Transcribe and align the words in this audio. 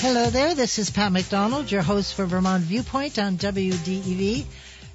Hello 0.00 0.30
there, 0.30 0.54
this 0.54 0.78
is 0.78 0.90
Pat 0.90 1.10
McDonald, 1.10 1.72
your 1.72 1.82
host 1.82 2.14
for 2.14 2.24
Vermont 2.24 2.62
Viewpoint 2.62 3.18
on 3.18 3.36
WDEV. 3.36 4.44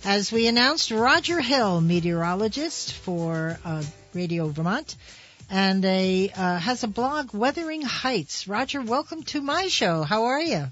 As 0.05 0.31
we 0.31 0.47
announced, 0.47 0.91
Roger 0.91 1.41
Hill, 1.41 1.81
meteorologist 1.81 2.94
for 2.94 3.60
uh, 3.66 3.84
Radio 4.13 4.47
Vermont, 4.47 4.96
and 5.50 5.84
a 5.84 6.29
uh, 6.29 6.58
has 6.58 6.86
a 6.86 6.88
blog, 6.88 7.34
Weathering 7.34 7.81
Heights. 7.81 8.47
Roger, 8.47 8.81
welcome 8.81 9.24
to 9.24 9.42
my 9.42 9.67
show. 9.67 10.03
How 10.03 10.24
are 10.24 10.42
you? 10.42 10.67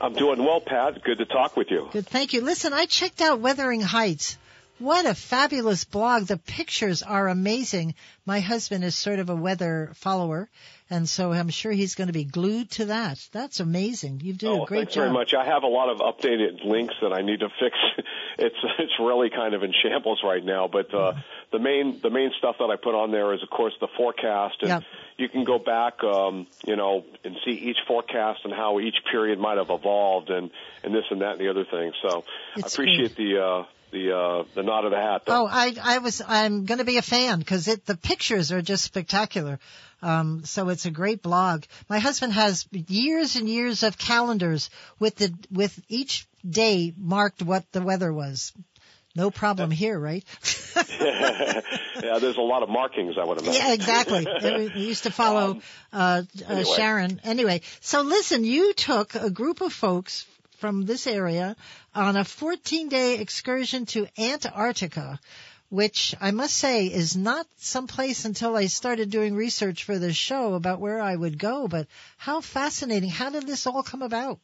I'm 0.00 0.14
doing 0.14 0.38
well, 0.38 0.60
Pat. 0.60 1.02
Good 1.02 1.18
to 1.18 1.24
talk 1.24 1.56
with 1.56 1.72
you. 1.72 1.88
Good, 1.90 2.06
thank 2.06 2.34
you. 2.34 2.40
Listen, 2.40 2.72
I 2.72 2.86
checked 2.86 3.20
out 3.20 3.40
Weathering 3.40 3.80
Heights. 3.80 4.38
What 4.78 5.06
a 5.06 5.14
fabulous 5.14 5.84
blog. 5.84 6.26
The 6.26 6.38
pictures 6.38 7.02
are 7.02 7.28
amazing. 7.28 7.94
My 8.26 8.40
husband 8.40 8.84
is 8.84 8.94
sort 8.94 9.18
of 9.18 9.28
a 9.28 9.36
weather 9.36 9.90
follower, 9.94 10.48
and 10.92 11.08
so 11.08 11.32
I'm 11.32 11.48
sure 11.48 11.72
he's 11.72 11.94
going 11.94 12.08
to 12.08 12.12
be 12.12 12.24
glued 12.24 12.70
to 12.72 12.84
that. 12.86 13.18
That's 13.32 13.60
amazing. 13.60 14.20
You 14.22 14.34
do 14.34 14.48
oh, 14.48 14.62
a 14.64 14.66
great 14.66 14.78
thanks 14.80 14.94
job. 14.94 15.04
very 15.04 15.12
much. 15.12 15.32
I 15.32 15.46
have 15.46 15.62
a 15.62 15.66
lot 15.66 15.88
of 15.88 15.98
updated 16.00 16.62
links 16.66 16.92
that 17.00 17.14
I 17.14 17.22
need 17.22 17.40
to 17.40 17.48
fix. 17.58 17.74
it's 18.38 18.56
it's 18.78 18.92
really 19.00 19.30
kind 19.30 19.54
of 19.54 19.62
in 19.62 19.72
shambles 19.82 20.20
right 20.22 20.44
now. 20.44 20.68
But 20.68 20.92
uh, 20.92 21.14
the 21.50 21.58
main 21.58 21.98
the 22.02 22.10
main 22.10 22.30
stuff 22.36 22.56
that 22.58 22.66
I 22.66 22.76
put 22.76 22.94
on 22.94 23.10
there 23.10 23.32
is, 23.32 23.42
of 23.42 23.48
course, 23.48 23.72
the 23.80 23.88
forecast, 23.96 24.56
and 24.60 24.84
you 25.16 25.30
can 25.30 25.44
go 25.44 25.58
back, 25.58 26.04
um, 26.04 26.46
you 26.66 26.76
know, 26.76 27.04
and 27.24 27.36
see 27.42 27.52
each 27.52 27.78
forecast 27.88 28.40
and 28.44 28.52
how 28.52 28.78
each 28.78 28.96
period 29.10 29.38
might 29.38 29.56
have 29.56 29.70
evolved, 29.70 30.28
and 30.28 30.50
and 30.84 30.94
this 30.94 31.04
and 31.10 31.22
that 31.22 31.32
and 31.32 31.40
the 31.40 31.48
other 31.48 31.64
thing. 31.64 31.92
So 32.02 32.24
It's 32.56 32.78
I 32.78 32.82
appreciate 32.82 33.16
the. 33.16 33.42
Uh, 33.42 33.64
the 33.92 34.16
uh, 34.16 34.44
the 34.54 34.62
nod 34.62 34.84
of 34.84 34.90
the 34.90 34.96
hat. 34.96 35.22
Though. 35.26 35.44
Oh, 35.44 35.48
I 35.48 35.74
I 35.80 35.98
was 35.98 36.20
I'm 36.26 36.64
going 36.64 36.78
to 36.78 36.84
be 36.84 36.96
a 36.96 37.02
fan 37.02 37.38
because 37.38 37.68
it 37.68 37.86
the 37.86 37.96
pictures 37.96 38.50
are 38.50 38.62
just 38.62 38.82
spectacular. 38.82 39.60
Um, 40.02 40.44
so 40.44 40.68
it's 40.70 40.84
a 40.84 40.90
great 40.90 41.22
blog. 41.22 41.62
My 41.88 42.00
husband 42.00 42.32
has 42.32 42.66
years 42.72 43.36
and 43.36 43.48
years 43.48 43.84
of 43.84 43.96
calendars 43.96 44.70
with 44.98 45.16
the 45.16 45.32
with 45.52 45.78
each 45.88 46.26
day 46.48 46.92
marked 46.96 47.42
what 47.42 47.70
the 47.70 47.82
weather 47.82 48.12
was. 48.12 48.52
No 49.14 49.30
problem 49.30 49.70
here, 49.70 49.98
right? 49.98 50.24
yeah, 50.98 52.18
there's 52.18 52.38
a 52.38 52.40
lot 52.40 52.62
of 52.62 52.70
markings, 52.70 53.16
I 53.20 53.24
would 53.24 53.42
imagine. 53.42 53.60
Yeah, 53.60 53.74
exactly. 53.74 54.26
we 54.74 54.80
used 54.80 55.02
to 55.02 55.10
follow 55.10 55.60
uh, 55.92 55.96
uh, 55.96 56.22
anyway. 56.48 56.64
Sharon. 56.76 57.20
Anyway, 57.22 57.60
so 57.80 58.00
listen, 58.00 58.42
you 58.44 58.72
took 58.72 59.14
a 59.14 59.28
group 59.28 59.60
of 59.60 59.70
folks 59.70 60.26
from 60.62 60.86
this 60.86 61.08
area 61.08 61.56
on 61.92 62.16
a 62.16 62.20
14-day 62.20 63.18
excursion 63.18 63.84
to 63.84 64.06
Antarctica, 64.16 65.18
which 65.70 66.14
I 66.20 66.30
must 66.30 66.54
say 66.54 66.86
is 66.86 67.16
not 67.16 67.48
someplace 67.56 68.24
until 68.26 68.54
I 68.54 68.66
started 68.66 69.10
doing 69.10 69.34
research 69.34 69.82
for 69.82 69.98
this 69.98 70.14
show 70.14 70.54
about 70.54 70.78
where 70.78 71.00
I 71.00 71.16
would 71.16 71.36
go. 71.36 71.66
But 71.66 71.88
how 72.16 72.40
fascinating! 72.40 73.08
How 73.08 73.30
did 73.30 73.44
this 73.44 73.66
all 73.66 73.82
come 73.82 74.02
about? 74.02 74.38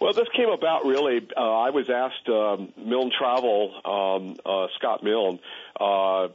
Well, 0.00 0.12
this 0.12 0.26
came 0.36 0.48
about 0.48 0.84
really. 0.84 1.24
Uh, 1.36 1.40
I 1.40 1.70
was 1.70 1.88
asked 1.88 2.28
um, 2.28 2.72
Milne 2.76 3.12
Travel, 3.16 3.80
um, 3.84 4.36
uh, 4.44 4.66
Scott 4.76 5.04
Milne. 5.04 5.38
Uh, 5.78 6.28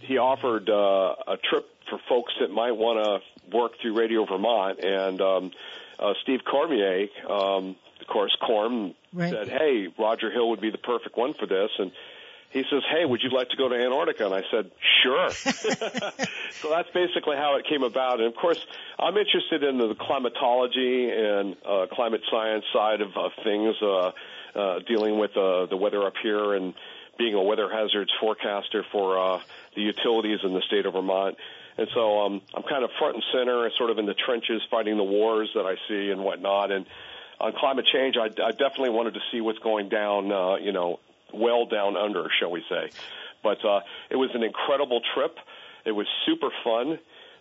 he 0.00 0.18
offered 0.18 0.68
uh, 0.68 1.34
a 1.34 1.36
trip 1.36 1.68
for 1.88 2.00
folks 2.08 2.32
that 2.40 2.50
might 2.50 2.72
want 2.72 2.98
to 2.98 3.56
work 3.56 3.74
through 3.80 3.96
Radio 3.96 4.24
Vermont, 4.24 4.80
and 4.80 5.20
um, 5.20 5.52
uh, 6.00 6.14
Steve 6.22 6.40
Cormier, 6.44 7.06
um, 7.30 7.76
of 8.04 8.12
course, 8.12 8.36
Corm 8.42 8.94
Right. 9.12 9.32
said, 9.32 9.48
"Hey, 9.48 9.88
Roger 9.98 10.30
Hill 10.30 10.50
would 10.50 10.60
be 10.60 10.70
the 10.70 10.78
perfect 10.78 11.16
one 11.16 11.32
for 11.34 11.46
this." 11.46 11.70
And 11.78 11.90
he 12.50 12.62
says, 12.70 12.82
"Hey, 12.90 13.04
would 13.04 13.22
you 13.22 13.30
like 13.30 13.48
to 13.50 13.56
go 13.56 13.68
to 13.68 13.74
Antarctica?" 13.74 14.26
And 14.26 14.34
I 14.34 14.42
said, 14.50 14.70
"Sure." 15.02 15.30
so 16.60 16.68
that's 16.68 16.90
basically 16.90 17.36
how 17.36 17.56
it 17.56 17.66
came 17.66 17.82
about. 17.82 18.20
And 18.20 18.28
of 18.28 18.34
course, 18.36 18.64
I'm 18.98 19.16
interested 19.16 19.62
in 19.62 19.78
the 19.78 19.94
climatology 19.94 21.10
and 21.10 21.56
uh, 21.64 21.86
climate 21.92 22.22
science 22.30 22.64
side 22.72 23.00
of, 23.00 23.16
of 23.16 23.32
things, 23.42 23.74
uh, 23.80 24.12
uh, 24.54 24.78
dealing 24.80 25.18
with 25.18 25.36
uh, 25.36 25.66
the 25.66 25.76
weather 25.76 26.06
up 26.06 26.14
here 26.22 26.54
and 26.54 26.74
being 27.16 27.34
a 27.34 27.42
weather 27.42 27.70
hazards 27.70 28.10
forecaster 28.20 28.84
for 28.90 29.16
uh, 29.18 29.40
the 29.76 29.82
utilities 29.82 30.40
in 30.42 30.52
the 30.52 30.62
state 30.62 30.84
of 30.84 30.92
Vermont. 30.94 31.36
And 31.76 31.88
so 31.94 32.20
um, 32.20 32.40
I'm 32.54 32.62
kind 32.62 32.84
of 32.84 32.90
front 32.98 33.14
and 33.16 33.24
center, 33.32 33.68
sort 33.78 33.90
of 33.90 33.98
in 33.98 34.06
the 34.06 34.14
trenches, 34.14 34.62
fighting 34.70 34.96
the 34.96 35.04
wars 35.04 35.50
that 35.54 35.66
I 35.66 35.74
see 35.88 36.10
and 36.10 36.22
whatnot. 36.22 36.70
And 36.70 36.86
on 37.40 37.52
climate 37.52 37.86
change, 37.92 38.16
I, 38.16 38.26
I 38.26 38.50
definitely 38.50 38.90
wanted 38.90 39.14
to 39.14 39.20
see 39.30 39.40
what's 39.40 39.58
going 39.58 39.88
down, 39.88 40.30
uh, 40.32 40.56
you 40.56 40.72
know, 40.72 41.00
well 41.32 41.66
down 41.66 41.96
under, 41.96 42.28
shall 42.38 42.50
we 42.50 42.64
say. 42.68 42.90
But 43.42 43.64
uh, 43.64 43.80
it 44.10 44.16
was 44.16 44.30
an 44.34 44.42
incredible 44.42 45.00
trip. 45.14 45.36
It 45.84 45.92
was 45.92 46.06
super 46.24 46.50
fun. 46.62 46.98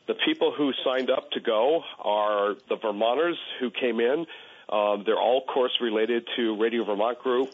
The 0.08 0.16
people 0.16 0.52
who 0.52 0.74
signed 0.84 1.10
up 1.10 1.32
to 1.32 1.40
go 1.40 1.84
are 2.00 2.56
the 2.68 2.76
Vermonters 2.76 3.38
who 3.60 3.72
came 3.72 4.00
in. 4.00 4.26
Um, 4.70 5.04
they're 5.06 5.20
all, 5.20 5.40
of 5.40 5.48
course, 5.48 5.72
related 5.80 6.28
to 6.36 6.58
Radio 6.58 6.84
Vermont 6.84 7.20
Group. 7.20 7.52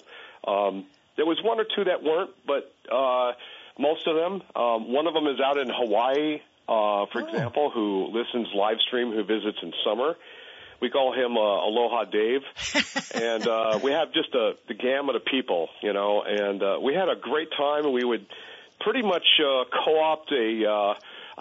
Um, 0.48 0.86
there 1.16 1.26
was 1.26 1.40
one 1.44 1.60
or 1.60 1.66
two 1.76 1.84
that 1.84 2.02
weren't, 2.02 2.32
but 2.48 2.74
uh, 2.92 3.34
most 3.78 4.08
of 4.08 4.16
them. 4.16 4.42
Um, 4.56 4.92
one 4.92 5.06
of 5.06 5.14
them 5.14 5.28
is 5.28 5.40
out 5.40 5.58
in 5.58 5.70
Hawaii, 5.70 6.42
uh, 6.68 7.06
for 7.12 7.20
example, 7.20 7.70
who 7.70 8.08
listens 8.14 8.48
live 8.56 8.78
stream, 8.88 9.12
who 9.12 9.24
visits 9.24 9.58
in 9.62 9.74
summer. 9.84 10.16
We 10.82 10.90
call 10.90 11.14
him 11.14 11.36
uh, 11.38 11.42
Aloha 11.42 12.06
Dave, 12.06 12.42
and 13.14 13.46
uh, 13.48 13.80
we 13.84 13.92
have 13.92 14.14
just 14.14 14.34
a, 14.34 14.54
the 14.68 14.74
gamut 14.74 15.16
of 15.16 15.26
people, 15.26 15.70
you 15.82 15.92
know. 15.94 16.22
And 16.26 16.64
uh, 16.64 16.78
we 16.82 16.94
had 16.94 17.10
a 17.10 17.16
great 17.16 17.50
time, 17.58 17.86
and 17.86 17.94
we 17.94 18.04
would 18.04 18.26
pretty 18.80 19.02
much 19.02 19.26
uh, 19.40 19.66
co-opt 19.84 20.32
a 20.32 20.66
uh, 20.70 20.94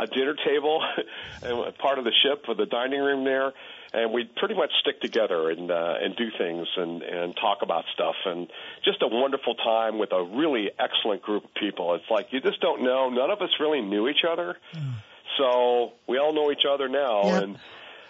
a 0.02 0.06
dinner 0.08 0.34
table, 0.44 0.82
and 1.42 1.76
part 1.78 1.98
of 1.98 2.04
the 2.04 2.12
ship 2.22 2.44
for 2.46 2.54
the 2.54 2.66
dining 2.66 3.00
room 3.00 3.24
there, 3.24 3.52
and 3.92 4.12
we'd 4.12 4.34
pretty 4.36 4.54
much 4.54 4.70
stick 4.80 5.00
together 5.00 5.50
and 5.50 5.70
uh, 5.70 5.94
and 6.02 6.16
do 6.16 6.30
things 6.36 6.66
and 6.76 7.02
and 7.02 7.36
talk 7.36 7.58
about 7.62 7.84
stuff, 7.94 8.16
and 8.26 8.48
just 8.84 9.02
a 9.02 9.08
wonderful 9.08 9.54
time 9.54 9.98
with 9.98 10.10
a 10.12 10.22
really 10.22 10.70
excellent 10.78 11.22
group 11.22 11.44
of 11.44 11.54
people. 11.54 11.94
It's 11.94 12.10
like 12.10 12.28
you 12.32 12.40
just 12.40 12.60
don't 12.60 12.82
know. 12.82 13.08
None 13.08 13.30
of 13.30 13.40
us 13.40 13.50
really 13.60 13.82
knew 13.82 14.08
each 14.08 14.24
other, 14.28 14.56
so 15.38 15.92
we 16.08 16.18
all 16.18 16.32
know 16.32 16.50
each 16.50 16.66
other 16.68 16.88
now, 16.88 17.22
Yep. 17.24 17.42
and. 17.42 17.58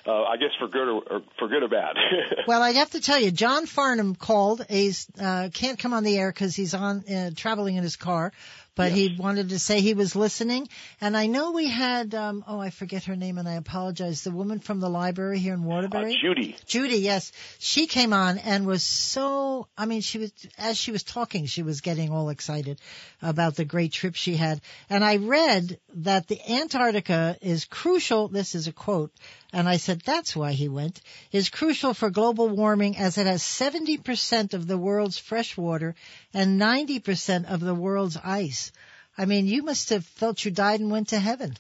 Uh, 0.09 0.23
I 0.23 0.39
guess 0.39 0.53
for 0.59 0.69
good 0.69 0.89
or, 0.89 1.03
or 1.03 1.23
for 1.39 1.49
good 1.49 1.63
or 1.63 1.69
bad. 1.69 1.97
Well, 2.47 2.63
I'd 2.63 2.77
have 2.77 2.93
to 2.93 3.01
tell 3.01 3.21
you, 3.21 3.31
John 3.31 3.67
Farnham 3.67 4.15
called. 4.15 4.65
He's 4.71 5.07
uh, 5.21 5.51
can't 5.53 5.79
come 5.79 5.93
on 5.93 6.03
the 6.03 6.17
air 6.17 6.33
because 6.33 6.57
he's 6.57 6.73
on 6.73 7.05
uh, 7.07 7.31
traveling 7.37 7.77
in 7.77 7.83
his 7.83 7.97
car, 7.97 8.33
but 8.75 8.93
he 8.93 9.17
wanted 9.19 9.51
to 9.51 9.59
say 9.59 9.81
he 9.81 9.93
was 9.93 10.17
listening. 10.17 10.69
And 11.01 11.15
I 11.15 11.27
know 11.27 11.51
we 11.51 11.69
had 11.69 12.15
um, 12.15 12.45
oh 12.47 12.59
I 12.59 12.71
forget 12.71 13.05
her 13.05 13.17
name 13.17 13.37
and 13.37 13.47
I 13.47 13.55
apologize. 13.55 14.23
The 14.23 14.31
woman 14.31 14.61
from 14.61 14.81
the 14.81 14.89
library 14.89 15.41
here 15.41 15.53
in 15.53 15.61
uh, 15.61 15.67
Waterbury. 15.67 16.17
Judy. 16.23 16.57
Judy, 16.67 16.99
yes, 16.99 17.33
she 17.59 17.87
came 17.87 18.15
on 18.15 18.39
and 18.39 18.67
was 18.67 18.83
so. 18.83 19.67
I 19.77 19.85
mean, 19.85 20.01
she 20.01 20.19
was 20.19 20.33
as 20.57 20.79
she 20.79 20.93
was 20.93 21.03
talking, 21.03 21.45
she 21.45 21.63
was 21.63 21.83
getting 21.83 22.11
all 22.13 22.31
excited 22.31 22.81
about 23.21 23.57
the 23.57 23.65
great 23.67 23.93
trip 23.93 24.15
she 24.15 24.37
had. 24.37 24.61
And 24.89 25.05
I 25.05 25.17
read 25.17 25.79
that 25.97 26.29
the 26.29 26.41
Antarctica 26.51 27.37
is 27.43 27.67
crucial. 27.67 28.29
This 28.29 28.55
is 28.55 28.69
a 28.69 28.73
quote, 28.73 29.13
and 29.53 29.69
I 29.69 29.78
said 29.78 30.00
that's 30.00 30.36
why 30.36 30.53
he 30.53 30.69
went. 30.69 31.00
Is 31.32 31.48
crucial 31.48 31.94
for 31.94 32.10
global 32.10 32.48
warming 32.48 32.97
as 32.97 33.19
it 33.19 33.26
has 33.26 33.42
70% 33.42 34.54
of 34.54 34.66
the 34.66 34.78
world's 34.78 35.19
fresh 35.19 35.56
water 35.56 35.94
and 36.34 36.60
90% 36.60 37.50
of 37.50 37.60
the 37.60 37.75
world's 37.75 38.19
ice. 38.22 38.72
I 39.16 39.25
mean, 39.25 39.47
you 39.47 39.62
must 39.62 39.91
have 39.91 40.04
felt 40.04 40.44
you 40.44 40.50
died 40.50 40.81
and 40.81 40.91
went 40.91 41.09
to 41.09 41.19
heaven. 41.19 41.56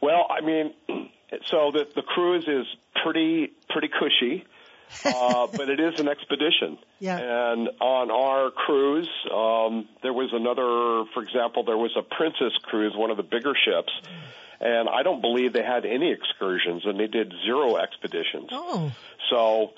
Well, 0.00 0.26
I 0.28 0.44
mean, 0.44 0.74
so 1.46 1.70
the 1.72 1.86
the 1.94 2.02
cruise 2.02 2.46
is 2.46 2.66
pretty 3.02 3.52
pretty 3.70 3.88
cushy, 3.88 4.44
uh, 5.04 5.46
but 5.56 5.70
it 5.70 5.80
is 5.80 5.98
an 5.98 6.08
expedition. 6.08 6.78
Yeah. 6.98 7.18
And 7.18 7.68
on 7.80 8.10
our 8.10 8.50
cruise, 8.50 9.08
um, 9.32 9.88
there 10.02 10.12
was 10.12 10.30
another. 10.32 11.08
For 11.14 11.22
example, 11.22 11.64
there 11.64 11.78
was 11.78 11.96
a 11.96 12.02
Princess 12.02 12.52
cruise, 12.62 12.94
one 12.96 13.10
of 13.10 13.16
the 13.16 13.22
bigger 13.22 13.54
ships, 13.54 13.92
and 14.62 14.88
I 14.88 15.02
don't 15.02 15.20
believe 15.20 15.52
they 15.52 15.62
had 15.62 15.84
any 15.84 16.12
excursions, 16.12 16.86
and 16.86 16.98
they 16.98 17.08
did 17.08 17.32
zero 17.44 17.76
expeditions. 17.76 18.48
Oh, 18.52 18.92
So 19.30 19.72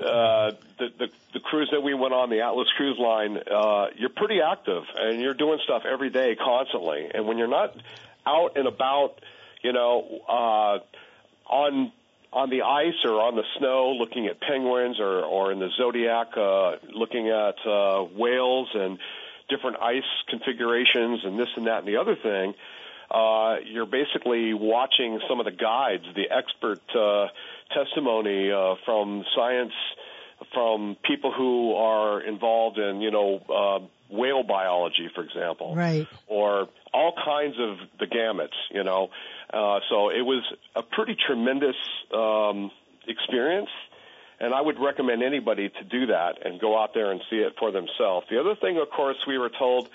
uh, 0.00 0.52
the, 0.78 0.88
the 0.98 1.08
the 1.34 1.40
cruise 1.40 1.68
that 1.72 1.82
we 1.82 1.94
went 1.94 2.14
on, 2.14 2.30
the 2.30 2.40
Atlas 2.40 2.68
Cruise 2.76 2.98
Line, 2.98 3.38
uh, 3.38 3.86
you're 3.96 4.10
pretty 4.10 4.40
active 4.40 4.84
and 4.96 5.20
you're 5.20 5.34
doing 5.34 5.58
stuff 5.64 5.82
every 5.90 6.10
day, 6.10 6.36
constantly. 6.36 7.08
And 7.12 7.26
when 7.26 7.38
you're 7.38 7.46
not 7.48 7.76
out 8.26 8.56
and 8.56 8.66
about, 8.66 9.20
you 9.62 9.72
know, 9.72 10.20
uh, 10.28 10.78
on 11.52 11.92
on 12.32 12.50
the 12.50 12.62
ice 12.62 13.04
or 13.04 13.20
on 13.20 13.36
the 13.36 13.44
snow, 13.58 13.92
looking 13.92 14.26
at 14.26 14.40
penguins, 14.40 15.00
or 15.00 15.22
or 15.24 15.52
in 15.52 15.58
the 15.58 15.70
zodiac, 15.76 16.36
uh, 16.36 16.76
looking 16.92 17.28
at 17.28 17.56
uh, 17.66 18.02
whales 18.02 18.68
and 18.74 18.98
different 19.48 19.78
ice 19.80 20.02
configurations 20.28 21.24
and 21.24 21.38
this 21.38 21.48
and 21.56 21.66
that 21.66 21.78
and 21.78 21.88
the 21.88 21.96
other 21.96 22.16
thing. 22.16 22.54
Uh, 23.10 23.56
you're 23.64 23.86
basically 23.86 24.52
watching 24.54 25.20
some 25.28 25.38
of 25.38 25.46
the 25.46 25.52
guides, 25.52 26.04
the 26.14 26.30
expert 26.30 26.80
uh, 26.94 27.28
testimony 27.72 28.50
uh, 28.50 28.74
from 28.84 29.24
science, 29.34 29.72
from 30.52 30.96
people 31.04 31.32
who 31.32 31.74
are 31.74 32.20
involved 32.20 32.78
in, 32.78 33.00
you 33.00 33.10
know, 33.10 33.40
uh, 33.48 34.14
whale 34.14 34.42
biology, 34.42 35.08
for 35.14 35.22
example, 35.22 35.74
right. 35.74 36.06
or 36.26 36.68
all 36.92 37.12
kinds 37.24 37.56
of 37.58 37.78
the 37.98 38.06
gamuts, 38.06 38.56
you 38.70 38.84
know. 38.84 39.10
Uh, 39.52 39.80
so 39.88 40.10
it 40.10 40.22
was 40.22 40.42
a 40.74 40.82
pretty 40.82 41.16
tremendous 41.26 41.76
um, 42.12 42.70
experience. 43.06 43.70
and 44.40 44.52
I 44.54 44.60
would 44.60 44.78
recommend 44.78 45.22
anybody 45.22 45.68
to 45.68 45.84
do 45.84 46.06
that 46.06 46.44
and 46.44 46.60
go 46.60 46.80
out 46.80 46.92
there 46.92 47.10
and 47.10 47.20
see 47.30 47.36
it 47.36 47.54
for 47.58 47.70
themselves. 47.72 48.26
The 48.30 48.38
other 48.40 48.54
thing, 48.54 48.78
of 48.78 48.90
course, 48.90 49.16
we 49.26 49.38
were 49.38 49.50
told 49.50 49.88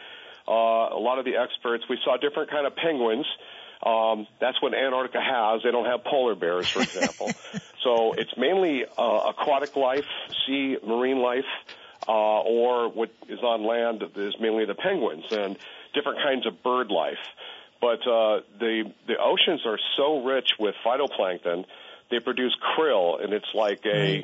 uh, 0.48 0.52
a 0.52 1.00
lot 1.00 1.20
of 1.20 1.26
the 1.26 1.38
experts 1.38 1.84
we 1.90 1.98
saw 2.04 2.18
different 2.18 2.50
kind 2.50 2.66
of 2.66 2.76
penguins. 2.76 3.26
Um, 3.84 4.28
that's 4.40 4.62
what 4.62 4.74
Antarctica 4.74 5.22
has. 5.22 5.64
They 5.64 5.72
don't 5.72 5.86
have 5.86 6.04
polar 6.04 6.36
bears, 6.36 6.68
for 6.68 6.82
example. 6.82 7.32
so 7.84 8.14
it's 8.14 8.36
mainly 8.38 8.86
uh, 8.86 9.22
aquatic 9.30 9.76
life, 9.76 10.06
sea 10.46 10.78
marine 10.86 11.20
life, 11.20 11.46
uh, 12.08 12.12
or 12.12 12.90
what 12.90 13.12
is 13.28 13.40
on 13.40 13.66
land 13.66 14.04
is 14.16 14.36
mainly 14.40 14.66
the 14.66 14.76
penguins 14.76 15.26
and 15.32 15.58
different 15.94 16.20
kinds 16.20 16.46
of 16.46 16.62
bird 16.62 16.92
life. 16.92 17.18
But 17.80 18.02
uh, 18.08 18.42
the 18.60 18.92
the 19.08 19.18
oceans 19.18 19.66
are 19.66 19.80
so 19.98 20.24
rich 20.24 20.52
with 20.60 20.76
phytoplankton 20.86 21.66
they 22.12 22.20
produce 22.20 22.56
krill, 22.78 23.24
and 23.24 23.34
it's 23.34 23.54
like 23.56 23.84
a 23.86 24.24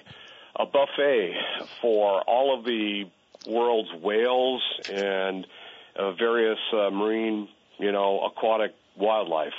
a 0.55 0.65
buffet 0.65 1.35
for 1.81 2.21
all 2.21 2.57
of 2.57 2.65
the 2.65 3.05
world's 3.47 3.93
whales 4.03 4.61
and 4.91 5.47
uh, 5.97 6.11
various 6.13 6.59
uh, 6.73 6.89
marine, 6.89 7.47
you 7.77 7.91
know, 7.91 8.21
aquatic 8.25 8.73
wildlife, 8.95 9.53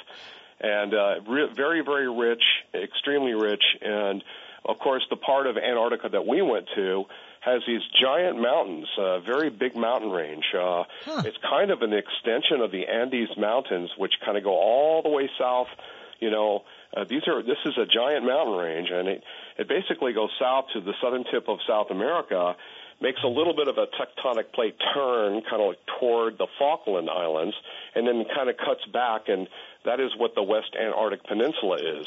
and 0.60 0.94
uh, 0.94 1.20
re- 1.26 1.48
very 1.54 1.82
very 1.82 2.10
rich, 2.10 2.42
extremely 2.74 3.34
rich, 3.34 3.62
and 3.80 4.22
of 4.64 4.78
course 4.78 5.04
the 5.10 5.16
part 5.16 5.46
of 5.46 5.56
Antarctica 5.56 6.08
that 6.10 6.26
we 6.26 6.42
went 6.42 6.68
to 6.74 7.04
has 7.40 7.62
these 7.66 7.82
giant 8.00 8.40
mountains, 8.40 8.88
a 8.98 9.02
uh, 9.02 9.20
very 9.20 9.48
big 9.48 9.76
mountain 9.76 10.10
range. 10.10 10.44
Uh, 10.52 10.84
huh. 11.04 11.22
It's 11.24 11.38
kind 11.38 11.70
of 11.70 11.82
an 11.82 11.92
extension 11.92 12.60
of 12.60 12.72
the 12.72 12.86
Andes 12.86 13.36
Mountains, 13.36 13.90
which 13.96 14.14
kind 14.24 14.36
of 14.36 14.42
go 14.42 14.50
all 14.54 15.02
the 15.02 15.08
way 15.08 15.30
south, 15.38 15.68
you 16.18 16.30
know, 16.30 16.64
uh, 16.96 17.04
these 17.04 17.22
are 17.28 17.42
this 17.42 17.58
is 17.66 17.76
a 17.76 17.84
giant 17.84 18.24
mountain 18.24 18.56
range, 18.56 18.90
and 18.90 19.08
it 19.08 19.22
it 19.58 19.68
basically 19.68 20.12
goes 20.12 20.30
south 20.38 20.66
to 20.72 20.80
the 20.80 20.94
southern 21.02 21.24
tip 21.24 21.48
of 21.48 21.58
South 21.66 21.90
America, 21.90 22.56
makes 23.00 23.20
a 23.24 23.28
little 23.28 23.54
bit 23.54 23.68
of 23.68 23.78
a 23.78 23.86
tectonic 23.86 24.52
plate 24.52 24.76
turn, 24.94 25.42
kind 25.48 25.62
of 25.62 25.68
like 25.68 25.78
toward 26.00 26.38
the 26.38 26.46
Falkland 26.58 27.08
Islands, 27.08 27.54
and 27.94 28.06
then 28.06 28.24
kind 28.34 28.48
of 28.50 28.56
cuts 28.56 28.84
back, 28.92 29.28
and 29.28 29.48
that 29.84 30.00
is 30.00 30.10
what 30.16 30.34
the 30.34 30.42
West 30.42 30.74
Antarctic 30.78 31.24
Peninsula 31.24 31.76
is. 31.76 32.06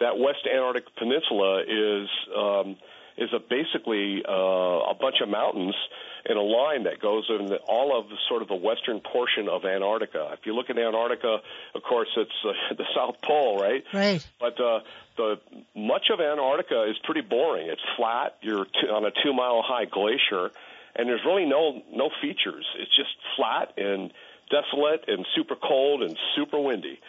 That 0.00 0.18
West 0.18 0.46
Antarctic 0.52 0.84
Peninsula 0.96 1.62
is 1.62 2.08
um, 2.36 2.76
is 3.16 3.30
a 3.32 3.38
basically 3.38 4.24
uh, 4.28 4.90
a 4.90 4.94
bunch 4.98 5.16
of 5.22 5.28
mountains 5.28 5.76
in 6.26 6.36
a 6.36 6.42
line 6.42 6.84
that 6.84 7.00
goes 7.00 7.26
in 7.28 7.46
the, 7.46 7.56
all 7.56 7.98
of 7.98 8.08
the 8.08 8.16
sort 8.28 8.42
of 8.42 8.48
the 8.48 8.54
western 8.54 9.00
portion 9.00 9.48
of 9.48 9.64
Antarctica. 9.64 10.30
If 10.32 10.46
you 10.46 10.54
look 10.54 10.70
at 10.70 10.78
Antarctica, 10.78 11.38
of 11.74 11.82
course, 11.82 12.08
it's 12.16 12.32
uh, 12.44 12.74
the 12.76 12.84
South 12.94 13.20
Pole, 13.22 13.58
right? 13.58 13.84
Right. 13.92 14.26
But 14.40 14.60
uh, 14.60 14.80
the 15.16 15.40
much 15.74 16.10
of 16.12 16.20
Antarctica 16.20 16.84
is 16.90 16.96
pretty 17.04 17.20
boring. 17.20 17.68
It's 17.68 17.82
flat. 17.96 18.36
You're 18.40 18.64
t- 18.64 18.88
on 18.90 19.04
a 19.04 19.10
two 19.22 19.32
mile 19.32 19.62
high 19.62 19.84
glacier, 19.84 20.50
and 20.96 21.08
there's 21.08 21.24
really 21.24 21.44
no 21.44 21.82
no 21.92 22.10
features. 22.22 22.66
It's 22.78 22.94
just 22.96 23.10
flat 23.36 23.74
and 23.76 24.12
desolate 24.50 25.04
and 25.08 25.26
super 25.34 25.56
cold 25.56 26.02
and 26.02 26.16
super 26.36 26.58
windy. 26.58 27.00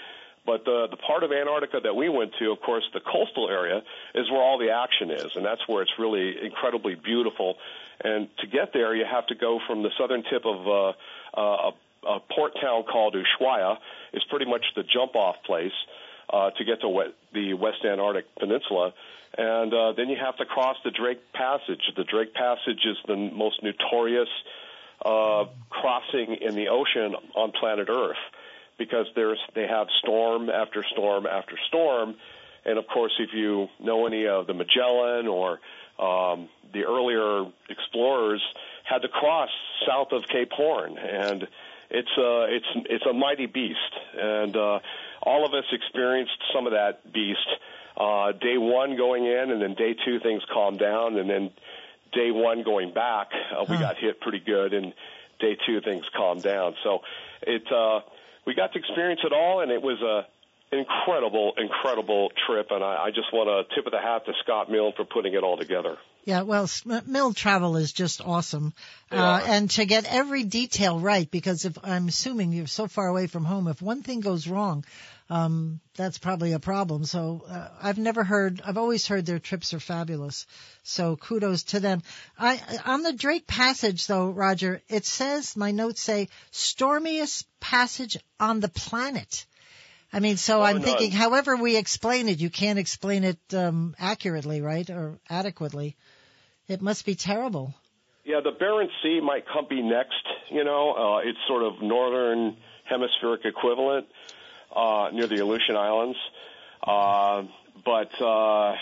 But 0.45 0.63
the 0.63 0.87
the 0.89 0.97
part 0.97 1.23
of 1.23 1.31
Antarctica 1.31 1.79
that 1.83 1.95
we 1.95 2.07
went 2.09 2.33
to, 2.39 2.51
of 2.51 2.61
course, 2.61 2.83
the 2.93 2.99
coastal 2.99 3.49
area 3.49 3.81
is 4.13 4.29
where 4.29 4.41
all 4.41 4.59
the 4.59 4.71
action 4.71 5.09
is, 5.09 5.35
and 5.35 5.43
that's 5.43 5.67
where 5.67 5.81
it's 5.81 5.97
really 5.97 6.35
incredibly 6.43 6.95
beautiful. 6.95 7.57
And 8.03 8.27
to 8.39 8.47
get 8.47 8.73
there, 8.73 8.93
you 8.95 9.05
have 9.05 9.25
to 9.27 9.35
go 9.35 9.59
from 9.65 9.81
the 9.81 9.89
southern 9.97 10.23
tip 10.23 10.45
of 10.45 10.67
uh, 10.67 10.93
uh, 11.37 11.71
a, 11.71 12.07
a 12.07 12.19
port 12.19 12.53
town 12.61 12.83
called 12.83 13.15
Ushuaia. 13.15 13.77
Is 14.13 14.23
pretty 14.29 14.45
much 14.45 14.65
the 14.75 14.83
jump 14.83 15.15
off 15.15 15.37
place 15.45 15.73
uh, 16.29 16.51
to 16.51 16.63
get 16.63 16.81
to 16.81 16.89
we- 16.89 17.13
the 17.33 17.53
West 17.53 17.83
Antarctic 17.83 18.33
Peninsula. 18.35 18.93
And 19.37 19.73
uh, 19.73 19.91
then 19.93 20.09
you 20.09 20.15
have 20.15 20.37
to 20.37 20.45
cross 20.45 20.77
the 20.85 20.91
Drake 20.91 21.33
Passage. 21.33 21.81
The 21.97 22.05
Drake 22.05 22.33
Passage 22.33 22.85
is 22.85 22.97
the 23.05 23.17
most 23.17 23.61
notorious 23.63 24.29
uh, 25.03 25.45
crossing 25.69 26.35
in 26.35 26.55
the 26.55 26.69
ocean 26.69 27.15
on 27.35 27.51
planet 27.51 27.89
Earth 27.89 28.15
because 28.77 29.07
there's 29.15 29.39
they 29.53 29.67
have 29.67 29.87
storm 29.99 30.49
after 30.49 30.83
storm 30.83 31.25
after 31.25 31.57
storm, 31.67 32.15
and 32.65 32.77
of 32.77 32.87
course, 32.87 33.13
if 33.19 33.29
you 33.33 33.67
know 33.79 34.05
any 34.05 34.27
of 34.27 34.47
the 34.47 34.53
Magellan 34.53 35.27
or 35.27 35.59
um, 35.99 36.49
the 36.73 36.83
earlier 36.83 37.45
explorers 37.69 38.41
had 38.83 39.01
to 39.01 39.07
cross 39.07 39.49
south 39.87 40.11
of 40.11 40.27
Cape 40.27 40.51
Horn, 40.51 40.97
and 40.97 41.47
it's 41.89 42.09
uh, 42.17 42.45
it's 42.49 42.65
it's 42.89 43.05
a 43.05 43.13
mighty 43.13 43.45
beast, 43.45 43.79
and 44.17 44.55
uh, 44.55 44.79
all 45.21 45.45
of 45.45 45.53
us 45.53 45.65
experienced 45.71 46.37
some 46.53 46.65
of 46.67 46.73
that 46.73 47.11
beast. 47.11 47.47
Uh, 47.97 48.33
day 48.33 48.57
one 48.57 48.97
going 48.97 49.25
in, 49.25 49.51
and 49.51 49.61
then 49.61 49.73
day 49.73 49.95
two 50.05 50.19
things 50.19 50.43
calmed 50.53 50.79
down, 50.79 51.17
and 51.17 51.29
then 51.29 51.49
day 52.11 52.29
one 52.29 52.63
going 52.63 52.93
back, 52.93 53.29
uh, 53.55 53.63
we 53.69 53.75
huh. 53.75 53.83
got 53.83 53.97
hit 53.97 54.19
pretty 54.19 54.39
good, 54.39 54.73
and 54.73 54.93
day 55.39 55.57
two 55.65 55.79
things 55.79 56.03
calmed 56.15 56.43
down. 56.43 56.75
So 56.83 57.01
it 57.41 57.63
uh, 57.71 58.01
we 58.45 58.53
got 58.53 58.73
to 58.73 58.79
experience 58.79 59.21
it 59.23 59.33
all, 59.33 59.61
and 59.61 59.71
it 59.71 59.81
was 59.81 60.01
a 60.01 60.27
incredible, 60.75 61.53
incredible 61.57 62.31
trip, 62.45 62.67
and 62.71 62.83
I, 62.83 63.05
I 63.05 63.09
just 63.11 63.31
want 63.31 63.47
to 63.47 63.75
tip 63.75 63.85
of 63.85 63.91
the 63.91 63.99
hat 63.99 64.25
to 64.25 64.33
Scott 64.43 64.69
Milne 64.69 64.93
for 64.95 65.05
putting 65.05 65.33
it 65.33 65.43
all 65.43 65.57
together. 65.57 65.97
Yeah, 66.25 66.41
well, 66.41 66.67
Milne 67.05 67.35
Travel 67.35 67.77
is 67.77 67.93
just 67.93 68.19
awesome, 68.19 68.73
uh, 69.11 69.43
and 69.45 69.69
to 69.71 69.85
get 69.85 70.05
every 70.05 70.43
detail 70.43 70.99
right, 70.99 71.29
because 71.29 71.65
if 71.65 71.77
I'm 71.83 72.07
assuming 72.07 72.51
you're 72.51 72.65
so 72.65 72.87
far 72.87 73.05
away 73.05 73.27
from 73.27 73.45
home, 73.45 73.67
if 73.67 73.79
one 73.79 74.01
thing 74.01 74.21
goes 74.21 74.47
wrong, 74.47 74.83
um, 75.29 75.79
that's 75.95 76.17
probably 76.17 76.53
a 76.53 76.59
problem. 76.59 77.05
So 77.05 77.45
uh, 77.47 77.67
I've 77.79 77.99
never 77.99 78.23
heard. 78.23 78.59
I've 78.65 78.79
always 78.79 79.07
heard 79.07 79.27
their 79.27 79.37
trips 79.37 79.75
are 79.75 79.79
fabulous. 79.79 80.47
So 80.81 81.15
kudos 81.15 81.61
to 81.63 81.79
them. 81.79 82.01
I 82.39 82.59
on 82.85 83.03
the 83.03 83.13
Drake 83.13 83.45
Passage 83.45 84.07
though, 84.07 84.29
Roger, 84.29 84.81
it 84.89 85.05
says 85.05 85.55
my 85.55 85.69
notes 85.69 86.01
say 86.01 86.29
stormiest 86.49 87.45
passage 87.59 88.17
on 88.39 88.61
the 88.61 88.69
planet. 88.69 89.45
I 90.11 90.21
mean, 90.21 90.37
so 90.37 90.61
oh, 90.61 90.63
I'm 90.63 90.77
no. 90.77 90.83
thinking, 90.83 91.11
however 91.11 91.55
we 91.55 91.75
explain 91.75 92.29
it, 92.29 92.39
you 92.39 92.49
can't 92.49 92.79
explain 92.79 93.23
it 93.23 93.39
um, 93.53 93.95
accurately, 93.99 94.61
right, 94.61 94.89
or 94.89 95.19
adequately. 95.29 95.95
It 96.67 96.81
must 96.81 97.05
be 97.05 97.15
terrible. 97.15 97.73
Yeah, 98.23 98.39
the 98.43 98.51
Barents 98.51 98.89
Sea 99.03 99.21
might 99.21 99.45
come 99.47 99.67
be 99.69 99.81
next. 99.81 100.23
You 100.49 100.63
know, 100.63 100.93
uh, 100.93 101.17
it's 101.19 101.37
sort 101.47 101.63
of 101.63 101.81
northern 101.81 102.57
hemispheric 102.85 103.45
equivalent 103.45 104.07
uh, 104.75 105.09
near 105.13 105.27
the 105.27 105.37
Aleutian 105.37 105.75
Islands. 105.75 106.17
Uh, 106.81 107.43
but 107.83 108.19
uh, 108.21 108.75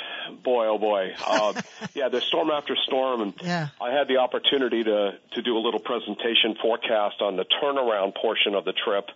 boy, 0.43 0.67
oh 0.67 0.77
boy, 0.77 1.13
uh, 1.25 1.61
yeah, 1.93 2.09
there's 2.09 2.25
storm 2.25 2.51
after 2.51 2.75
storm, 2.87 3.21
and 3.21 3.33
yeah. 3.41 3.69
I 3.81 3.91
had 3.91 4.07
the 4.07 4.17
opportunity 4.17 4.83
to 4.83 5.17
to 5.33 5.41
do 5.41 5.57
a 5.57 5.59
little 5.59 5.79
presentation 5.79 6.55
forecast 6.61 7.21
on 7.21 7.35
the 7.35 7.45
turnaround 7.45 8.15
portion 8.15 8.55
of 8.55 8.65
the 8.65 8.73
trip, 8.73 9.09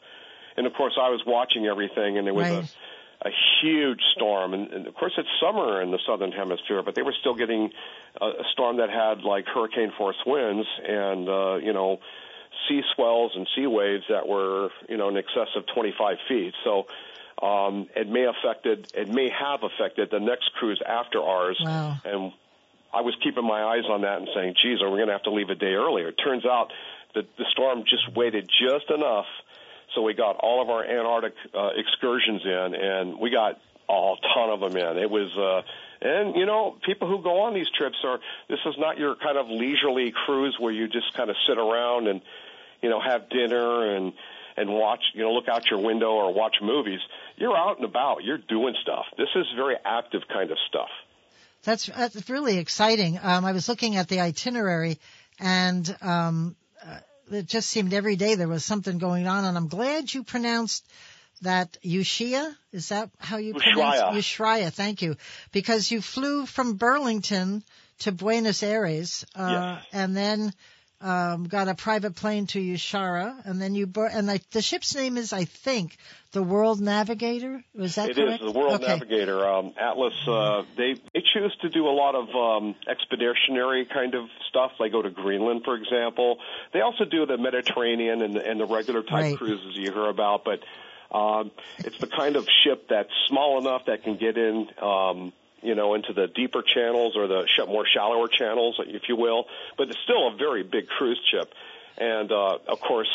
and 0.57 0.67
of 0.67 0.73
course 0.73 0.97
I 0.99 1.09
was 1.09 1.21
watching 1.25 1.67
everything, 1.67 2.17
and 2.17 2.27
it 2.27 2.35
was 2.35 2.49
right. 2.49 2.63
a 2.63 2.67
a 3.21 3.29
huge 3.61 4.01
storm, 4.15 4.53
and, 4.53 4.71
and 4.71 4.87
of 4.87 4.93
course 4.93 5.13
it's 5.17 5.29
summer 5.41 5.81
in 5.81 5.91
the 5.91 5.99
southern 6.05 6.31
hemisphere, 6.31 6.83
but 6.83 6.95
they 6.95 7.01
were 7.01 7.15
still 7.19 7.33
getting 7.33 7.71
a, 8.21 8.25
a 8.25 8.43
storm 8.51 8.77
that 8.77 8.89
had 8.89 9.23
like 9.23 9.45
hurricane 9.47 9.91
force 9.97 10.17
winds, 10.25 10.67
and 10.87 11.27
uh, 11.27 11.55
you 11.55 11.73
know 11.73 11.99
sea 12.67 12.81
swells 12.95 13.31
and 13.35 13.47
sea 13.55 13.67
waves 13.67 14.05
that 14.09 14.27
were, 14.27 14.69
you 14.89 14.97
know, 14.97 15.09
in 15.09 15.17
excess 15.17 15.47
of 15.55 15.65
25 15.73 16.17
feet. 16.27 16.53
So 16.63 16.87
um, 17.41 17.87
it 17.95 18.09
may 18.09 18.25
affected, 18.25 18.91
it 18.93 19.09
may 19.09 19.29
have 19.29 19.63
affected 19.63 20.09
the 20.11 20.19
next 20.19 20.51
cruise 20.53 20.81
after 20.85 21.21
ours. 21.21 21.59
Wow. 21.63 21.97
And 22.03 22.31
I 22.93 23.01
was 23.01 23.15
keeping 23.23 23.45
my 23.45 23.63
eyes 23.63 23.85
on 23.89 24.01
that 24.01 24.19
and 24.19 24.27
saying, 24.33 24.55
geez, 24.61 24.81
are 24.81 24.89
we 24.89 24.97
going 24.97 25.07
to 25.07 25.13
have 25.13 25.23
to 25.23 25.31
leave 25.31 25.49
a 25.49 25.55
day 25.55 25.73
earlier? 25.73 26.09
It 26.09 26.15
turns 26.23 26.45
out 26.45 26.71
that 27.15 27.35
the 27.37 27.45
storm 27.51 27.83
just 27.83 28.15
waited 28.15 28.49
just 28.49 28.89
enough 28.89 29.25
so 29.95 30.01
we 30.01 30.13
got 30.13 30.37
all 30.37 30.61
of 30.61 30.69
our 30.69 30.83
Antarctic 30.83 31.33
uh, 31.53 31.69
excursions 31.75 32.41
in, 32.43 32.75
and 32.75 33.19
we 33.19 33.29
got 33.29 33.59
a 33.89 34.13
ton 34.35 34.49
of 34.49 34.59
them 34.59 34.75
in. 34.75 34.97
It 34.97 35.09
was, 35.09 35.31
uh, 35.37 35.61
and 36.01 36.35
you 36.35 36.45
know, 36.45 36.77
people 36.85 37.07
who 37.07 37.23
go 37.23 37.43
on 37.43 37.53
these 37.53 37.69
trips 37.77 37.97
are. 38.03 38.19
This 38.49 38.59
is 38.65 38.75
not 38.77 38.97
your 38.97 39.15
kind 39.15 39.37
of 39.37 39.47
leisurely 39.49 40.13
cruise 40.25 40.55
where 40.59 40.71
you 40.71 40.87
just 40.87 41.13
kind 41.15 41.29
of 41.29 41.35
sit 41.47 41.57
around 41.57 42.07
and 42.07 42.21
you 42.81 42.89
know, 42.89 42.99
have 43.01 43.29
dinner 43.29 43.95
and 43.95 44.13
and 44.55 44.69
watch, 44.71 45.01
you 45.13 45.23
know, 45.23 45.33
look 45.33 45.47
out 45.47 45.69
your 45.69 45.79
window 45.79 46.09
or 46.09 46.33
watch 46.33 46.55
movies. 46.63 46.99
You're 47.35 47.55
out 47.55 47.77
and 47.77 47.85
about. 47.85 48.23
You're 48.23 48.39
doing 48.39 48.73
stuff. 48.81 49.05
This 49.15 49.27
is 49.35 49.45
very 49.55 49.75
active 49.85 50.23
kind 50.27 50.49
of 50.49 50.57
stuff. 50.67 50.89
That's 51.63 51.85
that's 51.85 52.29
really 52.29 52.57
exciting. 52.57 53.19
Um, 53.21 53.45
I 53.45 53.51
was 53.51 53.69
looking 53.69 53.97
at 53.97 54.07
the 54.07 54.19
itinerary, 54.19 54.99
and 55.39 55.95
um, 56.01 56.55
it 57.31 57.47
just 57.47 57.69
seemed 57.69 57.93
every 57.93 58.15
day 58.15 58.35
there 58.35 58.47
was 58.47 58.65
something 58.65 58.97
going 58.97 59.27
on. 59.27 59.45
And 59.45 59.57
I'm 59.57 59.67
glad 59.67 60.13
you 60.13 60.23
pronounced 60.23 60.85
that 61.41 61.77
Ushia. 61.83 62.55
Is 62.71 62.89
that 62.89 63.09
how 63.19 63.37
you 63.37 63.53
pronounce 63.53 63.97
it? 63.97 64.19
Ushuaia. 64.19 64.71
Thank 64.71 65.01
you, 65.01 65.17
because 65.51 65.91
you 65.91 66.01
flew 66.01 66.45
from 66.45 66.75
Burlington 66.75 67.63
to 67.99 68.11
Buenos 68.11 68.63
Aires, 68.63 69.25
uh, 69.35 69.77
yes. 69.79 69.85
and 69.91 70.15
then 70.15 70.53
um, 70.99 71.43
got 71.43 71.67
a 71.67 71.75
private 71.75 72.15
plane 72.15 72.47
to 72.47 72.59
Ushuaia, 72.59 73.45
and 73.45 73.61
then 73.61 73.75
you 73.75 73.91
and 73.95 74.27
the, 74.27 74.41
the 74.51 74.61
ship's 74.61 74.95
name 74.95 75.17
is, 75.17 75.31
I 75.31 75.45
think, 75.45 75.95
the 76.31 76.41
World 76.41 76.81
Navigator. 76.81 77.63
Was 77.75 77.95
that 77.95 78.09
it 78.09 78.15
correct? 78.15 78.41
It 78.41 78.45
is 78.47 78.53
the 78.53 78.59
World 78.59 78.81
okay. 78.81 78.87
Navigator. 78.87 79.47
Um, 79.47 79.73
Atlas. 79.79 80.13
Uh, 80.27 80.63
they 80.75 80.95
they 81.13 81.21
choose 81.33 81.55
to 81.61 81.69
do 81.69 81.87
a 81.87 81.93
lot 81.93 82.15
of 82.15 82.29
um, 82.35 82.75
expeditionary 82.87 83.85
kind 83.85 84.15
of 84.15 84.25
stuff. 84.49 84.71
They 84.79 84.89
go 84.89 85.01
to 85.01 85.11
Greenland, 85.11 85.61
for 85.63 85.75
example. 85.75 86.39
They 86.73 86.81
also 86.81 87.05
do 87.05 87.25
the 87.25 87.37
Mediterranean 87.37 88.21
and 88.23 88.33
the, 88.35 88.49
and 88.49 88.59
the 88.59 88.65
regular 88.65 89.03
type 89.03 89.11
Right. 89.11 89.37
cruises 89.37 89.75
you 89.75 89.91
hear 89.91 90.07
about, 90.07 90.45
but 90.45 90.59
um, 91.15 91.51
it's 91.79 91.97
the 91.99 92.07
kind 92.07 92.35
of 92.35 92.47
ship 92.63 92.87
that's 92.89 93.11
small 93.27 93.59
enough 93.59 93.85
that 93.85 94.03
can 94.03 94.17
get 94.17 94.37
in. 94.37 94.67
Um, 94.81 95.33
you 95.67 95.75
know, 95.75 95.95
into 95.95 96.13
the 96.13 96.27
deeper 96.27 96.63
channels 96.63 97.17
or 97.17 97.27
the 97.27 97.45
sh- 97.45 97.67
more 97.67 97.85
shallower 97.85 98.29
channels, 98.29 98.79
if 98.79 99.09
you 99.09 99.17
will. 99.17 99.47
But 99.77 99.89
it's 99.89 99.99
still 100.05 100.29
a 100.29 100.35
very 100.37 100.63
big 100.63 100.87
cruise 100.87 101.19
ship, 101.29 101.53
and 101.97 102.31
uh, 102.31 102.59
of 102.69 102.79
course, 102.79 103.09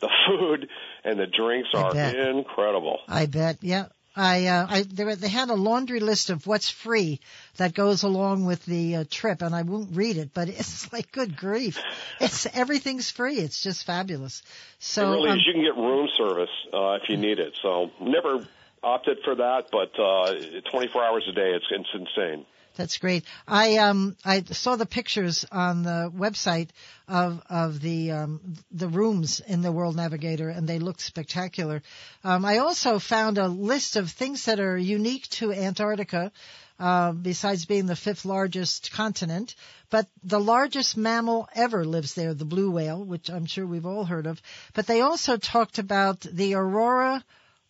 the 0.00 0.10
food 0.28 0.68
and 1.04 1.18
the 1.18 1.26
drinks 1.26 1.70
I 1.74 1.80
are 1.80 1.92
bet. 1.94 2.14
incredible. 2.14 3.00
I 3.08 3.24
bet. 3.26 3.58
Yeah. 3.62 3.86
I, 4.18 4.46
uh, 4.46 4.66
I, 4.68 4.82
there, 4.82 5.14
they 5.14 5.28
had 5.28 5.50
a 5.50 5.54
laundry 5.54 6.00
list 6.00 6.30
of 6.30 6.46
what's 6.46 6.70
free 6.70 7.20
that 7.58 7.74
goes 7.74 8.02
along 8.02 8.46
with 8.46 8.64
the 8.64 8.96
uh, 8.96 9.04
trip, 9.10 9.42
and 9.42 9.54
I 9.54 9.60
won't 9.60 9.94
read 9.94 10.16
it, 10.16 10.30
but 10.32 10.48
it's 10.48 10.90
like, 10.90 11.12
good 11.12 11.36
grief, 11.36 11.78
it's 12.18 12.46
everything's 12.54 13.10
free. 13.10 13.36
It's 13.36 13.62
just 13.62 13.84
fabulous. 13.84 14.42
So, 14.78 15.12
it 15.12 15.16
really 15.16 15.30
um, 15.30 15.36
is. 15.36 15.46
You 15.46 15.52
can 15.52 15.62
get 15.62 15.76
room 15.76 16.08
service 16.16 16.48
uh, 16.72 16.92
if 16.92 17.10
you 17.10 17.18
need 17.18 17.38
it. 17.40 17.58
So 17.60 17.90
never 18.00 18.46
opted 18.86 19.18
for 19.24 19.34
that, 19.34 19.64
but 19.72 19.98
uh, 20.00 20.60
24 20.70 21.04
hours 21.04 21.24
a 21.28 21.32
day, 21.32 21.50
it's, 21.52 21.66
it's 21.70 21.88
insane. 21.92 22.46
That's 22.76 22.98
great. 22.98 23.24
I 23.48 23.78
um 23.78 24.16
I 24.22 24.42
saw 24.42 24.76
the 24.76 24.84
pictures 24.84 25.46
on 25.50 25.82
the 25.82 26.12
website 26.14 26.68
of 27.08 27.42
of 27.48 27.80
the 27.80 28.12
um 28.12 28.54
the 28.70 28.88
rooms 28.88 29.40
in 29.40 29.62
the 29.62 29.72
World 29.72 29.96
Navigator 29.96 30.50
and 30.50 30.68
they 30.68 30.78
look 30.78 31.00
spectacular. 31.00 31.82
Um 32.22 32.44
I 32.44 32.58
also 32.58 32.98
found 32.98 33.38
a 33.38 33.48
list 33.48 33.96
of 33.96 34.10
things 34.10 34.44
that 34.44 34.60
are 34.60 34.76
unique 34.76 35.26
to 35.38 35.52
Antarctica. 35.52 36.32
Uh, 36.78 37.12
besides 37.12 37.64
being 37.64 37.86
the 37.86 37.96
fifth 37.96 38.26
largest 38.26 38.92
continent, 38.92 39.54
but 39.88 40.06
the 40.22 40.38
largest 40.38 40.94
mammal 40.94 41.48
ever 41.54 41.86
lives 41.86 42.12
there, 42.12 42.34
the 42.34 42.44
blue 42.44 42.70
whale, 42.70 43.02
which 43.02 43.30
I'm 43.30 43.46
sure 43.46 43.66
we've 43.66 43.86
all 43.86 44.04
heard 44.04 44.26
of. 44.26 44.42
But 44.74 44.86
they 44.86 45.00
also 45.00 45.38
talked 45.38 45.78
about 45.78 46.20
the 46.20 46.52
Aurora 46.52 47.24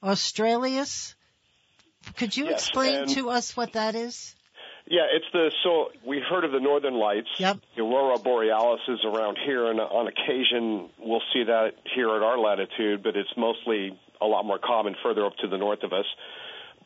australis. 0.07 1.15
Could 2.17 2.37
you 2.37 2.47
Yes, 2.47 2.61
explain 2.61 3.07
to 3.09 3.31
us 3.31 3.57
what 3.57 3.73
that 3.73 3.95
is? 3.95 4.35
Yeah, 4.89 5.07
it's 5.13 5.27
the 5.33 5.51
so 5.65 5.89
we 6.07 6.21
heard 6.21 6.45
of 6.45 6.53
the 6.53 6.61
northern 6.61 6.95
lights. 6.95 7.29
Yep. 7.39 7.59
The 7.75 7.83
aurora 7.83 8.19
borealis 8.19 8.81
is 8.89 9.01
around 9.05 9.37
here, 9.45 9.69
and 9.69 9.81
on 9.81 10.07
occasion 10.07 10.91
we'll 10.99 11.23
see 11.33 11.45
that 11.45 11.73
here 11.95 12.15
at 12.15 12.23
our 12.23 12.39
latitude, 12.39 13.03
but 13.03 13.17
it's 13.17 13.37
mostly 13.37 13.99
a 14.21 14.27
lot 14.27 14.45
more 14.45 14.59
common 14.59 14.95
further 15.03 15.27
up 15.27 15.37
to 15.39 15.49
the 15.49 15.59
north 15.59 15.83
of 15.83 15.93
us. 15.93 16.07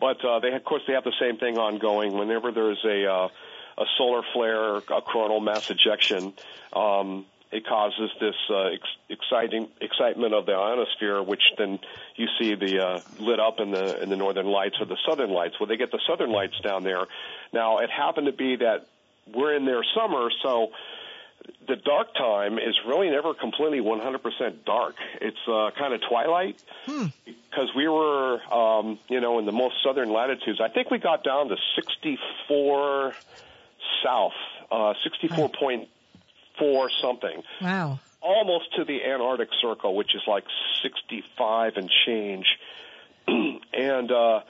But 0.00 0.24
uh, 0.24 0.40
they, 0.40 0.52
of 0.54 0.64
course, 0.64 0.82
they 0.86 0.94
have 0.94 1.04
the 1.04 1.12
same 1.20 1.36
thing 1.36 1.58
ongoing. 1.58 2.16
Whenever 2.16 2.52
there's 2.52 2.82
a 2.86 3.06
uh, 3.06 3.28
a 3.76 3.84
solar 3.98 4.22
flare, 4.32 4.76
a 4.76 5.02
coronal 5.02 5.40
mass 5.40 5.70
ejection, 5.70 6.32
um, 6.72 7.26
it 7.52 7.66
causes 7.66 8.10
this 8.20 8.34
uh, 8.48 8.66
ex- 8.66 8.96
exciting 9.08 9.68
excitement 9.80 10.34
of 10.34 10.46
the 10.46 10.52
ionosphere, 10.52 11.22
which 11.22 11.42
then 11.58 11.78
you 12.16 12.26
see 12.38 12.54
the 12.54 12.84
uh, 12.84 13.00
lit 13.18 13.40
up 13.40 13.58
in 13.58 13.70
the 13.72 14.00
in 14.02 14.08
the 14.08 14.16
northern 14.16 14.46
lights 14.46 14.76
or 14.80 14.86
the 14.86 14.98
southern 15.08 15.30
lights. 15.30 15.56
Well, 15.58 15.66
they 15.66 15.76
get 15.76 15.90
the 15.90 16.00
southern 16.08 16.30
lights 16.30 16.58
down 16.62 16.84
there. 16.84 17.06
Now, 17.52 17.78
it 17.78 17.90
happened 17.90 18.26
to 18.26 18.32
be 18.32 18.56
that 18.56 18.86
we're 19.34 19.54
in 19.54 19.64
their 19.64 19.82
summer, 19.94 20.30
so 20.42 20.70
the 21.66 21.76
dark 21.76 22.14
time 22.14 22.58
is 22.58 22.76
really 22.86 23.10
never 23.10 23.34
completely 23.34 23.80
100% 23.80 24.64
dark. 24.64 24.94
It's 25.20 25.36
uh, 25.48 25.70
kind 25.78 25.94
of 25.94 26.00
twilight 26.08 26.62
because 27.50 27.70
we 27.74 27.88
were, 27.88 28.40
um, 28.52 28.98
you 29.08 29.20
know, 29.20 29.38
in 29.38 29.46
the 29.46 29.52
most 29.52 29.76
southern 29.82 30.12
latitudes. 30.12 30.60
I 30.60 30.68
think 30.68 30.90
we 30.90 30.98
got 30.98 31.24
down 31.24 31.48
to 31.48 31.56
64 31.76 33.14
south, 34.04 34.32
uh, 34.70 34.94
64.4 36.60 36.88
something, 37.02 37.42
Wow. 37.60 37.98
almost 38.20 38.74
to 38.76 38.84
the 38.84 39.04
Antarctic 39.04 39.48
Circle, 39.60 39.94
which 39.96 40.14
is 40.14 40.22
like 40.26 40.44
65 40.82 41.76
and 41.76 41.90
change. 42.06 42.46
and 43.28 44.10
uh, 44.10 44.40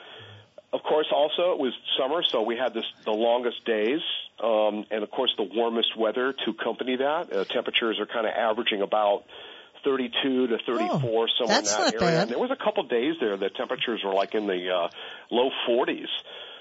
of 0.72 0.82
course, 0.82 1.06
also 1.14 1.52
it 1.52 1.58
was 1.58 1.72
summer, 1.98 2.22
so 2.22 2.42
we 2.42 2.56
had 2.56 2.74
this 2.74 2.84
the 3.04 3.10
longest 3.10 3.64
days, 3.64 4.00
um, 4.42 4.84
and 4.90 5.02
of 5.02 5.10
course 5.10 5.32
the 5.36 5.42
warmest 5.42 5.96
weather 5.96 6.32
to 6.44 6.50
accompany 6.50 6.96
that. 6.96 7.32
Uh, 7.32 7.44
temperatures 7.44 7.98
are 8.00 8.06
kind 8.06 8.26
of 8.26 8.32
averaging 8.32 8.80
about 8.82 9.24
32 9.84 10.46
to 10.48 10.58
34 10.66 10.98
somewhere 11.00 11.28
Oh, 11.40 11.46
that's 11.48 11.74
in 11.76 11.84
that 11.84 11.94
area. 11.94 11.98
bad. 12.16 12.22
And 12.22 12.30
there 12.30 12.38
was 12.38 12.50
a 12.50 12.56
couple 12.64 12.82
days 12.84 13.14
there 13.20 13.36
that 13.36 13.56
temperatures 13.56 14.02
were 14.04 14.14
like 14.14 14.34
in 14.34 14.46
the 14.46 14.70
uh, 14.70 14.88
low 15.30 15.50
40s 15.68 16.06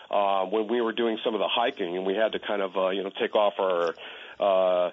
uh, 0.10 0.46
when 0.50 0.68
we 0.68 0.82
were 0.82 0.94
doing 0.94 1.20
some 1.24 1.36
of 1.36 1.40
the 1.40 1.48
hiking, 1.50 1.96
and 1.98 2.06
we 2.06 2.16
had 2.16 2.32
to 2.32 2.40
kind 2.40 2.62
of 2.62 2.76
uh, 2.78 2.90
you 2.90 3.04
know 3.04 3.12
take 3.20 3.36
off 3.36 3.54
our 3.60 3.94
uh, 4.40 4.92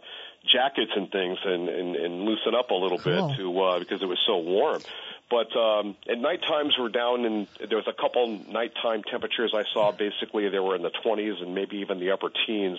jackets 0.50 0.92
and 0.94 1.10
things 1.10 1.38
and, 1.44 1.68
and, 1.68 1.96
and 1.96 2.22
loosen 2.22 2.54
up 2.54 2.70
a 2.70 2.74
little 2.74 2.98
Cool. 2.98 3.28
bit 3.28 3.36
to 3.38 3.60
uh, 3.60 3.78
because 3.78 4.02
it 4.02 4.06
was 4.06 4.18
so 4.26 4.38
warm. 4.38 4.82
But 5.28 5.54
um, 5.58 5.96
at 6.08 6.18
night 6.18 6.42
times 6.42 6.74
we're 6.78 6.88
down 6.88 7.24
in 7.24 7.48
there 7.68 7.78
was 7.78 7.88
a 7.88 7.92
couple 8.00 8.38
nighttime 8.48 9.02
temperatures 9.02 9.52
I 9.54 9.64
saw. 9.74 9.90
Basically, 9.92 10.48
they 10.48 10.58
were 10.60 10.76
in 10.76 10.82
the 10.82 10.90
20s 11.04 11.42
and 11.42 11.54
maybe 11.54 11.78
even 11.78 11.98
the 11.98 12.12
upper 12.12 12.30
teens. 12.46 12.78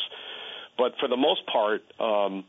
But 0.78 0.94
for 1.00 1.10
the 1.10 1.18
most 1.18 1.46
part, 1.48 1.84
um, 2.00 2.46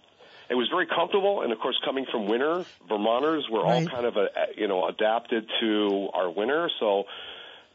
it 0.50 0.54
was 0.54 0.68
very 0.68 0.86
comfortable. 0.86 1.42
And 1.42 1.52
of 1.52 1.58
course, 1.58 1.78
coming 1.84 2.06
from 2.10 2.28
winter, 2.28 2.64
Vermonters 2.88 3.48
were 3.50 3.60
all 3.64 3.80
Right. 3.80 3.90
kind 3.90 4.06
of 4.06 4.16
a, 4.16 4.28
you 4.56 4.68
know 4.68 4.86
adapted 4.86 5.48
to 5.60 6.08
our 6.14 6.30
winter. 6.30 6.70
So 6.78 7.04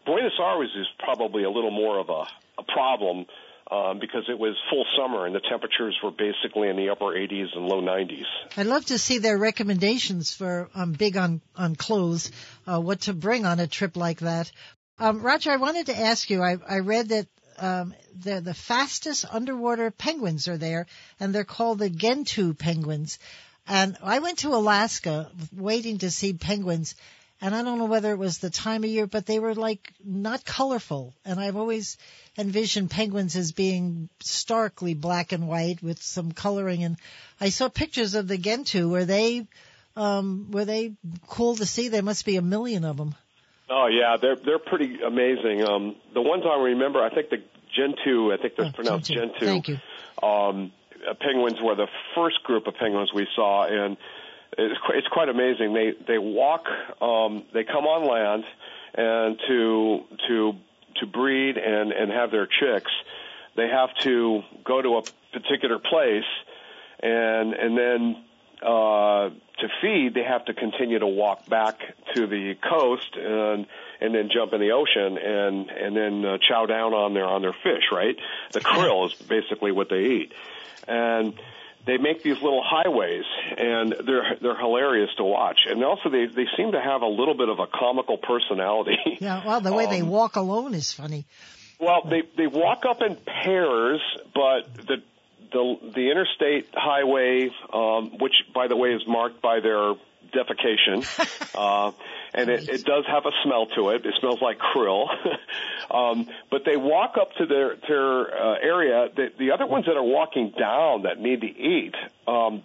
Buenos 0.05 0.33
Aires 0.39 0.71
is 0.77 0.87
probably 0.99 1.43
a 1.43 1.49
little 1.49 1.71
more 1.71 1.99
of 1.99 2.09
a, 2.09 2.25
a 2.57 2.63
problem 2.63 3.25
um, 3.73 3.97
because 3.97 4.25
it 4.29 4.37
was 4.37 4.55
full 4.69 4.85
summer 4.97 5.25
and 5.25 5.33
the 5.33 5.41
temperatures 5.49 5.97
were 6.03 6.11
basically 6.11 6.69
in 6.69 6.75
the 6.75 6.89
upper 6.89 7.05
80s 7.05 7.55
and 7.55 7.65
low 7.65 7.81
90s. 7.81 8.25
I'd 8.55 8.67
love 8.67 8.85
to 8.85 8.99
see 8.99 9.17
their 9.17 9.37
recommendations 9.37 10.33
for 10.33 10.69
um, 10.75 10.91
big 10.91 11.17
on 11.17 11.41
on 11.55 11.75
clothes, 11.75 12.31
uh, 12.67 12.79
what 12.79 13.01
to 13.01 13.13
bring 13.13 13.45
on 13.45 13.59
a 13.59 13.67
trip 13.67 13.97
like 13.97 14.19
that. 14.19 14.51
Um, 14.99 15.21
Roger, 15.23 15.51
I 15.51 15.57
wanted 15.57 15.87
to 15.87 15.99
ask 15.99 16.29
you. 16.29 16.43
I, 16.43 16.57
I 16.67 16.79
read 16.79 17.09
that 17.09 17.27
um, 17.57 17.95
the 18.15 18.41
the 18.41 18.53
fastest 18.53 19.25
underwater 19.31 19.89
penguins 19.89 20.47
are 20.47 20.57
there, 20.57 20.85
and 21.19 21.33
they're 21.33 21.43
called 21.43 21.79
the 21.79 21.89
Gentoo 21.89 22.53
penguins. 22.53 23.17
And 23.65 23.97
I 24.03 24.19
went 24.19 24.39
to 24.39 24.49
Alaska 24.49 25.31
waiting 25.51 25.99
to 25.99 26.11
see 26.11 26.33
penguins, 26.33 26.95
and 27.43 27.53
I 27.53 27.61
don't 27.61 27.77
know 27.77 27.85
whether 27.85 28.11
it 28.13 28.17
was 28.17 28.37
the 28.37 28.49
time 28.49 28.85
of 28.85 28.89
year, 28.89 29.05
but 29.05 29.25
they 29.25 29.37
were 29.37 29.53
like 29.53 29.91
not 30.01 30.45
colorful. 30.45 31.13
And 31.25 31.41
I've 31.41 31.57
always 31.57 31.97
envisioned 32.37 32.89
penguins 32.89 33.35
as 33.35 33.51
being 33.51 34.07
starkly 34.21 34.93
black 34.93 35.33
and 35.33 35.45
white 35.45 35.83
with 35.83 36.01
some 36.01 36.31
coloring. 36.31 36.85
And 36.85 36.95
I 37.41 37.49
saw 37.49 37.67
pictures 37.67 38.15
of 38.15 38.29
the 38.29 38.37
Gentoo. 38.37 38.87
Were 38.87 39.03
they, 39.03 39.45
um, 39.97 40.51
were 40.51 40.63
they 40.63 40.93
cool 41.27 41.57
to 41.57 41.65
see? 41.65 41.89
There 41.89 42.01
must 42.01 42.25
be 42.25 42.37
a 42.37 42.41
million 42.41 42.85
of 42.85 42.95
them. 42.95 43.13
Oh 43.69 43.87
yeah, 43.87 44.15
they're 44.21 44.37
they're 44.37 44.59
pretty 44.59 45.01
amazing. 45.05 45.67
Um, 45.67 45.97
the 46.13 46.21
ones 46.21 46.43
I 46.49 46.61
remember, 46.63 47.03
I 47.03 47.09
think 47.13 47.29
the 47.29 47.43
Gentoo, 47.75 48.31
I 48.31 48.37
think 48.37 48.53
that's 48.55 48.69
Oh, 48.69 48.73
pronounced 48.73 49.11
Gentoo. 49.11 49.31
Gentoo. 49.31 49.45
Thank 49.45 49.67
you. 49.67 49.79
Um, 50.25 50.71
uh, 51.09 51.13
penguins 51.19 51.59
were 51.61 51.75
the 51.75 51.87
first 52.15 52.41
group 52.43 52.67
of 52.67 52.75
penguins 52.75 53.11
we 53.13 53.27
saw, 53.35 53.65
and 53.65 53.97
it's 54.57 54.79
quite, 54.85 54.97
it's 54.97 55.07
quite 55.07 55.29
amazing. 55.29 55.73
They 55.73 55.93
they 56.07 56.17
walk, 56.17 56.65
um, 57.01 57.43
they 57.53 57.63
come 57.63 57.85
on 57.85 58.07
land, 58.07 58.43
and 58.93 59.39
to 59.47 60.03
to 60.27 60.53
to 60.97 61.05
breed 61.07 61.57
and 61.57 61.91
and 61.91 62.11
have 62.11 62.31
their 62.31 62.47
chicks, 62.47 62.91
they 63.55 63.67
have 63.67 63.89
to 64.01 64.43
go 64.63 64.81
to 64.81 64.97
a 64.97 65.03
particular 65.31 65.79
place, 65.79 66.29
and 67.01 67.53
and 67.53 67.77
then 67.77 68.23
uh, 68.61 69.29
to 69.59 69.67
feed, 69.81 70.13
they 70.13 70.23
have 70.23 70.45
to 70.45 70.53
continue 70.53 70.99
to 70.99 71.07
walk 71.07 71.47
back 71.47 71.79
to 72.15 72.27
the 72.27 72.55
coast 72.55 73.15
and 73.15 73.65
and 74.01 74.13
then 74.15 74.29
jump 74.33 74.53
in 74.53 74.59
the 74.59 74.71
ocean 74.71 75.17
and 75.17 75.69
and 75.69 75.95
then 75.95 76.25
uh, 76.25 76.37
chow 76.37 76.65
down 76.65 76.93
on 76.93 77.13
their 77.13 77.25
on 77.25 77.41
their 77.41 77.53
fish. 77.53 77.83
Right, 77.91 78.17
the 78.51 78.61
krill 78.61 79.07
is 79.07 79.13
basically 79.13 79.71
what 79.71 79.89
they 79.89 80.01
eat, 80.01 80.33
and 80.87 81.33
they 81.85 81.97
make 81.97 82.23
these 82.23 82.41
little 82.41 82.63
highways, 82.65 83.25
and 83.57 83.93
they're 84.05 84.37
they're 84.41 84.57
hilarious 84.57 85.09
to 85.17 85.23
watch. 85.23 85.59
And 85.69 85.83
also, 85.83 86.09
they 86.09 86.25
they 86.27 86.45
seem 86.57 86.71
to 86.71 86.81
have 86.81 87.01
a 87.01 87.07
little 87.07 87.35
bit 87.35 87.49
of 87.49 87.59
a 87.59 87.67
comical 87.67 88.17
personality. 88.17 88.97
Yeah, 89.19 89.45
well, 89.45 89.61
the 89.61 89.73
way 89.73 89.85
they 89.85 90.01
Um, 90.01 90.09
walk 90.09 90.35
alone 90.35 90.73
is 90.73 90.91
funny. 90.93 91.25
well, 91.79 92.01
they 92.09 92.23
they 92.37 92.47
walk 92.47 92.83
up 92.85 93.01
in 93.01 93.15
pairs, 93.17 94.01
but 94.33 94.73
the 94.75 94.97
the 95.51 95.77
the 95.95 96.09
interstate 96.11 96.67
highway, 96.73 97.49
um, 97.71 98.17
which 98.19 98.33
by 98.53 98.67
the 98.67 98.75
way 98.75 98.89
is 98.93 99.03
marked 99.07 99.41
by 99.41 99.59
their 99.59 99.93
defecation, 100.33 101.05
uh, 101.55 101.91
and 102.33 102.49
it, 102.49 102.67
it 102.69 102.85
does 102.85 103.05
have 103.07 103.25
a 103.25 103.31
smell 103.43 103.67
to 103.75 103.89
it. 103.89 104.05
It 104.05 104.13
smells 104.19 104.41
like 104.41 104.57
krill. 104.59 105.07
um, 105.91 106.27
but 106.49 106.63
they 106.65 106.77
walk 106.77 107.15
up 107.19 107.33
to 107.37 107.45
their 107.45 107.75
their 107.87 108.21
uh, 108.21 108.55
area. 108.61 109.09
The, 109.15 109.31
the 109.37 109.51
other 109.51 109.65
ones 109.65 109.85
that 109.85 109.95
are 109.95 110.03
walking 110.03 110.53
down 110.57 111.03
that 111.03 111.19
need 111.19 111.41
to 111.41 111.47
eat. 111.47 111.95
Um, 112.27 112.63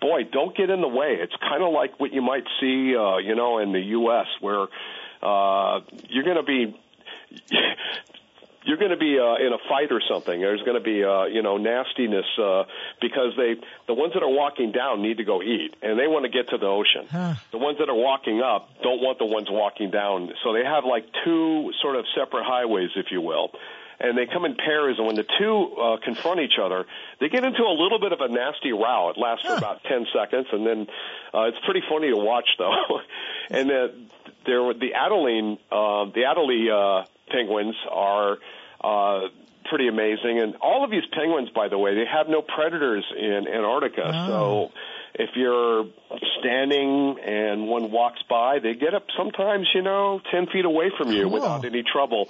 boy, 0.00 0.24
don't 0.30 0.56
get 0.56 0.68
in 0.70 0.80
the 0.80 0.88
way. 0.88 1.18
It's 1.20 1.34
kind 1.40 1.62
of 1.62 1.72
like 1.72 1.98
what 2.00 2.12
you 2.12 2.22
might 2.22 2.44
see, 2.60 2.96
uh, 2.96 3.18
you 3.18 3.34
know, 3.34 3.58
in 3.58 3.72
the 3.72 3.80
U.S. 3.80 4.26
where 4.40 4.66
uh, 5.22 5.80
you're 6.08 6.24
going 6.24 6.36
to 6.36 6.42
be 6.42 6.76
you're 8.64 8.76
going 8.76 8.90
to 8.90 8.96
be 8.96 9.18
uh, 9.18 9.44
in 9.44 9.52
a 9.52 9.58
fight 9.68 9.90
or 9.90 10.00
something. 10.08 10.40
There's 10.40 10.62
going 10.62 10.76
to 10.76 10.84
be 10.84 11.04
uh, 11.04 11.24
you 11.24 11.42
know 11.42 11.56
nastiness 11.56 12.26
uh, 12.38 12.64
because 13.00 13.34
they 13.36 13.54
the 13.86 13.94
ones 13.94 14.14
that 14.14 14.22
are 14.22 14.30
walking 14.30 14.72
down 14.72 15.02
need 15.02 15.18
to 15.18 15.24
go 15.24 15.42
eat 15.42 15.74
and 15.82 15.98
they 15.98 16.06
want 16.06 16.24
to 16.24 16.30
get 16.30 16.50
to 16.50 16.58
the 16.58 16.66
ocean. 16.66 17.06
Huh. 17.10 17.34
The 17.50 17.58
ones 17.58 17.78
that 17.78 17.88
are 17.88 17.94
walking 17.94 18.40
up 18.40 18.82
don't 18.82 19.00
want 19.00 19.18
the 19.18 19.26
ones 19.26 19.48
walking 19.50 19.90
down. 19.90 20.32
So 20.44 20.52
they 20.52 20.64
have 20.64 20.84
like 20.84 21.06
two 21.24 21.72
sort 21.82 21.96
of 21.96 22.04
separate 22.16 22.44
highways, 22.44 22.90
if 22.96 23.06
you 23.10 23.20
will. 23.20 23.50
And 24.00 24.18
they 24.18 24.26
come 24.26 24.44
in 24.44 24.56
pairs, 24.56 24.96
and 24.98 25.06
when 25.06 25.14
the 25.14 25.26
two 25.38 25.76
uh, 25.76 25.96
confront 26.02 26.40
each 26.40 26.58
other, 26.60 26.86
they 27.20 27.28
get 27.28 27.44
into 27.44 27.62
a 27.62 27.70
little 27.70 28.00
bit 28.00 28.10
of 28.10 28.20
a 28.20 28.26
nasty 28.26 28.72
row. 28.72 29.10
It 29.10 29.16
lasts 29.16 29.46
for 29.46 29.54
about 29.54 29.84
ten 29.84 30.06
seconds, 30.12 30.48
and 30.50 30.66
then 30.66 30.86
uh, 31.32 31.42
it's 31.42 31.58
pretty 31.64 31.82
funny 31.88 32.08
to 32.08 32.16
watch, 32.16 32.48
though. 32.58 32.98
and 33.50 33.70
uh, 33.70 33.88
there, 34.44 34.60
were 34.60 34.74
the 34.74 34.94
Adeline, 34.94 35.56
uh, 35.70 36.06
the 36.06 36.24
Adelie 36.26 36.66
uh, 36.66 37.06
penguins 37.32 37.74
are 37.90 38.38
uh, 38.82 39.28
pretty 39.68 39.88
amazing. 39.88 40.40
And 40.40 40.56
all 40.56 40.84
of 40.84 40.90
these 40.90 41.04
penguins, 41.12 41.48
by 41.50 41.68
the 41.68 41.78
way, 41.78 41.94
they 41.94 42.04
have 42.10 42.28
no 42.28 42.42
predators 42.42 43.04
in 43.16 43.46
Antarctica. 43.48 44.10
Oh. 44.14 44.26
So 44.28 44.72
if 45.14 45.30
you're 45.36 45.86
standing 46.40 47.18
and 47.24 47.68
one 47.68 47.90
walks 47.90 48.20
by, 48.28 48.58
they 48.58 48.74
get 48.74 48.94
up 48.94 49.06
sometimes, 49.16 49.68
you 49.74 49.82
know, 49.82 50.20
10 50.30 50.46
feet 50.52 50.64
away 50.64 50.90
from 50.96 51.10
you 51.12 51.24
Cool. 51.24 51.32
without 51.32 51.64
any 51.64 51.82
trouble. 51.82 52.28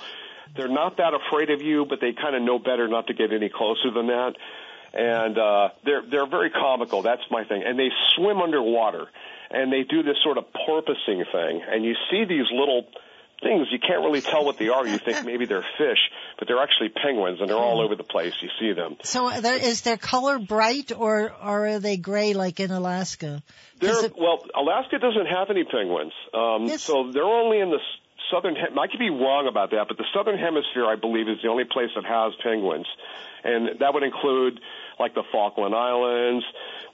They're 0.57 0.69
not 0.69 0.99
that 0.99 1.15
afraid 1.15 1.51
of 1.51 1.63
you, 1.63 1.87
but 1.89 2.01
they 2.01 2.13
kind 2.13 2.37
of 2.37 2.43
know 2.43 2.59
better 2.59 2.87
not 2.89 3.07
to 3.07 3.15
get 3.15 3.33
any 3.33 3.49
closer 3.49 3.91
than 3.91 4.09
that. 4.09 4.35
And 4.93 5.39
uh, 5.39 5.69
they're 5.87 6.03
they're 6.03 6.27
very 6.27 6.51
comical. 6.51 7.01
That's 7.01 7.23
my 7.31 7.45
thing. 7.45 7.63
And 7.65 7.79
they 7.79 7.89
swim 8.15 8.43
underwater, 8.43 9.07
and 9.51 9.73
they 9.73 9.85
do 9.85 10.03
this 10.03 10.17
sort 10.23 10.37
of 10.37 10.45
porpoising 10.53 11.25
thing. 11.33 11.63
And 11.67 11.83
you 11.83 11.95
see 12.11 12.27
these 12.27 12.45
little 12.53 12.85
things. 13.43 13.69
You 13.71 13.79
can't 13.79 14.01
really 14.03 14.21
tell 14.21 14.45
what 14.45 14.59
they 14.59 14.69
are. 14.69 14.87
You 14.87 14.99
think 14.99 15.25
maybe 15.25 15.45
they're 15.47 15.65
fish, 15.79 15.99
but 16.39 16.49
they're 16.49 16.63
actually 16.63 16.91
penguins, 16.91 17.41
and 17.41 17.49
they're 17.49 17.57
all 17.57 17.81
over 17.81 17.95
the 17.97 18.05
place. 18.05 18.35
You 18.41 18.49
see 18.61 18.73
them. 18.73 18.97
So 19.03 19.29
uh, 19.29 19.41
there, 19.41 19.57
is 19.57 19.83
their 19.83 19.97
color 19.97 20.39
bright 20.39 20.93
or, 20.97 21.33
or 21.43 21.67
are 21.69 21.79
they 21.81 21.97
gray 21.97 22.35
like 22.35 22.61
in 22.61 22.71
Alaska? 22.71 23.43
It- 23.81 24.15
well, 24.17 24.45
Alaska 24.55 24.99
doesn't 24.99 25.27
have 25.27 25.51
any 25.51 25.65
penguins, 25.65 26.13
um, 26.33 26.67
Yes. 26.67 26.83
so 26.83 27.11
they're 27.13 27.25
only 27.25 27.59
in 27.59 27.71
the 27.71 27.81
southern. 28.31 28.57
I 28.57 28.87
could 28.87 29.01
be 29.01 29.11
wrong 29.11 29.49
about 29.49 29.71
that, 29.73 29.87
but 29.89 29.97
the 29.99 30.07
southern 30.15 30.39
hemisphere, 30.39 30.87
I 30.87 30.97
believe, 30.97 31.29
is 31.29 31.39
the 31.43 31.49
only 31.49 31.65
place 31.65 31.91
that 31.97 32.05
has 32.05 32.33
penguins, 32.43 32.87
and 33.45 33.81
that 33.81 33.93
would 33.93 34.05
include 34.05 34.61
like 34.99 35.15
the 35.15 35.25
Falkland 35.33 35.75
Islands. 35.75 36.45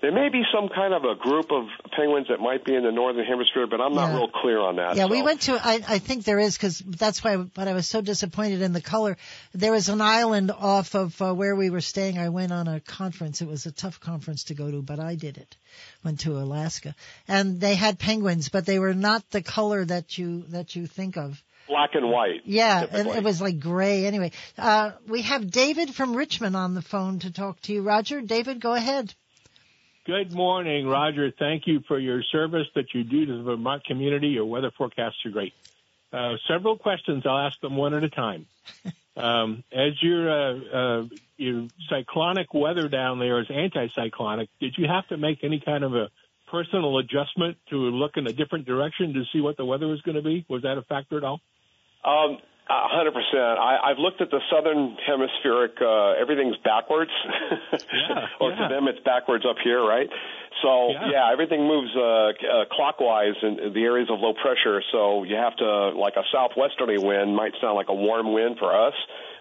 There 0.00 0.12
may 0.12 0.28
be 0.28 0.43
some 0.55 0.69
kind 0.69 0.95
of 0.95 1.02
a 1.02 1.17
group 1.17 1.50
of 1.50 1.64
penguins 1.90 2.28
that 2.28 2.38
might 2.38 2.64
be 2.64 2.73
in 2.76 2.85
the 2.85 2.93
northern 2.93 3.25
hemisphere, 3.26 3.67
but 3.67 3.81
I'm 3.81 3.95
not 3.95 4.11
Yeah. 4.11 4.17
real 4.19 4.28
clear 4.28 4.61
on 4.61 4.76
that. 4.76 4.95
Yeah, 4.95 5.07
we 5.07 5.23
went 5.23 5.40
to. 5.43 5.55
I, 5.55 5.81
I 5.88 5.99
think 5.99 6.25
there 6.25 6.38
is 6.38 6.57
because 6.57 6.78
that's 6.78 7.25
why. 7.25 7.37
But 7.37 7.67
I 7.67 7.73
was 7.73 7.88
so 7.88 8.00
disappointed 8.00 8.62
in 8.62 8.73
the 8.73 8.81
color. 8.81 9.17
There 9.55 9.73
was 9.73 9.88
an 9.88 10.00
island 10.00 10.52
off 10.52 10.95
of 10.95 11.21
uh, 11.21 11.35
where 11.35 11.57
we 11.57 11.69
were 11.71 11.81
staying. 11.81 12.17
I 12.17 12.28
went 12.28 12.52
on 12.52 12.69
a 12.69 12.78
conference. 12.78 13.43
It 13.43 13.49
was 13.49 13.67
a 13.67 13.73
tough 13.73 13.99
conference 13.99 14.45
to 14.45 14.55
go 14.55 14.71
to, 14.71 14.83
but 14.83 15.00
I 15.00 15.17
did 15.17 15.37
it. 15.37 15.57
Went 16.05 16.21
to 16.21 16.38
Alaska, 16.38 16.95
and 17.26 17.61
they 17.61 17.75
had 17.75 17.99
penguins, 17.99 18.50
but 18.50 18.67
they 18.67 18.78
were 18.78 18.95
not 18.95 19.28
the 19.31 19.43
color 19.43 19.85
that 19.85 20.17
you 20.17 20.45
that 20.50 20.76
you 20.76 20.87
think 20.87 21.17
of. 21.17 21.43
black 21.67 21.97
and 21.97 22.09
white. 22.09 22.43
Yeah, 22.45 22.87
and 22.88 23.09
it 23.09 23.25
was 23.25 23.40
like 23.43 23.59
gray. 23.59 24.07
Anyway, 24.07 24.31
uh, 24.57 24.93
we 25.09 25.23
have 25.23 25.50
David 25.50 25.93
from 25.93 26.17
Richmond 26.17 26.55
on 26.57 26.75
the 26.75 26.83
phone 26.83 27.19
to 27.19 27.33
talk 27.33 27.61
to 27.62 27.73
you. 27.73 27.83
Roger, 27.83 28.21
David, 28.21 28.61
go 28.61 28.75
ahead. 28.75 29.12
Good 30.09 30.33
morning, 30.33 30.87
Roger. 30.87 31.31
Thank 31.38 31.65
you 31.67 31.83
for 31.87 31.99
your 31.99 32.23
service 32.33 32.67
that 32.75 32.87
you 32.95 33.05
do 33.05 33.27
to 33.27 33.37
the 33.37 33.43
Vermont 33.43 33.85
community. 33.85 34.29
Your 34.29 34.47
weather 34.47 34.71
forecasts 34.79 35.17
are 35.27 35.31
great. 35.31 35.53
Uh, 36.11 36.37
several 36.50 36.79
questions. 36.79 37.25
I'll 37.27 37.47
ask 37.47 37.61
them 37.61 37.77
one 37.77 37.93
at 37.93 38.03
a 38.03 38.09
time. 38.09 38.47
Um, 39.17 39.65
as 39.73 40.00
your 40.00 40.31
uh, 40.31 41.00
uh, 41.00 41.05
your 41.38 41.69
cyclonic 41.91 42.55
weather 42.55 42.88
down 42.88 43.19
there 43.19 43.41
is 43.41 43.49
anticyclonic, 43.49 44.47
did 44.61 44.77
you 44.79 44.87
have 44.87 45.09
to 45.09 45.17
make 45.17 45.43
any 45.43 45.61
kind 45.61 45.82
of 45.82 45.93
a 45.93 46.06
personal 46.49 46.99
adjustment 46.99 47.56
to 47.71 47.76
look 47.76 48.13
in 48.15 48.28
a 48.28 48.32
different 48.32 48.65
direction 48.65 49.15
to 49.15 49.25
see 49.32 49.41
what 49.41 49.56
the 49.56 49.65
weather 49.65 49.89
was 49.89 50.00
going 50.02 50.15
to 50.15 50.23
be? 50.23 50.47
Was 50.49 50.63
that 50.63 50.78
a 50.78 50.82
factor 50.82 51.19
at 51.19 51.25
all? 51.25 51.41
Um, 52.04 52.39
a 52.39 52.48
hundred 52.69 53.13
percent. 53.13 53.59
I, 53.59 53.78
I've 53.91 53.99
looked 53.99 54.21
at 54.21 54.31
the 54.31 54.41
southern 54.50 54.97
hemispheric. 55.07 55.81
Uh, 55.81 56.21
everything's 56.21 56.57
backwards, 56.65 57.11
yeah, 57.25 58.26
or 58.41 58.50
yeah. 58.50 58.69
to 58.69 58.75
them 58.75 58.89
it's 58.89 59.00
backwards 59.04 59.45
up 59.49 59.57
here, 59.63 59.81
right? 59.83 60.09
So 60.63 60.91
Yeah. 60.91 61.11
yeah, 61.13 61.33
everything 61.33 61.67
moves 61.67 61.91
uh, 61.97 62.00
uh, 62.02 62.65
clockwise 62.73 63.37
in 63.43 63.73
the 63.73 63.83
areas 63.85 64.09
of 64.11 64.21
low 64.21 64.35
pressure. 64.35 64.83
So 64.93 65.25
you 65.25 65.37
have 65.37 65.57
to 65.57 65.91
like 65.91 66.17
a 66.17 66.25
southwesterly 66.33 66.99
wind 66.99 67.35
might 67.35 67.52
sound 67.61 67.76
like 67.76 67.89
a 67.89 67.95
warm 67.95 68.33
wind 68.33 68.59
for 68.59 68.75
us. 68.75 68.95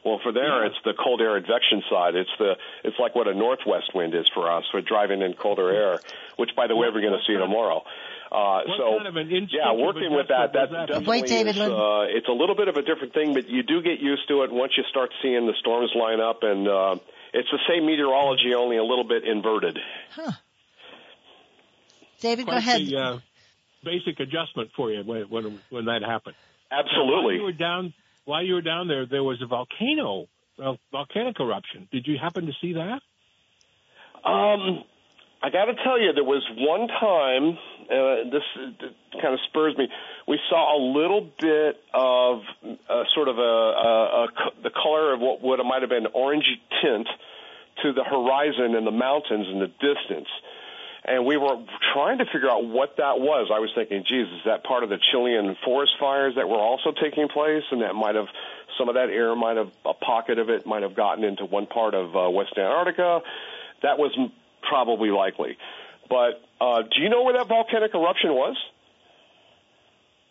Well, 0.08 0.20
for 0.24 0.32
there, 0.32 0.64
Yeah. 0.64 0.68
it's 0.68 0.78
the 0.86 0.94
cold 0.94 1.20
air 1.20 1.36
advection 1.36 1.84
side. 1.90 2.16
It's 2.16 2.30
the 2.40 2.56
it's 2.86 2.98
like 2.98 3.14
what 3.14 3.28
a 3.28 3.34
northwest 3.34 3.94
wind 3.94 4.16
is 4.16 4.26
for 4.34 4.50
us. 4.50 4.64
We're 4.74 4.80
driving 4.80 5.22
in 5.22 5.34
colder 5.34 5.70
air, 5.70 6.00
which, 6.38 6.52
by 6.56 6.68
the 6.68 6.78
way, 6.78 6.88
we're 6.88 7.02
going 7.02 7.20
to 7.20 7.26
see 7.28 7.38
tomorrow. 7.38 7.84
Uh, 8.32 8.62
so 8.78 9.00
kind 9.04 9.08
of 9.08 9.16
yeah, 9.52 9.74
working 9.74 10.14
with 10.16 10.30
that, 10.30 10.52
adjustment 10.52 10.54
that 10.54 10.72
that? 10.72 10.88
definitely 10.88 11.12
Wait, 11.12 11.28
David, 11.28 11.56
is, 11.56 11.62
uh, 11.62 12.06
it's 12.08 12.28
a 12.28 12.32
little 12.32 12.56
bit 12.56 12.68
of 12.70 12.76
a 12.78 12.82
different 12.84 13.14
thing, 13.14 13.34
but 13.34 13.50
you 13.50 13.64
do 13.64 13.82
get 13.82 14.00
used 14.00 14.28
to 14.30 14.44
it 14.44 14.52
once 14.52 14.74
you 14.78 14.84
start 14.90 15.12
seeing 15.22 15.46
the 15.46 15.54
storms 15.60 15.92
line 15.96 16.20
up, 16.22 16.40
and 16.44 16.68
uh, 16.68 16.96
it's 17.34 17.50
the 17.52 17.60
same 17.68 17.86
meteorology, 17.86 18.54
only 18.58 18.78
a 18.78 18.84
little 18.84 19.08
bit 19.08 19.24
inverted. 19.26 19.78
Huh. 20.12 20.32
David, 22.22 22.46
go 22.46 22.54
ahead. 22.54 22.82
the 22.86 22.98
uh, 22.98 23.20
basic 23.84 24.20
adjustment 24.20 24.72
for 24.76 24.92
you 24.92 25.04
when 25.04 25.24
when, 25.30 25.60
when 25.70 25.86
that 25.86 26.02
happened. 26.02 26.36
Now, 26.72 26.78
while 26.78 26.86
Absolutely. 26.86 27.36
you 27.36 27.44
were 27.44 27.52
down, 27.52 27.94
while 28.28 28.44
you 28.44 28.56
were 28.56 28.62
down 28.62 28.90
there, 28.90 29.06
there 29.06 29.24
was 29.24 29.42
a 29.42 29.48
volcano, 29.48 30.28
a 30.60 30.74
volcanic 30.92 31.40
eruption. 31.40 31.88
Did 31.94 32.08
you 32.08 32.18
happen 32.22 32.46
to 32.46 32.52
see 32.60 32.74
that? 32.74 33.00
Um, 34.28 34.84
I 35.42 35.50
got 35.50 35.66
to 35.66 35.76
tell 35.82 35.98
you, 35.98 36.12
there 36.12 36.26
was 36.26 36.44
one 36.58 36.90
time. 36.90 37.58
Uh, 37.88 38.30
this 38.30 38.44
kind 39.22 39.34
of 39.34 39.40
spurs 39.48 39.78
me. 39.78 39.88
We 40.28 40.38
saw 40.50 40.76
a 40.76 40.80
little 40.92 41.22
bit 41.40 41.80
of 41.94 42.42
uh, 42.90 43.04
sort 43.16 43.30
of 43.30 43.38
a, 43.38 43.42
a, 43.42 44.24
a 44.24 44.28
the 44.62 44.72
color 44.72 45.14
of 45.14 45.22
what 45.22 45.42
would 45.42 45.64
might 45.64 45.82
have 45.82 45.90
been 45.90 46.08
orangey 46.14 46.60
tint 46.84 47.08
to 47.84 47.94
the 47.94 48.04
horizon 48.04 48.76
and 48.76 48.86
the 48.86 48.92
mountains 48.92 49.48
in 49.48 49.60
the 49.60 49.68
distance. 49.68 50.28
And 51.08 51.26
we 51.26 51.38
were 51.38 51.56
trying 51.94 52.18
to 52.18 52.26
figure 52.26 52.50
out 52.50 52.66
what 52.66 52.98
that 52.98 53.20
was. 53.20 53.50
I 53.50 53.60
was 53.60 53.72
thinking, 53.74 54.04
geez, 54.06 54.28
is 54.28 54.42
that 54.46 54.66
part 54.66 54.84
of 54.84 54.90
the 54.90 54.98
Chilean 55.12 55.56
forest 55.64 55.94
fires 56.00 56.36
that 56.36 56.50
were 56.50 56.60
also 56.60 56.92
taking 56.92 57.30
place? 57.30 57.64
And 57.72 57.82
that 57.82 57.96
might 57.96 58.16
have, 58.16 58.28
some 58.78 58.90
of 58.90 58.96
that 58.96 59.10
air 59.10 59.34
might 59.34 59.56
have, 59.56 59.72
a 59.86 59.94
pocket 59.94 60.38
of 60.38 60.50
it 60.50 60.66
might 60.66 60.84
have 60.84 60.96
gotten 60.96 61.24
into 61.24 61.46
one 61.46 61.66
part 61.66 61.94
of 61.94 62.14
uh, 62.14 62.30
West 62.30 62.52
Antarctica. 62.58 63.22
That 63.84 63.98
was 63.98 64.12
probably 64.68 65.10
likely. 65.10 65.58
But 66.10 66.44
uh, 66.60 66.82
do 66.82 67.02
you 67.02 67.08
know 67.10 67.24
where 67.24 67.38
that 67.38 67.48
volcanic 67.48 67.92
eruption 67.96 68.32
was? 68.34 68.58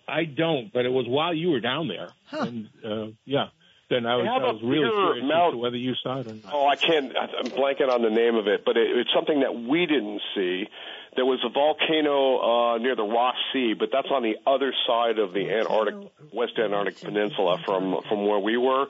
I 0.06 0.24
don't, 0.24 0.72
but 0.72 0.84
it 0.84 0.92
was 0.92 1.06
while 1.08 1.34
you 1.34 1.50
were 1.50 1.60
down 1.60 1.88
there. 1.88 2.08
Huh. 2.26 2.46
And 2.46 2.68
uh, 2.84 3.06
yeah, 3.24 3.46
then 3.88 4.04
I 4.06 4.16
was, 4.16 4.24
They 4.24 4.32
have 4.32 4.42
I 4.42 4.48
a 4.48 4.52
was 4.54 4.62
really 4.62 4.84
bigger 4.84 5.14
curious 5.14 5.32
as 5.32 5.52
to 5.52 5.58
whether 5.58 5.76
you 5.76 5.94
saw 6.02 6.20
it 6.20 6.26
or 6.26 6.34
not. 6.34 6.52
Oh, 6.52 6.66
I 6.66 6.76
can't. 6.76 7.12
I'm 7.16 7.50
blanking 7.50 7.88
on 7.88 8.02
the 8.02 8.10
name 8.10 8.34
of 8.34 8.48
it, 8.48 8.64
but 8.64 8.76
it, 8.76 8.96
it's 8.96 9.10
something 9.14 9.40
that 9.40 9.54
we 9.54 9.86
didn't 9.86 10.20
see. 10.34 10.68
There 11.14 11.24
was 11.24 11.40
a 11.46 11.48
volcano 11.48 12.74
uh, 12.74 12.78
near 12.78 12.94
the 12.94 13.04
Ross 13.04 13.36
Sea, 13.52 13.74
but 13.78 13.88
that's 13.92 14.08
on 14.10 14.22
the 14.22 14.36
other 14.46 14.74
side 14.86 15.18
of 15.18 15.32
the 15.32 15.48
Antarctic, 15.50 16.12
West 16.32 16.58
Antarctic 16.58 17.00
Peninsula 17.00 17.58
from 17.64 18.02
from 18.08 18.26
where 18.26 18.40
we 18.40 18.56
were. 18.56 18.86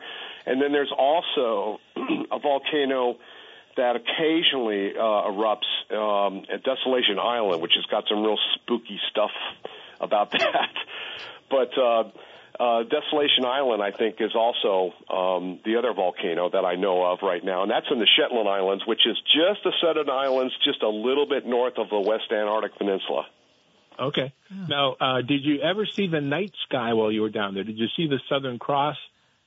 And 0.46 0.61
then 0.62 0.72
there's 0.72 0.92
also 0.96 1.78
a 2.32 2.38
volcano 2.38 3.18
that 3.76 3.96
occasionally 3.96 4.92
uh, 4.96 5.28
erupts 5.28 5.68
um, 5.92 6.44
at 6.52 6.64
Desolation 6.64 7.18
Island, 7.20 7.61
which 7.61 7.72
has 7.76 7.85
got 7.87 8.04
some 8.09 8.22
real 8.22 8.38
spooky 8.54 8.98
stuff 9.11 9.30
about 10.00 10.30
that. 10.32 10.72
But 11.50 11.78
uh, 11.78 12.04
uh, 12.59 12.83
Desolation 12.85 13.45
Island, 13.45 13.83
I 13.83 13.90
think, 13.90 14.16
is 14.21 14.35
also 14.35 14.92
um, 15.11 15.61
the 15.64 15.77
other 15.77 15.92
volcano 15.92 16.49
that 16.51 16.64
I 16.64 16.75
know 16.77 17.05
of 17.05 17.19
right 17.23 17.45
now, 17.45 17.62
and 17.62 17.71
that's 17.71 17.87
in 17.90 17.99
the 17.99 18.07
Shetland 18.16 18.49
Islands, 18.49 18.85
which 18.87 19.07
is 19.07 19.16
just 19.27 19.64
a 19.66 19.73
set 19.81 19.97
of 19.97 20.09
islands 20.09 20.55
just 20.64 20.83
a 20.83 20.88
little 20.88 21.27
bit 21.27 21.47
north 21.47 21.75
of 21.79 21.90
the 21.90 22.01
West 22.01 22.31
Antarctic 22.31 22.77
Peninsula. 22.79 23.27
Okay. 23.99 24.33
Now, 24.69 24.97
uh, 25.01 25.23
did 25.23 25.42
you 25.45 25.61
ever 25.62 25.87
see 25.87 26.07
the 26.07 26.21
night 26.21 26.53
sky 26.69 26.92
while 26.92 27.11
you 27.11 27.23
were 27.23 27.31
down 27.31 27.55
there? 27.55 27.64
Did 27.64 27.79
you 27.79 27.87
see 27.97 28.07
the 28.07 28.21
Southern 28.29 28.59
Cross? 28.59 28.97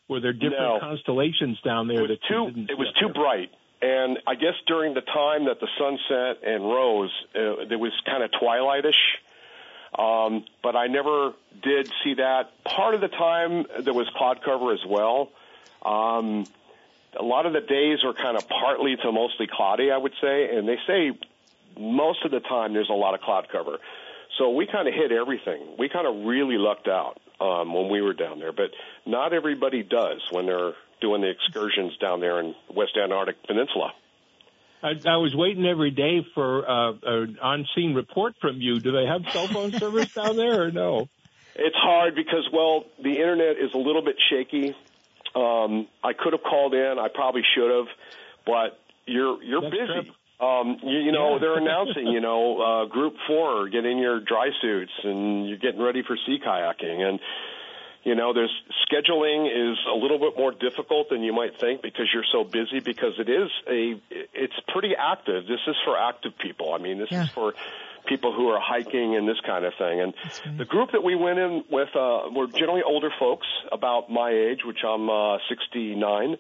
Were 0.08 0.20
there 0.20 0.34
different 0.34 0.58
No. 0.62 0.80
constellations 0.80 1.60
down 1.62 1.88
there 1.88 2.04
It 2.04 2.10
was 2.10 2.20
too. 2.28 2.66
It 2.68 2.78
was 2.78 2.88
too 3.00 3.08
there? 3.08 3.14
bright, 3.14 3.52
and 3.82 4.18
I 4.26 4.34
guess 4.36 4.56
during 4.66 4.96
the 4.96 5.02
time 5.02 5.46
that 5.46 5.60
the 5.60 5.68
sun 5.78 6.00
set 6.10 6.44
and 6.50 6.64
rose, 6.64 7.12
uh, 7.36 7.66
there 7.70 7.78
was 7.78 7.92
kind 8.08 8.24
of 8.24 8.32
twilightish. 8.32 8.98
Um, 10.00 10.46
but 10.64 10.78
I 10.78 10.88
never 10.88 11.34
did 11.62 11.92
see 12.04 12.14
that. 12.16 12.64
Part 12.64 12.96
of 12.96 13.02
the 13.02 13.10
time 13.10 13.66
there 13.82 13.94
was 13.94 14.08
cloud 14.16 14.42
cover 14.44 14.72
as 14.72 14.80
well. 14.88 15.30
Um, 15.84 16.46
a 17.20 17.24
lot 17.24 17.46
of 17.46 17.54
the 17.54 17.60
days 17.62 18.00
were 18.04 18.14
kind 18.14 18.38
of 18.38 18.48
partly 18.48 18.96
to 18.96 19.12
mostly 19.12 19.48
cloudy, 19.48 19.92
I 19.92 19.98
would 19.98 20.14
say, 20.22 20.56
and 20.56 20.68
they 20.68 20.78
say 20.88 21.18
most 21.78 22.24
of 22.24 22.32
the 22.32 22.40
time 22.40 22.74
there's 22.74 22.90
a 22.90 22.94
lot 22.94 23.14
of 23.14 23.22
cloud 23.22 23.48
cover. 23.52 23.80
So 24.38 24.52
we 24.52 24.68
kind 24.68 24.88
of 24.88 24.94
hit 24.94 25.12
everything. 25.12 25.76
We 25.78 25.90
kind 25.90 26.08
of 26.08 26.26
really 26.26 26.58
lucked 26.58 26.88
out 26.88 27.20
um, 27.42 27.74
when 27.74 27.90
we 27.90 28.02
were 28.02 28.14
down 28.14 28.40
there, 28.40 28.54
but 28.54 28.72
not 29.06 29.34
everybody 29.34 29.84
does 29.84 30.22
when 30.32 30.46
they're 30.46 30.74
doing 31.02 31.22
the 31.22 31.30
excursions 31.30 31.98
down 31.98 32.22
there 32.22 32.40
in 32.40 32.56
West 32.74 32.98
Antarctic 33.02 33.44
Peninsula. 33.46 33.92
I, 34.82 34.90
I 35.06 35.18
was 35.18 35.34
waiting 35.36 35.66
every 35.66 35.92
day 35.92 36.26
for 36.34 36.68
uh, 36.70 36.94
an 37.04 37.38
on-scene 37.42 37.94
report 37.94 38.36
from 38.42 38.58
you. 38.62 38.80
Do 38.80 38.92
they 38.92 39.06
have 39.06 39.22
cell 39.34 39.48
phone 39.52 39.74
service 39.80 40.10
down 40.16 40.38
there 40.38 40.64
or 40.64 40.72
no? 40.72 41.10
It's 41.56 41.76
hard 41.76 42.16
because, 42.16 42.48
well, 42.54 42.86
the 43.04 43.12
internet 43.12 43.58
is 43.58 43.72
a 43.74 43.78
little 43.78 44.04
bit 44.04 44.16
shaky. 44.30 44.74
Um, 45.36 45.88
I 46.04 46.14
could 46.18 46.34
have 46.34 46.44
called 46.44 46.74
in. 46.74 46.96
I 47.00 47.08
probably 47.14 47.42
should 47.56 47.70
have, 47.70 47.88
but 48.46 48.80
you're 49.06 49.44
you're 49.44 49.62
Next 49.62 49.72
busy. 49.78 49.86
trip. 49.94 50.08
Um, 50.40 50.78
you, 50.84 51.00
you 51.00 51.12
know, 51.12 51.34
Yeah. 51.34 51.40
they're 51.42 51.58
announcing, 51.58 52.08
you 52.16 52.22
know, 52.22 52.62
uh, 52.62 52.86
group 52.86 53.16
four, 53.28 53.68
get 53.68 53.86
in 53.86 53.98
your 53.98 54.22
dry 54.22 54.50
suits 54.62 54.92
and 55.04 55.48
you're 55.50 55.58
getting 55.58 55.82
ready 55.82 56.02
for 56.08 56.16
sea 56.26 56.40
kayaking. 56.40 57.02
And, 57.02 57.20
you 58.10 58.16
know, 58.16 58.34
there's 58.34 58.56
scheduling 58.90 59.42
is 59.46 59.78
a 59.88 59.96
little 59.96 60.18
bit 60.18 60.36
more 60.36 60.52
difficult 60.52 61.10
than 61.12 61.22
you 61.22 61.32
might 61.32 61.60
think 61.60 61.84
because 61.84 62.08
you're 62.12 62.30
so 62.32 62.44
busy 62.44 62.80
because 62.80 63.14
it 63.20 63.30
is 63.30 63.50
a, 63.68 64.02
it's 64.34 64.60
pretty 64.68 64.96
active. 64.96 65.46
This 65.46 65.60
is 65.68 65.76
for 65.86 65.96
active 65.96 66.36
people. 66.40 66.74
I 66.74 66.80
mean, 66.80 66.98
this 66.98 67.12
Yeah. 67.12 67.26
is 67.26 67.30
for 67.30 67.54
people 68.08 68.34
who 68.34 68.48
are 68.50 68.60
hiking 68.60 69.16
and 69.16 69.28
this 69.28 69.40
kind 69.42 69.64
of 69.64 69.76
thing. 69.76 70.02
And 70.02 70.14
right. 70.44 70.58
the 70.58 70.66
group 70.66 70.94
that 70.94 71.04
we 71.04 71.14
went 71.14 71.38
in 71.38 71.64
with, 71.70 71.96
uh, 71.96 72.30
were 72.34 72.48
generally 72.48 72.82
older 72.82 73.12
folks 73.20 73.46
about 73.72 74.10
my 74.10 74.32
age, 74.32 74.66
which 74.66 74.84
I'm, 74.84 75.08
uh, 75.08 75.38
69. 75.48 76.38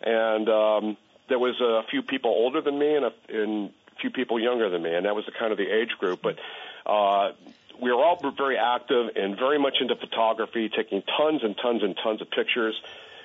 And, 0.00 0.48
um, 0.48 0.96
there 1.28 1.38
was 1.38 1.60
a 1.60 1.82
few 1.90 2.00
people 2.02 2.30
older 2.30 2.62
than 2.62 2.78
me 2.78 2.96
and 2.96 3.04
a, 3.04 3.12
and 3.28 3.70
a 3.92 4.00
few 4.00 4.10
people 4.10 4.40
younger 4.40 4.70
than 4.70 4.82
me, 4.82 4.94
and 4.94 5.04
that 5.04 5.14
was 5.14 5.26
the 5.26 5.32
kind 5.32 5.52
of 5.52 5.58
the 5.58 5.68
age 5.70 5.90
group. 5.98 6.22
But 6.22 6.38
uh, 6.86 7.32
we 7.80 7.90
were 7.92 8.02
all 8.02 8.18
very 8.36 8.56
active 8.56 9.16
and 9.16 9.36
very 9.36 9.58
much 9.58 9.76
into 9.80 9.96
photography, 9.96 10.68
taking 10.68 11.02
tons 11.02 11.42
and 11.42 11.56
tons 11.56 11.82
and 11.82 11.96
tons 12.02 12.20
of 12.20 12.30
pictures. 12.30 12.80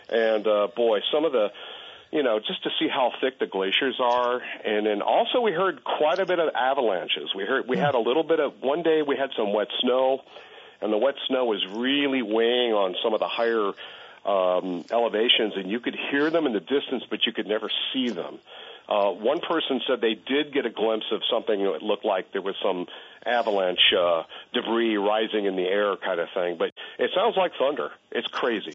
And 0.10 0.46
uh, 0.46 0.68
boy, 0.76 1.00
some 1.12 1.26
of 1.26 1.32
the, 1.32 1.52
you 2.12 2.24
know, 2.24 2.40
just 2.40 2.64
to 2.64 2.70
see 2.80 2.88
how 2.88 3.12
thick 3.22 3.40
the 3.40 3.48
glaciers 3.48 4.00
are, 4.00 4.42
and 4.64 4.86
then 4.86 5.02
also 5.02 5.42
we 5.42 5.52
heard 5.52 5.84
quite 5.84 6.20
a 6.20 6.26
bit 6.26 6.40
of 6.40 6.54
avalanches. 6.54 7.34
We 7.36 7.44
heard 7.44 7.68
we 7.68 7.78
had 7.78 7.96
a 7.96 8.00
little 8.00 8.24
bit 8.24 8.40
of 8.40 8.62
one 8.62 8.84
day 8.84 9.02
we 9.02 9.18
had 9.18 9.32
some 9.36 9.54
wet 9.54 9.68
snow, 9.82 10.22
and 10.82 10.94
the 10.94 10.98
wet 10.98 11.16
snow 11.28 11.46
was 11.46 11.66
really 11.68 12.22
weighing 12.22 12.74
on 12.74 12.96
some 13.04 13.14
of 13.14 13.20
the 13.20 13.28
higher 13.28 13.72
um, 14.26 14.86
elevations, 14.92 15.54
and 15.56 15.70
you 15.70 15.80
could 15.80 15.96
hear 16.12 16.30
them 16.30 16.46
in 16.46 16.54
the 16.54 16.60
distance, 16.60 17.04
but 17.10 17.26
you 17.26 17.32
could 17.32 17.48
never 17.48 17.70
see 17.94 18.10
them. 18.10 18.40
Uh, 18.88 19.12
one 19.12 19.40
person 19.40 19.82
said 19.88 20.02
they 20.02 20.14
did 20.14 20.54
get 20.54 20.66
a 20.66 20.70
glimpse 20.70 21.08
of 21.12 21.22
something 21.32 21.64
that 21.64 21.82
looked 21.82 22.06
like 22.06 22.32
there 22.32 22.42
was 22.42 22.56
some 22.64 22.86
avalanche 23.26 23.94
uh, 23.98 24.24
debris 24.54 24.98
rising 24.98 25.46
in 25.46 25.56
the 25.56 25.64
air, 25.64 25.96
kind 25.98 26.20
of 26.20 26.28
thing. 26.34 26.58
But 26.58 26.72
it 27.00 27.12
sounds 27.16 27.36
like 27.36 27.52
thunder. 27.58 27.90
It's 28.12 28.28
crazy. 28.28 28.74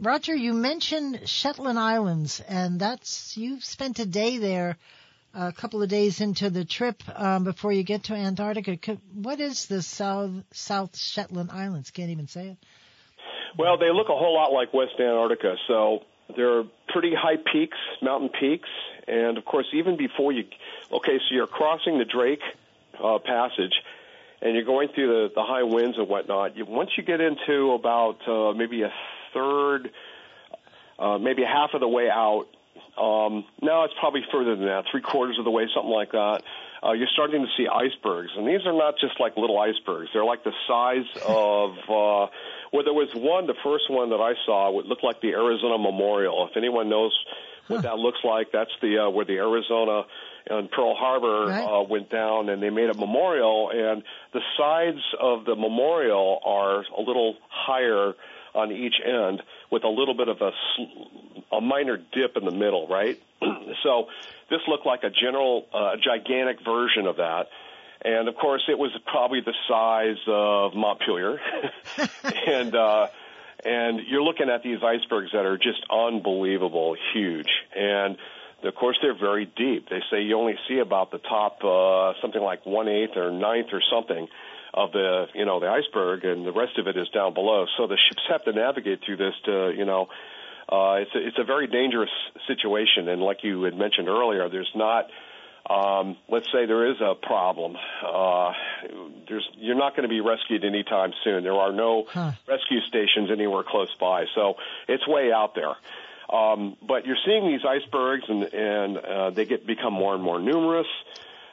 Roger, 0.00 0.34
you 0.34 0.52
mentioned 0.54 1.28
Shetland 1.28 1.78
Islands, 1.78 2.40
and 2.40 2.80
that's 2.80 3.36
you 3.36 3.60
spent 3.60 3.98
a 3.98 4.06
day 4.06 4.38
there, 4.38 4.76
a 5.34 5.52
couple 5.52 5.82
of 5.82 5.88
days 5.88 6.20
into 6.20 6.50
the 6.50 6.64
trip 6.64 7.02
um, 7.14 7.44
before 7.44 7.72
you 7.72 7.82
get 7.82 8.04
to 8.04 8.14
Antarctica. 8.14 8.98
What 9.12 9.40
is 9.40 9.66
the 9.66 9.82
South 9.82 10.30
South 10.52 10.96
Shetland 10.96 11.50
Islands? 11.50 11.90
Can't 11.90 12.10
even 12.10 12.28
say 12.28 12.48
it. 12.48 12.58
Well, 13.58 13.76
they 13.76 13.90
look 13.90 14.08
a 14.08 14.16
whole 14.16 14.34
lot 14.34 14.52
like 14.52 14.72
West 14.72 14.92
Antarctica. 14.98 15.56
So 15.66 16.04
they're 16.36 16.64
pretty 16.88 17.14
high 17.14 17.36
peaks, 17.36 17.78
mountain 18.02 18.28
peaks, 18.28 18.68
and 19.06 19.38
of 19.38 19.44
course, 19.44 19.66
even 19.72 19.96
before 19.96 20.32
you, 20.32 20.44
okay, 20.92 21.18
so 21.18 21.34
you're 21.34 21.46
crossing 21.46 21.98
the 21.98 22.04
Drake 22.04 22.42
uh, 23.02 23.18
Passage, 23.18 23.74
and 24.42 24.54
you're 24.54 24.64
going 24.64 24.88
through 24.88 25.28
the, 25.28 25.34
the 25.34 25.42
high 25.42 25.62
winds 25.62 25.96
and 25.96 26.08
whatnot. 26.08 26.56
You, 26.56 26.64
once 26.66 26.90
you 26.96 27.02
get 27.02 27.20
into 27.20 27.72
about 27.72 28.28
uh, 28.28 28.52
maybe 28.52 28.82
a 28.82 28.92
third, 29.32 29.90
uh, 30.98 31.18
maybe 31.18 31.42
half 31.42 31.70
of 31.74 31.80
the 31.80 31.88
way 31.88 32.08
out, 32.10 32.46
um, 32.98 33.44
no, 33.62 33.84
it's 33.84 33.94
probably 33.98 34.24
further 34.30 34.56
than 34.56 34.66
that, 34.66 34.84
three 34.90 35.00
quarters 35.00 35.38
of 35.38 35.44
the 35.44 35.50
way, 35.50 35.66
something 35.74 35.90
like 35.90 36.12
that. 36.12 36.42
Uh, 36.84 36.92
you're 36.92 37.08
starting 37.12 37.42
to 37.42 37.48
see 37.56 37.66
icebergs, 37.66 38.30
and 38.36 38.46
these 38.46 38.64
are 38.66 38.72
not 38.72 38.94
just 39.00 39.18
like 39.20 39.36
little 39.36 39.58
icebergs. 39.58 40.10
They're 40.12 40.24
like 40.24 40.44
the 40.44 40.52
size 40.66 41.06
of. 41.26 41.72
Uh, 41.88 42.30
well, 42.72 42.84
there 42.84 42.92
was 42.94 43.08
one, 43.14 43.46
the 43.46 43.54
first 43.64 43.88
one 43.90 44.10
that 44.10 44.20
I 44.20 44.34
saw, 44.44 44.78
it 44.78 44.86
looked 44.86 45.02
like 45.02 45.20
the 45.22 45.30
Arizona 45.30 45.78
Memorial. 45.78 46.46
If 46.50 46.56
anyone 46.56 46.88
knows 46.90 47.12
what 47.66 47.82
that 47.82 47.96
looks 47.98 48.18
like, 48.24 48.48
that's 48.52 48.70
the 48.82 49.06
uh, 49.06 49.10
where 49.10 49.24
the 49.24 49.38
Arizona 49.38 50.02
and 50.50 50.70
Pearl 50.70 50.94
Harbor 50.94 51.46
Right. 51.46 51.62
uh, 51.64 51.82
went 51.82 52.10
down, 52.10 52.48
and 52.48 52.62
they 52.62 52.70
made 52.70 52.88
a 52.90 52.94
memorial, 52.94 53.70
and 53.72 54.02
the 54.32 54.40
sides 54.56 55.00
of 55.20 55.44
the 55.44 55.54
memorial 55.56 56.40
are 56.44 56.84
a 56.96 57.00
little 57.02 57.36
higher 57.50 58.14
on 58.54 58.72
each 58.72 58.94
end, 59.04 59.42
with 59.70 59.84
a 59.84 59.88
little 59.88 60.14
bit 60.14 60.28
of 60.28 60.40
a 60.40 60.50
sl- 60.76 61.56
a 61.56 61.60
minor 61.60 61.96
dip 61.96 62.36
in 62.36 62.44
the 62.44 62.50
middle, 62.50 62.86
right? 62.88 63.20
so 63.82 64.06
this 64.50 64.60
looked 64.66 64.86
like 64.86 65.04
a 65.04 65.10
general, 65.10 65.66
uh, 65.72 65.96
gigantic 66.02 66.58
version 66.64 67.06
of 67.06 67.16
that. 67.16 67.48
And 68.02 68.28
of 68.28 68.36
course, 68.36 68.62
it 68.68 68.78
was 68.78 68.90
probably 69.06 69.40
the 69.40 69.54
size 69.68 70.22
of 70.28 70.74
Montpelier, 70.74 71.40
and 72.46 72.74
uh, 72.74 73.08
and 73.64 74.00
you're 74.06 74.22
looking 74.22 74.48
at 74.50 74.62
these 74.62 74.78
icebergs 74.84 75.32
that 75.32 75.44
are 75.44 75.58
just 75.58 75.84
unbelievable, 75.90 76.96
huge, 77.12 77.48
and 77.74 78.16
of 78.62 78.74
course 78.76 78.98
they're 79.02 79.18
very 79.18 79.46
deep. 79.46 79.88
They 79.88 80.00
say 80.12 80.22
you 80.22 80.38
only 80.38 80.54
see 80.68 80.78
about 80.78 81.10
the 81.10 81.18
top, 81.18 81.64
uh, 81.64 82.12
something 82.20 82.40
like 82.40 82.64
one 82.64 82.86
eighth 82.86 83.16
or 83.16 83.32
ninth 83.32 83.68
or 83.72 83.82
something 83.90 84.28
of 84.72 84.92
the 84.92 85.26
you 85.34 85.44
know 85.44 85.58
the 85.58 85.68
iceberg, 85.68 86.24
and 86.24 86.46
the 86.46 86.52
rest 86.52 86.78
of 86.78 86.86
it 86.86 86.96
is 86.96 87.08
down 87.08 87.34
below. 87.34 87.66
So 87.76 87.88
the 87.88 87.96
ships 87.96 88.22
have 88.28 88.44
to 88.44 88.52
navigate 88.52 89.00
through 89.04 89.16
this 89.16 89.34
to 89.46 89.72
you 89.76 89.84
know. 89.84 90.08
Uh, 90.70 90.96
it's 91.00 91.14
a, 91.14 91.26
it's 91.26 91.38
a 91.38 91.44
very 91.44 91.66
dangerous 91.66 92.10
situation, 92.46 93.08
and 93.08 93.22
like 93.22 93.38
you 93.42 93.62
had 93.62 93.74
mentioned 93.76 94.08
earlier, 94.08 94.48
there's 94.48 94.70
not 94.74 95.06
um, 95.68 96.16
let's 96.30 96.46
say 96.52 96.64
there 96.66 96.90
is 96.90 96.96
a 97.00 97.14
problem. 97.14 97.76
Uh, 98.06 98.52
there's, 99.28 99.46
you're 99.56 99.76
not 99.76 99.94
going 99.94 100.04
to 100.04 100.08
be 100.08 100.20
rescued 100.22 100.64
anytime 100.64 101.12
soon. 101.24 101.42
There 101.44 101.52
are 101.52 101.72
no 101.72 102.04
Huh. 102.08 102.32
rescue 102.48 102.80
stations 102.88 103.30
anywhere 103.30 103.64
close 103.68 103.94
by, 104.00 104.24
so 104.34 104.54
it's 104.88 105.06
way 105.06 105.30
out 105.30 105.54
there. 105.54 105.74
Um, 106.34 106.76
but 106.86 107.06
you're 107.06 107.18
seeing 107.24 107.48
these 107.48 107.60
icebergs, 107.66 108.24
and, 108.28 108.44
and 108.44 108.96
uh, 108.98 109.30
they 109.30 109.44
get 109.44 109.66
become 109.66 109.92
more 109.92 110.14
and 110.14 110.22
more 110.22 110.38
numerous. 110.40 110.86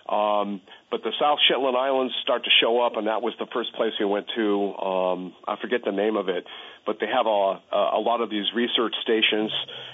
Um, 0.07 0.61
but 0.91 1.03
the 1.03 1.11
South 1.19 1.39
Shetland 1.47 1.75
Islands 1.75 2.13
start 2.21 2.43
to 2.45 2.51
show 2.61 2.81
up, 2.81 2.95
and 2.95 3.07
that 3.07 3.21
was 3.21 3.33
the 3.39 3.47
first 3.47 3.73
place 3.73 3.93
we 3.99 4.05
went 4.05 4.27
to. 4.35 4.75
Um, 4.75 5.33
I 5.47 5.55
forget 5.57 5.83
the 5.83 5.91
name 5.91 6.15
of 6.15 6.29
it, 6.29 6.45
but 6.85 6.99
they 6.99 7.07
have 7.07 7.25
a, 7.25 7.59
a 7.71 7.99
lot 7.99 8.21
of 8.21 8.29
these 8.29 8.45
research 8.53 8.93
stations, 9.01 9.51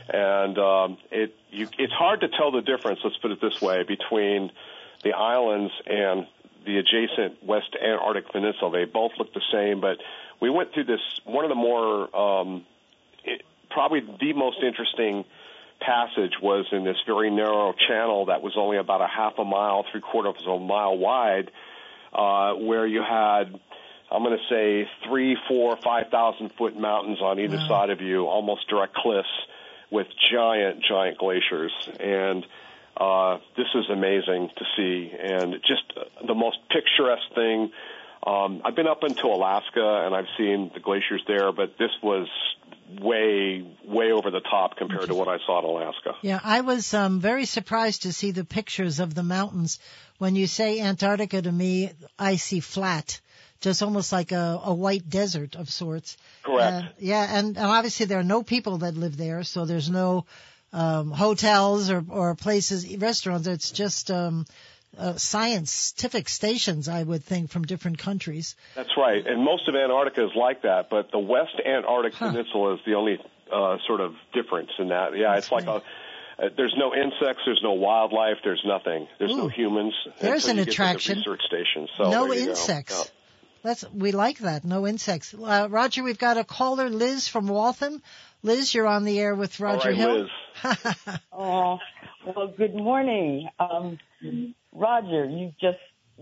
and 0.10 0.58
um, 0.58 0.98
it 1.10 1.36
you, 1.50 1.68
it's 1.80 1.94
hard 1.94 2.22
to 2.22 2.28
tell 2.28 2.52
the 2.52 2.62
difference. 2.62 3.00
Let's 3.04 3.18
put 3.18 3.32
it 3.32 3.42
this 3.42 3.62
way 3.62 3.84
between 3.84 4.52
the 5.04 5.14
islands 5.14 5.72
and 5.88 6.28
the 6.66 6.78
adjacent 6.78 7.44
West 7.44 7.76
Antarctic 7.82 8.32
Peninsula. 8.32 8.72
They 8.72 8.86
both 8.86 9.14
look 9.18 9.34
the 9.34 9.42
same, 9.52 9.82
but 9.82 9.98
we 10.40 10.50
went 10.50 10.74
through 10.74 10.86
this 10.86 11.02
one 11.24 11.46
of 11.46 11.50
the 11.50 11.56
more 11.56 12.16
um, 12.16 12.66
it, 13.24 13.44
probably 13.70 14.02
the 14.02 14.34
most 14.34 14.58
interesting 14.62 15.26
passage 15.82 16.34
was 16.42 16.66
in 16.72 16.84
this 16.84 16.98
very 17.06 17.30
narrow 17.30 17.74
channel 17.88 18.26
that 18.28 18.42
was 18.42 18.54
only 18.56 18.78
about 18.78 19.02
a 19.02 19.08
half 19.08 19.34
a 19.40 19.44
mile, 19.46 19.86
three 19.92 20.02
quarters 20.02 20.36
of 20.48 20.62
a 20.62 20.64
mile 20.64 20.98
wide, 20.98 21.52
uh, 22.14 22.54
where 22.54 22.86
you 22.88 23.02
had, 23.02 23.60
I'm 24.12 24.24
going 24.24 24.38
to 24.38 24.48
say, 24.50 24.90
three, 25.08 25.36
four, 25.48 25.78
five 25.84 26.10
thousand 26.10 26.52
foot 26.58 26.78
mountains 26.80 27.20
on 27.22 27.40
either 27.40 27.58
Wow. 27.58 27.68
side 27.68 27.90
of 27.90 28.02
you, 28.02 28.28
almost 28.28 28.68
direct 28.70 28.94
cliffs 28.94 29.28
with 29.90 30.08
giant, 30.32 30.84
giant 30.88 31.18
glaciers. 31.18 31.74
And 32.00 32.46
uh, 32.98 33.40
this 33.58 33.68
is 33.76 33.90
amazing 33.90 34.50
to 34.58 34.66
see, 34.78 35.12
and 35.18 35.56
just 35.68 35.84
the 36.26 36.36
most 36.36 36.58
picturesque 36.70 37.34
thing. 37.36 37.72
Um, 38.26 38.62
I've 38.64 38.76
been 38.76 38.88
up 38.88 39.04
into 39.04 39.26
Alaska 39.28 40.04
and 40.06 40.14
I've 40.14 40.28
seen 40.38 40.70
the 40.74 40.80
glaciers 40.80 41.24
there, 41.28 41.52
but 41.52 41.78
this 41.80 41.90
was 42.04 42.28
way, 43.00 43.78
way 43.86 44.12
over 44.12 44.32
the 44.32 44.42
top 44.42 44.78
compared 44.78 45.08
to 45.08 45.16
what 45.16 45.28
I 45.28 45.38
saw 45.46 45.60
in 45.60 45.66
Alaska. 45.66 46.16
Yeah, 46.22 46.40
I 46.44 46.62
was 46.62 46.94
um, 46.94 47.20
very 47.20 47.46
surprised 47.46 48.04
to 48.04 48.14
see 48.14 48.32
the 48.32 48.44
pictures 48.44 49.00
of 49.00 49.14
the 49.14 49.24
mountains. 49.24 49.80
When 50.18 50.36
you 50.36 50.48
say 50.48 50.80
Antarctica 50.80 51.42
to 51.42 51.52
me, 51.52 51.92
I 52.18 52.36
see 52.36 52.60
flat, 52.60 53.20
just 53.60 53.82
almost 53.82 54.12
like 54.12 54.32
a, 54.32 54.60
a 54.64 54.74
white 54.74 55.10
desert 55.10 55.56
of 55.56 55.70
sorts. 55.70 56.18
Correct. 56.44 56.86
Uh, 56.86 56.90
yeah, 57.00 57.38
and, 57.38 57.58
and 57.58 57.66
obviously 57.66 58.06
there 58.06 58.20
are 58.20 58.24
no 58.24 58.44
people 58.44 58.80
that 58.80 58.96
live 58.96 59.18
there, 59.18 59.44
so 59.44 59.66
there's 59.66 59.90
no 59.90 60.26
um, 60.74 61.12
hotels 61.12 61.90
or, 61.90 62.04
or 62.10 62.36
places, 62.36 62.98
restaurants. 62.98 63.48
It's 63.48 63.72
just 63.72 64.12
um, 64.12 64.46
uh, 64.98 65.16
scientific 65.16 66.28
stations, 66.30 66.88
I 66.90 67.04
would 67.04 67.24
think, 67.24 67.50
from 67.50 67.64
different 67.64 67.98
countries. 67.98 68.56
That's 68.76 68.90
right, 68.98 69.26
and 69.26 69.44
most 69.44 69.68
of 69.68 69.76
Antarctica 69.76 70.26
is 70.26 70.32
like 70.36 70.64
that, 70.64 70.90
but 70.90 71.12
the 71.12 71.20
West 71.20 71.56
Antarctic 71.66 72.14
Huh. 72.16 72.32
Peninsula 72.32 72.74
is 72.76 72.80
the 72.86 72.94
only 72.96 73.18
uh, 73.52 73.78
sort 73.88 74.02
of 74.02 74.14
difference 74.34 74.70
in 74.80 74.90
that. 74.90 75.16
Yeah, 75.18 75.34
That's 75.34 75.46
it's 75.48 75.52
like 75.52 75.66
right. 75.68 75.82
a. 76.40 76.46
Uh, 76.46 76.50
there's 76.58 76.74
no 76.78 76.94
insects. 76.96 77.44
There's 77.46 77.62
no 77.62 77.74
wildlife. 77.74 78.38
There's 78.44 78.64
nothing. 78.66 79.08
There's 79.20 79.36
no 79.36 79.48
humans. 79.48 79.94
There's 80.20 80.48
an 80.48 80.58
you 80.58 80.66
the 80.66 80.72
attraction. 80.72 81.18
research 81.20 81.42
station. 81.46 81.88
So 81.98 82.10
no 82.10 82.28
there 82.28 82.34
you 82.40 82.46
go. 82.46 82.50
insects. 82.52 82.98
Yeah. 82.98 83.12
That's 83.64 83.86
we 83.92 84.12
like 84.12 84.40
that. 84.40 84.66
No 84.66 84.88
insects. 84.88 85.36
Uh, 85.36 85.68
Roger, 85.70 86.04
we've 86.04 86.18
got 86.18 86.38
a 86.38 86.44
caller, 86.44 86.90
Liz 86.90 87.28
from 87.28 87.48
Waltham. 87.48 88.02
Liz, 88.42 88.74
you're 88.74 88.88
on 88.88 89.04
the 89.04 89.20
air 89.20 89.36
with 89.36 89.60
Roger 89.60 89.80
All 89.80 89.86
right, 89.90 89.96
Hill. 89.96 90.28
Liz. 90.64 90.78
Oh, 91.32 91.78
well, 92.26 92.48
good 92.58 92.74
morning. 92.76 93.50
Um, 93.60 94.00
Roger, 94.74 95.26
you 95.26 95.54
just, 95.60 95.80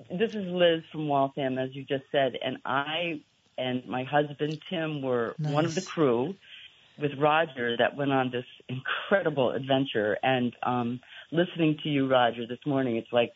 this 0.10 0.34
is 0.34 0.48
Liz 0.48 0.84
from 0.92 1.08
Waltham, 1.08 1.58
as 1.58 1.76
you 1.76 1.84
just 1.84 2.06
said, 2.12 2.38
and 2.44 2.58
I 2.66 3.22
and 3.58 3.86
my 3.88 4.04
husband 4.04 4.60
Tim 4.70 5.02
were 5.02 5.36
one 5.38 5.66
of 5.66 5.76
the 5.76 5.82
crew 5.82 6.36
with 6.98 7.12
Roger 7.18 7.76
that 7.78 7.96
went 7.96 8.12
on 8.12 8.32
this 8.32 8.46
incredible 8.68 9.52
adventure. 9.52 10.18
And 10.24 10.56
um, 10.64 11.00
listening 11.32 11.78
to 11.84 11.90
you, 11.90 12.08
Roger, 12.08 12.48
this 12.48 12.60
morning, 12.66 12.96
it's 12.98 13.12
like 13.12 13.34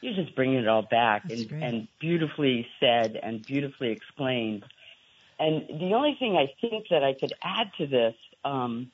you're 0.00 0.14
just 0.14 0.34
bringing 0.36 0.58
it 0.58 0.68
all 0.68 0.82
back 0.82 1.24
and, 1.30 1.50
and 1.62 1.88
beautifully 2.00 2.66
said 2.78 3.18
and 3.20 3.44
beautifully 3.44 3.90
explained. 3.90 4.64
And 5.40 5.80
the 5.80 5.94
only 5.94 6.16
thing 6.18 6.36
I 6.36 6.52
think 6.60 6.86
that 6.90 7.02
I 7.02 7.14
could 7.14 7.32
add 7.42 7.70
to 7.78 7.86
this, 7.86 8.14
um, 8.44 8.90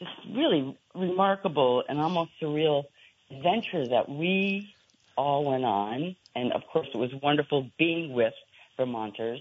this 0.00 0.08
really 0.30 0.76
remarkable 0.94 1.84
and 1.88 1.98
almost 1.98 2.30
surreal 2.40 2.84
adventure 3.30 3.88
that 3.88 4.08
we 4.08 4.74
all 5.16 5.44
went 5.44 5.64
on, 5.64 6.16
and 6.34 6.52
of 6.52 6.62
course 6.72 6.88
it 6.94 6.98
was 6.98 7.10
wonderful 7.22 7.70
being 7.78 8.12
with 8.12 8.34
Vermonters, 8.76 9.40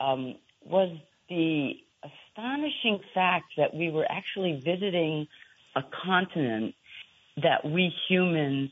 um, 0.00 0.36
was 0.64 0.96
the 1.28 1.72
astonishing 2.04 3.00
fact 3.14 3.46
that 3.56 3.74
we 3.74 3.90
were 3.90 4.06
actually 4.10 4.62
visiting 4.64 5.26
a 5.76 5.82
continent 6.04 6.74
that 7.38 7.64
we 7.64 7.92
humans 8.08 8.70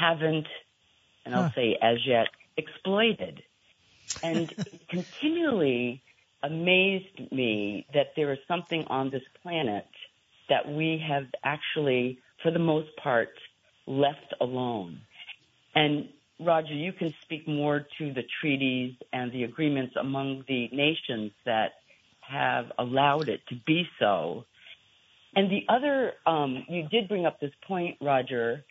haven't, 0.00 0.46
and 1.24 1.34
I'll 1.34 1.46
Huh. 1.46 1.50
say 1.54 1.78
as 1.82 1.98
yet, 2.06 2.28
exploited. 2.56 3.42
And 4.22 4.52
it 4.66 4.82
continually 4.88 6.02
amazed 6.42 7.32
me 7.32 7.86
that 7.94 8.08
there 8.16 8.32
is 8.32 8.38
something 8.48 8.84
on 8.88 9.10
this 9.10 9.22
planet 9.42 9.86
that 10.48 10.68
we 10.68 11.02
have 11.08 11.24
actually, 11.44 12.18
for 12.42 12.50
the 12.50 12.58
most 12.58 12.90
part, 13.02 13.30
left 13.86 14.34
alone. 14.40 15.00
And 15.74 16.08
Roger, 16.40 16.74
you 16.74 16.92
can 16.92 17.14
speak 17.22 17.46
more 17.46 17.86
to 17.98 18.12
the 18.12 18.22
treaties 18.40 18.94
and 19.12 19.32
the 19.32 19.44
agreements 19.44 19.94
among 19.98 20.44
the 20.48 20.68
nations 20.72 21.32
that 21.44 21.74
have 22.20 22.66
allowed 22.78 23.28
it 23.28 23.40
to 23.48 23.54
be 23.66 23.88
so. 23.98 24.44
And 25.34 25.50
the 25.50 25.64
other, 25.68 26.12
um, 26.26 26.64
you 26.68 26.88
did 26.88 27.08
bring 27.08 27.26
up 27.26 27.40
this 27.40 27.52
point, 27.66 27.96
Roger. 28.00 28.64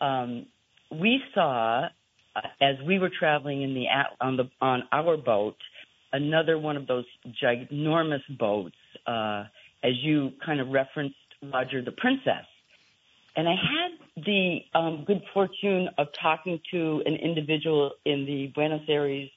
Um, 0.00 0.46
we 0.90 1.22
saw, 1.34 1.88
uh, 2.34 2.40
as 2.60 2.76
we 2.86 2.98
were 2.98 3.10
traveling 3.10 3.62
in 3.62 3.74
the 3.74 3.86
on 4.20 4.36
the 4.36 4.50
on 4.60 4.84
our 4.90 5.16
boat, 5.16 5.56
another 6.12 6.58
one 6.58 6.76
of 6.76 6.86
those 6.86 7.04
ginormous 7.42 8.22
boats, 8.38 8.76
uh, 9.06 9.44
as 9.82 9.92
you 10.02 10.32
kind 10.44 10.60
of 10.60 10.68
referenced, 10.68 11.16
Roger, 11.52 11.82
the 11.82 11.92
Princess. 11.92 12.46
And 13.38 13.48
I 13.48 13.52
had 13.52 14.24
the 14.24 14.58
um, 14.74 15.04
good 15.06 15.22
fortune 15.32 15.88
of 15.96 16.08
talking 16.20 16.60
to 16.72 17.02
an 17.06 17.14
individual 17.14 17.92
in 18.04 18.26
the 18.26 18.48
Buenos 18.52 18.82
Aires 18.88 19.30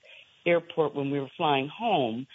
airport 0.43 0.95
when 0.95 1.11
we 1.11 1.19
were 1.19 1.29
flying 1.37 1.69
home. 1.69 2.25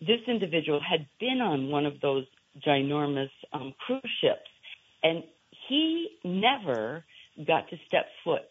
This 0.00 0.18
individual 0.26 0.80
had 0.80 1.06
been 1.20 1.40
on 1.40 1.70
one 1.70 1.86
of 1.86 2.00
those 2.00 2.24
ginormous 2.66 3.30
um, 3.52 3.72
cruise 3.86 4.02
ships, 4.20 4.50
and 5.04 5.22
he 5.68 6.08
never 6.24 7.04
got 7.46 7.70
to 7.70 7.76
step 7.86 8.06
foot 8.24 8.42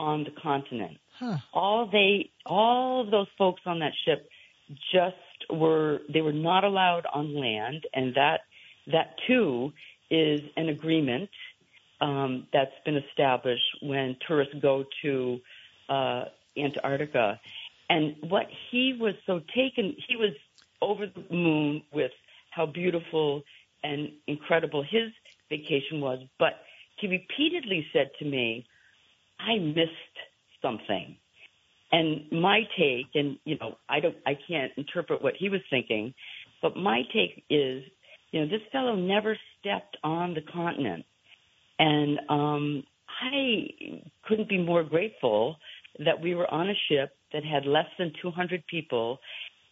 on 0.00 0.24
the 0.24 0.32
continent 0.42 0.96
Huh. 1.20 1.36
all 1.52 1.86
they 1.86 2.30
all 2.46 3.02
of 3.02 3.10
those 3.10 3.26
folks 3.36 3.60
on 3.66 3.80
that 3.80 3.92
ship 4.06 4.26
just 4.90 5.16
were 5.50 6.00
they 6.12 6.22
were 6.22 6.32
not 6.32 6.64
allowed 6.64 7.04
on 7.12 7.34
land 7.38 7.86
and 7.92 8.14
that 8.14 8.40
that 8.86 9.16
too 9.26 9.70
is 10.10 10.40
an 10.56 10.70
agreement 10.70 11.28
um, 12.00 12.46
that's 12.52 12.72
been 12.84 12.96
established 12.96 13.64
when 13.82 14.16
tourists 14.26 14.54
go 14.60 14.84
to 15.02 15.40
uh, 15.88 16.24
Antarctica. 16.56 17.40
And 17.88 18.16
what 18.28 18.46
he 18.70 18.96
was 18.98 19.14
so 19.26 19.40
taken 19.54 19.96
he 20.08 20.16
was 20.16 20.32
over 20.80 21.06
the 21.06 21.34
moon 21.34 21.82
with 21.92 22.12
how 22.50 22.66
beautiful 22.66 23.42
and 23.82 24.12
incredible 24.26 24.82
his 24.82 25.10
vacation 25.48 26.00
was. 26.00 26.20
But 26.38 26.54
he 26.96 27.08
repeatedly 27.08 27.86
said 27.92 28.10
to 28.18 28.24
me 28.24 28.66
I 29.38 29.58
missed 29.58 30.16
something. 30.62 31.16
And 31.92 32.30
my 32.30 32.60
take, 32.78 33.06
and 33.14 33.38
you 33.44 33.58
know, 33.58 33.76
I 33.88 34.00
don't, 34.00 34.16
I 34.24 34.38
can't 34.48 34.72
interpret 34.76 35.22
what 35.22 35.34
he 35.36 35.48
was 35.48 35.60
thinking, 35.70 36.14
but 36.62 36.76
my 36.76 37.02
take 37.12 37.44
is, 37.50 37.82
you 38.30 38.40
know, 38.40 38.46
this 38.46 38.60
fellow 38.70 38.94
never 38.94 39.36
stepped 39.58 39.96
on 40.04 40.34
the 40.34 40.40
continent, 40.40 41.04
and 41.80 42.20
um, 42.28 42.84
I 43.22 43.70
couldn't 44.28 44.50
be 44.50 44.58
more 44.58 44.84
grateful 44.84 45.56
that 46.04 46.20
we 46.20 46.34
were 46.34 46.48
on 46.52 46.68
a 46.68 46.74
ship 46.88 47.10
that 47.32 47.42
had 47.42 47.64
less 47.64 47.86
than 47.98 48.12
200 48.20 48.66
people, 48.66 49.18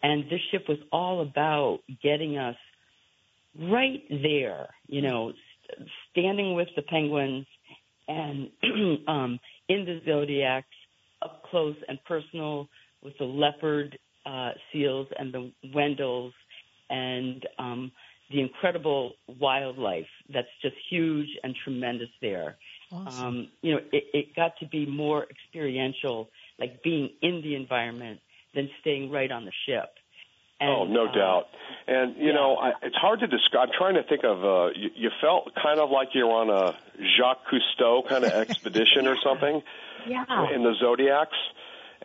and 0.01 0.23
this 0.25 0.39
ship 0.51 0.65
was 0.67 0.79
all 0.91 1.21
about 1.21 1.79
getting 2.01 2.37
us 2.37 2.55
right 3.61 4.03
there, 4.09 4.69
you 4.87 5.03
know, 5.03 5.33
st- 5.71 5.87
standing 6.11 6.55
with 6.55 6.67
the 6.75 6.81
penguins 6.81 7.45
and 8.07 8.49
um, 9.07 9.39
in 9.67 9.85
the 9.85 10.01
zodiacs, 10.05 10.67
up 11.21 11.43
close 11.51 11.75
and 11.87 11.99
personal 12.05 12.67
with 13.03 13.13
the 13.19 13.25
leopard 13.25 13.99
uh, 14.25 14.51
seals 14.73 15.07
and 15.17 15.31
the 15.31 15.51
Weddells 15.75 16.31
and 16.89 17.45
um, 17.59 17.91
the 18.31 18.41
incredible 18.41 19.13
wildlife 19.39 20.07
that's 20.31 20.47
just 20.61 20.75
huge 20.89 21.27
and 21.43 21.55
tremendous 21.63 22.09
there. 22.21 22.57
Awesome. 22.91 23.25
Um, 23.25 23.47
you 23.61 23.73
know, 23.73 23.81
it, 23.91 24.03
it 24.13 24.35
got 24.35 24.57
to 24.59 24.67
be 24.67 24.85
more 24.85 25.25
experiential, 25.29 26.29
like 26.59 26.83
being 26.83 27.09
in 27.21 27.41
the 27.41 27.55
environment 27.55 28.19
than 28.55 28.69
staying 28.81 29.11
right 29.11 29.31
on 29.31 29.45
the 29.45 29.51
ship. 29.65 29.89
And, 30.59 30.69
oh, 30.69 30.85
no 30.85 31.07
uh, 31.07 31.11
doubt. 31.13 31.45
And 31.87 32.17
you 32.17 32.27
yeah. 32.27 32.33
know, 32.33 32.57
I, 32.57 32.71
it's 32.81 32.95
hard 32.95 33.21
to 33.21 33.27
describe. 33.27 33.69
I'm 33.69 33.73
trying 33.77 33.95
to 33.95 34.03
think 34.03 34.23
of. 34.23 34.43
Uh, 34.43 34.69
you, 34.75 34.89
you 34.95 35.09
felt 35.21 35.51
kind 35.55 35.79
of 35.79 35.89
like 35.89 36.09
you 36.13 36.27
were 36.27 36.33
on 36.33 36.49
a 36.49 36.77
Jacques 37.17 37.45
Cousteau 37.49 38.07
kind 38.07 38.25
of 38.25 38.31
expedition 38.49 39.07
or 39.07 39.15
something 39.23 39.61
Yeah. 40.07 40.25
in 40.53 40.63
the 40.63 40.73
zodiacs, 40.79 41.37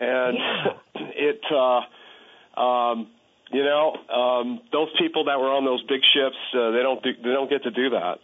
and 0.01 0.37
Yeah. 0.39 0.73
it. 0.95 1.41
Uh, 1.51 2.61
um, 2.61 3.09
you 3.51 3.63
know, 3.65 3.97
um, 4.09 4.61
those 4.73 4.89
people 4.99 5.25
that 5.25 5.39
were 5.39 5.51
on 5.53 5.65
those 5.65 5.83
big 5.83 6.01
ships, 6.15 6.37
uh, 6.55 6.71
they 6.71 6.83
don't 6.83 7.03
do, 7.03 7.13
they 7.23 7.31
don't 7.31 7.51
get 7.51 7.63
to 7.65 7.71
do 7.71 7.91
that. 7.91 8.19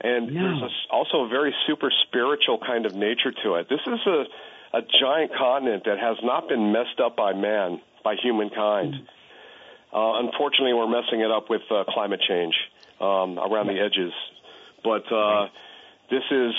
And 0.00 0.32
No. 0.32 0.42
there's 0.42 0.62
a, 0.62 0.94
also 0.94 1.24
a 1.24 1.28
very 1.28 1.54
super 1.66 1.90
spiritual 2.06 2.58
kind 2.58 2.86
of 2.86 2.94
nature 2.94 3.32
to 3.44 3.54
it. 3.56 3.68
This 3.68 3.80
is 3.86 4.00
a 4.06 4.24
a 4.72 4.82
giant 4.82 5.32
continent 5.34 5.82
that 5.86 5.98
has 5.98 6.16
not 6.22 6.48
been 6.48 6.70
messed 6.70 7.00
up 7.04 7.16
by 7.16 7.32
man, 7.32 7.80
by 8.04 8.14
humankind. 8.14 8.94
Uh, 9.92 10.12
unfortunately, 10.22 10.72
we're 10.72 10.86
messing 10.86 11.20
it 11.20 11.30
up 11.30 11.50
with 11.50 11.62
uh, 11.70 11.82
climate 11.88 12.20
change 12.26 12.54
um, 13.00 13.36
around 13.36 13.66
the 13.66 13.80
edges. 13.80 14.12
But 14.84 15.10
uh, 15.12 15.48
this 16.08 16.22
is 16.30 16.54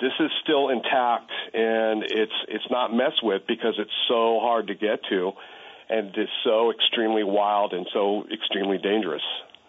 this 0.00 0.12
is 0.20 0.30
still 0.44 0.68
intact, 0.68 1.30
and 1.52 2.04
it's 2.04 2.32
it's 2.48 2.70
not 2.70 2.94
messed 2.94 3.22
with 3.22 3.42
because 3.48 3.74
it's 3.78 3.90
so 4.06 4.38
hard 4.40 4.68
to 4.68 4.74
get 4.74 5.00
to, 5.10 5.32
and 5.94 6.16
it's 6.16 6.32
so 6.42 6.70
extremely 6.70 7.24
wild 7.24 7.72
and 7.72 7.86
so 7.92 8.24
extremely 8.32 8.78
dangerous. 8.78 9.22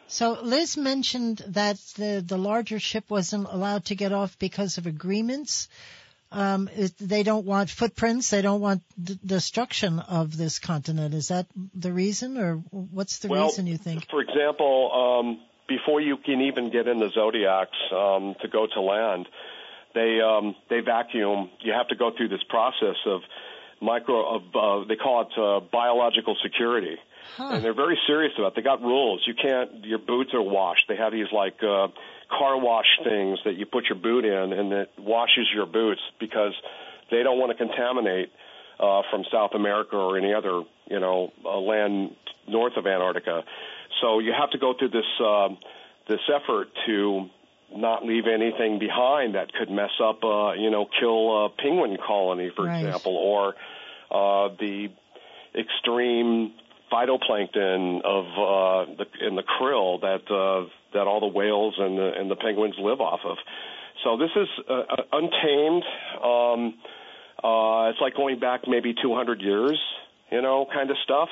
So 0.07 0.37
Liz 0.41 0.77
mentioned 0.77 1.43
that 1.47 1.77
the 1.97 2.23
the 2.25 2.37
larger 2.37 2.79
ship 2.79 3.05
wasn't 3.09 3.47
allowed 3.49 3.85
to 3.85 3.95
get 3.95 4.11
off 4.13 4.37
because 4.37 4.77
of 4.77 4.85
agreements. 4.85 5.67
Um, 6.31 6.69
it, 6.75 6.93
they 6.99 7.23
don't 7.23 7.45
want 7.45 7.69
footprints. 7.69 8.29
They 8.29 8.41
don't 8.41 8.59
want 8.59 8.83
d- 9.01 9.17
destruction 9.25 9.99
of 9.99 10.35
this 10.35 10.59
continent. 10.59 11.13
Is 11.13 11.29
that 11.29 11.47
the 11.73 11.93
reason, 11.93 12.37
or 12.37 12.55
what's 12.71 13.19
the 13.19 13.29
well, 13.29 13.45
reason 13.45 13.67
you 13.67 13.77
think? 13.77 14.09
For 14.09 14.21
example, 14.21 14.91
um, 14.91 15.39
before 15.67 16.01
you 16.01 16.17
can 16.17 16.41
even 16.41 16.71
get 16.71 16.87
in 16.87 16.99
the 16.99 17.09
zodiacs 17.13 17.77
um, 17.91 18.35
to 18.41 18.47
go 18.47 18.67
to 18.67 18.81
land, 18.81 19.27
they 19.93 20.19
um, 20.21 20.55
they 20.69 20.81
vacuum. 20.81 21.49
You 21.61 21.73
have 21.73 21.87
to 21.87 21.95
go 21.95 22.11
through 22.15 22.29
this 22.29 22.43
process 22.49 22.97
of 23.05 23.21
micro 23.81 24.35
of 24.35 24.41
uh, 24.55 24.87
they 24.87 24.95
call 24.95 25.21
it 25.21 25.37
uh, 25.37 25.65
biological 25.71 26.35
security. 26.43 26.97
Huh. 27.37 27.49
and 27.53 27.63
they're 27.63 27.73
very 27.73 27.97
serious 28.07 28.33
about. 28.37 28.49
it. 28.49 28.55
They 28.57 28.61
got 28.61 28.81
rules. 28.81 29.21
You 29.25 29.33
can't. 29.33 29.83
Your 29.83 29.97
boots 29.99 30.31
are 30.33 30.41
washed. 30.41 30.83
They 30.87 30.95
have 30.95 31.11
these 31.11 31.31
like 31.33 31.55
uh, 31.63 31.87
car 32.29 32.57
wash 32.59 32.85
things 33.03 33.39
that 33.45 33.55
you 33.55 33.65
put 33.65 33.85
your 33.89 33.97
boot 33.97 34.25
in, 34.25 34.53
and 34.53 34.71
it 34.71 34.91
washes 34.97 35.47
your 35.53 35.65
boots 35.65 36.01
because 36.19 36.53
they 37.11 37.23
don't 37.23 37.39
want 37.39 37.51
to 37.51 37.57
contaminate 37.57 38.31
uh, 38.79 39.01
from 39.09 39.23
South 39.31 39.51
America 39.55 39.95
or 39.95 40.17
any 40.17 40.33
other 40.33 40.63
you 40.87 40.99
know 40.99 41.31
uh, 41.43 41.57
land 41.59 42.15
north 42.47 42.73
of 42.77 42.85
Antarctica. 42.85 43.43
So 44.01 44.19
you 44.19 44.33
have 44.37 44.51
to 44.51 44.57
go 44.57 44.73
through 44.77 44.89
this 44.89 45.05
um, 45.19 45.57
this 46.07 46.19
effort 46.33 46.67
to 46.85 47.29
not 47.73 48.05
leave 48.05 48.23
anything 48.27 48.79
behind 48.79 49.35
that 49.35 49.53
could 49.53 49.69
mess 49.69 49.91
up, 50.03 50.23
uh, 50.23 50.53
you 50.53 50.69
know, 50.69 50.87
kill 50.99 51.45
a 51.45 51.49
penguin 51.49 51.97
colony, 52.05 52.51
for 52.55 52.65
Right. 52.65 52.85
example, 52.85 53.15
or 53.15 53.55
uh, 54.11 54.49
the 54.59 54.89
extreme 55.57 56.53
phytoplankton 56.91 58.01
of 58.03 58.25
uh, 58.25 58.93
the 58.97 59.27
in 59.27 59.35
the 59.35 59.43
krill 59.43 60.01
that 60.01 60.29
uh, 60.31 60.69
that 60.93 61.07
all 61.07 61.19
the 61.19 61.27
whales 61.27 61.75
and 61.77 61.97
the, 61.97 62.11
and 62.17 62.29
the 62.29 62.35
penguins 62.35 62.75
live 62.79 63.01
off 63.01 63.21
of. 63.25 63.37
So 64.03 64.17
this 64.17 64.29
is 64.35 64.47
uh, 64.69 64.73
uh 64.73 64.95
untamed. 65.13 65.83
Um, 66.23 66.75
uh, 67.43 67.89
it's 67.89 67.99
like 68.01 68.15
going 68.15 68.39
back 68.39 68.61
maybe 68.67 68.93
200 68.93 69.41
years, 69.41 69.79
you 70.31 70.41
know, 70.41 70.65
kind 70.71 70.89
of 70.89 70.97
stuff. 71.03 71.29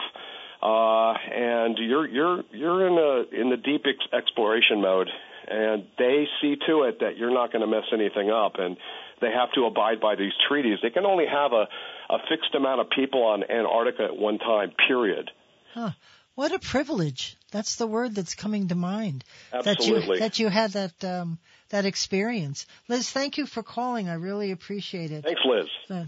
Uh, 0.61 1.13
and 1.13 1.77
you're 1.77 2.07
you're 2.07 2.43
you're 2.51 2.87
in 2.87 2.93
a 2.93 3.41
in 3.41 3.49
the 3.49 3.57
deep 3.57 3.83
ex- 3.85 4.13
exploration 4.13 4.81
mode, 4.81 5.09
and 5.47 5.85
they 5.97 6.27
see 6.41 6.55
to 6.67 6.83
it 6.83 6.99
that 6.99 7.17
you're 7.17 7.33
not 7.33 7.51
going 7.51 7.61
to 7.61 7.67
mess 7.67 7.85
anything 7.93 8.29
up, 8.29 8.53
and 8.57 8.77
they 9.21 9.31
have 9.31 9.51
to 9.53 9.65
abide 9.65 9.99
by 9.99 10.15
these 10.15 10.33
treaties. 10.47 10.79
They 10.81 10.89
can 10.89 11.05
only 11.05 11.25
have 11.25 11.53
a 11.53 11.67
a 12.09 12.17
fixed 12.29 12.53
amount 12.55 12.81
of 12.81 12.89
people 12.89 13.23
on 13.23 13.43
Antarctica 13.43 14.03
at 14.03 14.17
one 14.17 14.37
time. 14.37 14.71
Period. 14.87 15.31
Huh. 15.73 15.91
What 16.35 16.51
a 16.51 16.59
privilege. 16.59 17.37
That's 17.51 17.75
the 17.75 17.85
word 17.85 18.15
that's 18.15 18.33
coming 18.33 18.69
to 18.69 18.75
mind. 18.75 19.23
Absolutely. 19.53 19.99
That 19.99 20.07
you, 20.07 20.19
that 20.19 20.39
you 20.39 20.49
had 20.49 20.71
that, 20.71 21.03
um, 21.03 21.37
that 21.69 21.85
experience. 21.85 22.65
Liz, 22.87 23.09
thank 23.09 23.37
you 23.37 23.45
for 23.45 23.61
calling. 23.61 24.09
I 24.09 24.15
really 24.15 24.51
appreciate 24.51 25.11
it. 25.11 25.23
Thanks, 25.23 25.41
Liz. 25.45 25.67
Uh, 25.89 26.05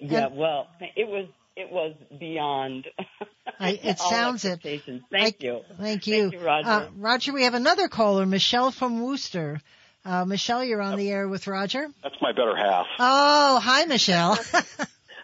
yeah, 0.00 0.28
well, 0.28 0.68
it 0.96 1.08
was 1.08 1.26
it 1.56 1.70
was 1.70 1.94
beyond. 2.18 2.86
I, 3.58 3.70
it 3.82 3.98
sounds 4.10 4.44
it. 4.44 4.62
Thank 4.62 4.82
I, 4.88 4.92
you. 4.92 5.00
Thank 5.10 5.40
you. 5.42 5.60
Thank 5.78 6.06
you, 6.06 6.38
Roger. 6.40 6.68
Uh, 6.68 6.88
Roger, 6.96 7.32
we 7.32 7.44
have 7.44 7.54
another 7.54 7.88
caller, 7.88 8.26
Michelle 8.26 8.70
from 8.70 9.02
Worcester. 9.02 9.60
Uh, 10.04 10.24
Michelle, 10.24 10.62
you're 10.62 10.82
on 10.82 10.98
the 10.98 11.10
air 11.10 11.28
with 11.28 11.46
Roger. 11.46 11.88
That's 12.02 12.16
my 12.20 12.32
better 12.32 12.54
half. 12.54 12.86
Oh, 12.98 13.58
hi, 13.58 13.84
Michelle. 13.86 14.38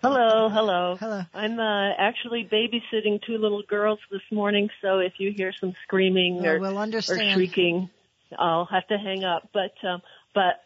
Hello, 0.03 0.49
hello. 0.49 0.97
Hello. 0.99 1.23
I'm 1.35 1.61
uh, 1.61 1.91
actually 1.99 2.49
babysitting 2.51 3.21
two 3.23 3.37
little 3.37 3.63
girls 3.69 3.99
this 4.11 4.23
morning, 4.33 4.71
so 4.81 4.99
if 4.99 5.13
you 5.19 5.31
hear 5.31 5.53
some 5.61 5.75
screaming 5.83 6.41
Oh, 6.43 6.49
or, 6.49 6.59
we'll 6.59 6.79
or 6.79 7.03
shrieking, 7.03 7.91
I'll 8.39 8.65
have 8.65 8.87
to 8.87 8.97
hang 8.97 9.25
up. 9.25 9.51
But 9.53 9.75
um, 9.87 10.01
but 10.35 10.63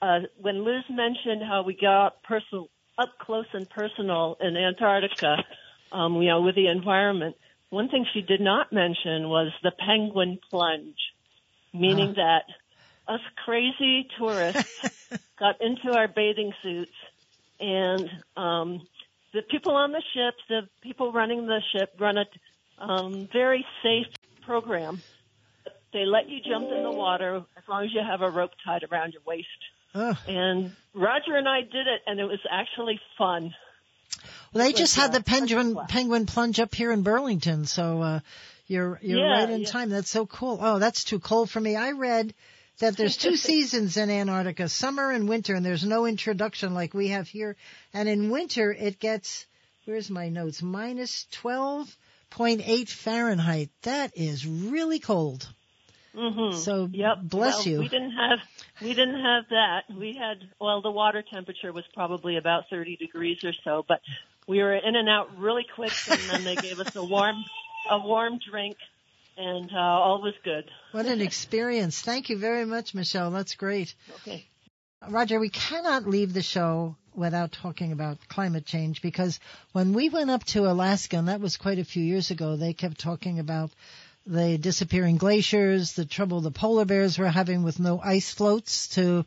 uh, 0.00 0.20
when 0.40 0.64
Liz 0.64 0.84
mentioned 0.88 1.42
how 1.42 1.64
we 1.64 1.74
got 1.74 2.22
personal, 2.22 2.68
up 2.96 3.18
close 3.18 3.46
and 3.52 3.68
personal 3.68 4.36
in 4.40 4.56
Antarctica, 4.56 5.44
um, 5.92 6.20
you 6.22 6.28
know, 6.28 6.42
with 6.42 6.54
the 6.54 6.68
environment, 6.68 7.36
one 7.70 7.88
thing 7.88 8.06
she 8.12 8.22
did 8.22 8.40
not 8.40 8.72
mention 8.72 9.28
was 9.28 9.52
the 9.62 9.72
penguin 9.72 10.38
plunge, 10.50 10.98
meaning 11.72 12.14
that 12.16 12.44
us 13.08 13.20
crazy 13.44 14.08
tourists 14.18 15.10
got 15.38 15.60
into 15.60 15.96
our 15.96 16.08
bathing 16.08 16.52
suits 16.62 16.92
and 17.60 18.10
um, 18.36 18.86
the 19.32 19.42
people 19.42 19.74
on 19.74 19.92
the 19.92 20.02
ship, 20.14 20.34
the 20.48 20.68
people 20.82 21.12
running 21.12 21.46
the 21.46 21.60
ship, 21.72 21.94
run 21.98 22.16
a 22.18 22.24
um, 22.78 23.28
very 23.32 23.64
safe 23.82 24.06
program. 24.44 25.02
They 25.92 26.04
let 26.04 26.28
you 26.28 26.40
jump 26.40 26.70
in 26.70 26.82
the 26.82 26.90
water 26.90 27.44
as 27.56 27.62
long 27.68 27.84
as 27.84 27.92
you 27.92 28.00
have 28.06 28.20
a 28.20 28.30
rope 28.30 28.52
tied 28.64 28.84
around 28.90 29.14
your 29.14 29.22
waist. 29.26 29.48
Oh. 29.94 30.16
And 30.28 30.76
Roger 30.94 31.36
and 31.36 31.48
I 31.48 31.62
did 31.62 31.86
it, 31.86 32.02
and 32.06 32.20
it 32.20 32.24
was 32.24 32.40
actually 32.50 33.00
fun. 33.16 33.54
Well, 34.52 34.64
they 34.64 34.72
just 34.72 34.96
had 34.96 35.12
the 35.12 35.18
uh, 35.18 35.22
penguin 35.22 35.76
penguin 35.88 36.26
plunge 36.26 36.60
up 36.60 36.74
here 36.74 36.92
in 36.92 37.02
Burlington, 37.02 37.66
so 37.66 38.02
uh, 38.02 38.20
you're 38.66 38.98
you're 39.02 39.20
Yeah, 39.20 39.40
right 39.40 39.50
in 39.50 39.62
yeah. 39.62 39.70
time. 39.70 39.90
That's 39.90 40.10
so 40.10 40.26
cool. 40.26 40.58
Oh, 40.60 40.78
that's 40.78 41.04
too 41.04 41.20
cold 41.20 41.50
for 41.50 41.60
me. 41.60 41.76
I 41.76 41.92
read 41.92 42.34
that 42.78 42.96
there's 42.96 43.16
two 43.16 43.36
seasons 43.48 43.96
in 43.96 44.10
Antarctica, 44.10 44.68
summer 44.68 45.10
and 45.10 45.28
winter, 45.28 45.54
and 45.54 45.64
there's 45.64 45.84
no 45.84 46.06
introduction 46.06 46.74
like 46.74 46.94
we 46.94 47.08
have 47.08 47.28
here. 47.28 47.56
And 47.92 48.08
in 48.08 48.30
winter, 48.30 48.72
it 48.72 48.98
gets 48.98 49.46
where's 49.84 50.10
my 50.10 50.28
notes? 50.28 50.62
Minus 50.62 51.26
twelve 51.30 51.96
point 52.30 52.62
eight 52.64 52.88
Fahrenheit. 52.88 53.70
That 53.82 54.12
is 54.16 54.46
really 54.46 54.98
cold. 54.98 55.48
Mm-hmm. 56.14 56.56
So 56.58 56.88
Yep. 56.90 57.18
bless 57.22 57.66
well, 57.66 57.68
you. 57.68 57.78
We 57.80 57.88
didn't 57.88 58.12
have 58.12 58.38
we 58.80 58.94
didn't 58.94 59.20
have 59.20 59.44
that. 59.50 59.82
We 59.94 60.14
had 60.14 60.38
well, 60.60 60.80
the 60.80 60.90
water 60.90 61.22
temperature 61.22 61.72
was 61.72 61.84
probably 61.94 62.36
about 62.36 62.70
30 62.70 62.96
degrees 62.96 63.44
or 63.44 63.52
so, 63.52 63.84
but 63.86 64.00
we 64.46 64.62
were 64.62 64.74
in 64.74 64.96
and 64.96 65.08
out 65.08 65.36
really 65.38 65.66
quick, 65.74 65.92
and 66.10 66.20
then 66.30 66.44
they 66.44 66.56
gave 66.56 66.80
us 66.80 66.94
a 66.96 67.04
warm 67.04 67.36
a 67.90 67.98
warm 67.98 68.38
drink, 68.38 68.76
and 69.36 69.70
uh, 69.72 69.78
all 69.78 70.22
was 70.22 70.34
good. 70.44 70.64
What 70.92 71.06
an 71.06 71.20
experience. 71.20 72.00
Thank 72.00 72.28
you 72.30 72.38
very 72.38 72.64
much, 72.64 72.94
Michelle. 72.94 73.30
That's 73.30 73.54
great. 73.54 73.94
Okay. 74.16 74.46
Roger, 75.08 75.38
we 75.38 75.50
cannot 75.50 76.06
leave 76.06 76.32
the 76.32 76.42
show 76.42 76.96
without 77.14 77.52
talking 77.52 77.92
about 77.92 78.18
climate 78.28 78.66
change 78.66 79.02
because 79.02 79.38
when 79.72 79.92
we 79.92 80.08
went 80.08 80.30
up 80.30 80.44
to 80.44 80.70
Alaska, 80.70 81.16
and 81.16 81.28
that 81.28 81.40
was 81.40 81.56
quite 81.56 81.78
a 81.78 81.84
few 81.84 82.02
years 82.02 82.30
ago, 82.30 82.56
they 82.56 82.72
kept 82.72 82.98
talking 82.98 83.38
about 83.38 83.70
the 84.26 84.58
disappearing 84.58 85.16
glaciers, 85.16 85.92
the 85.92 86.04
trouble 86.04 86.40
the 86.40 86.50
polar 86.50 86.84
bears 86.84 87.18
were 87.18 87.28
having 87.28 87.62
with 87.62 87.78
no 87.78 88.00
ice 88.00 88.32
floats 88.32 88.88
to 88.88 89.24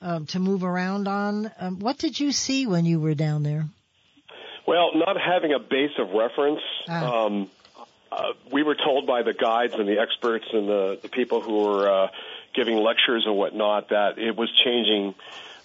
um, 0.00 0.26
to 0.26 0.40
move 0.40 0.64
around 0.64 1.06
on. 1.06 1.50
Um, 1.58 1.78
what 1.78 1.96
did 1.98 2.18
you 2.18 2.32
see 2.32 2.66
when 2.66 2.84
you 2.84 2.98
were 2.98 3.14
down 3.14 3.44
there? 3.44 3.66
Well, 4.66 4.90
not 4.94 5.16
having 5.20 5.52
a 5.52 5.58
base 5.58 5.92
of 5.98 6.10
reference, 6.10 6.60
Ah. 6.88 7.24
um, 7.26 7.50
uh, 8.10 8.32
we 8.50 8.62
were 8.62 8.74
told 8.74 9.06
by 9.06 9.22
the 9.22 9.32
guides 9.32 9.74
and 9.74 9.88
the 9.88 9.98
experts 9.98 10.44
and 10.52 10.68
the, 10.68 10.98
the 11.02 11.08
people 11.08 11.40
who 11.40 11.62
were 11.64 11.88
uh, 11.90 12.08
giving 12.54 12.76
lectures 12.76 13.24
and 13.26 13.36
whatnot 13.36 13.88
that 13.88 14.18
it 14.18 14.36
was 14.36 14.50
changing, 14.64 15.14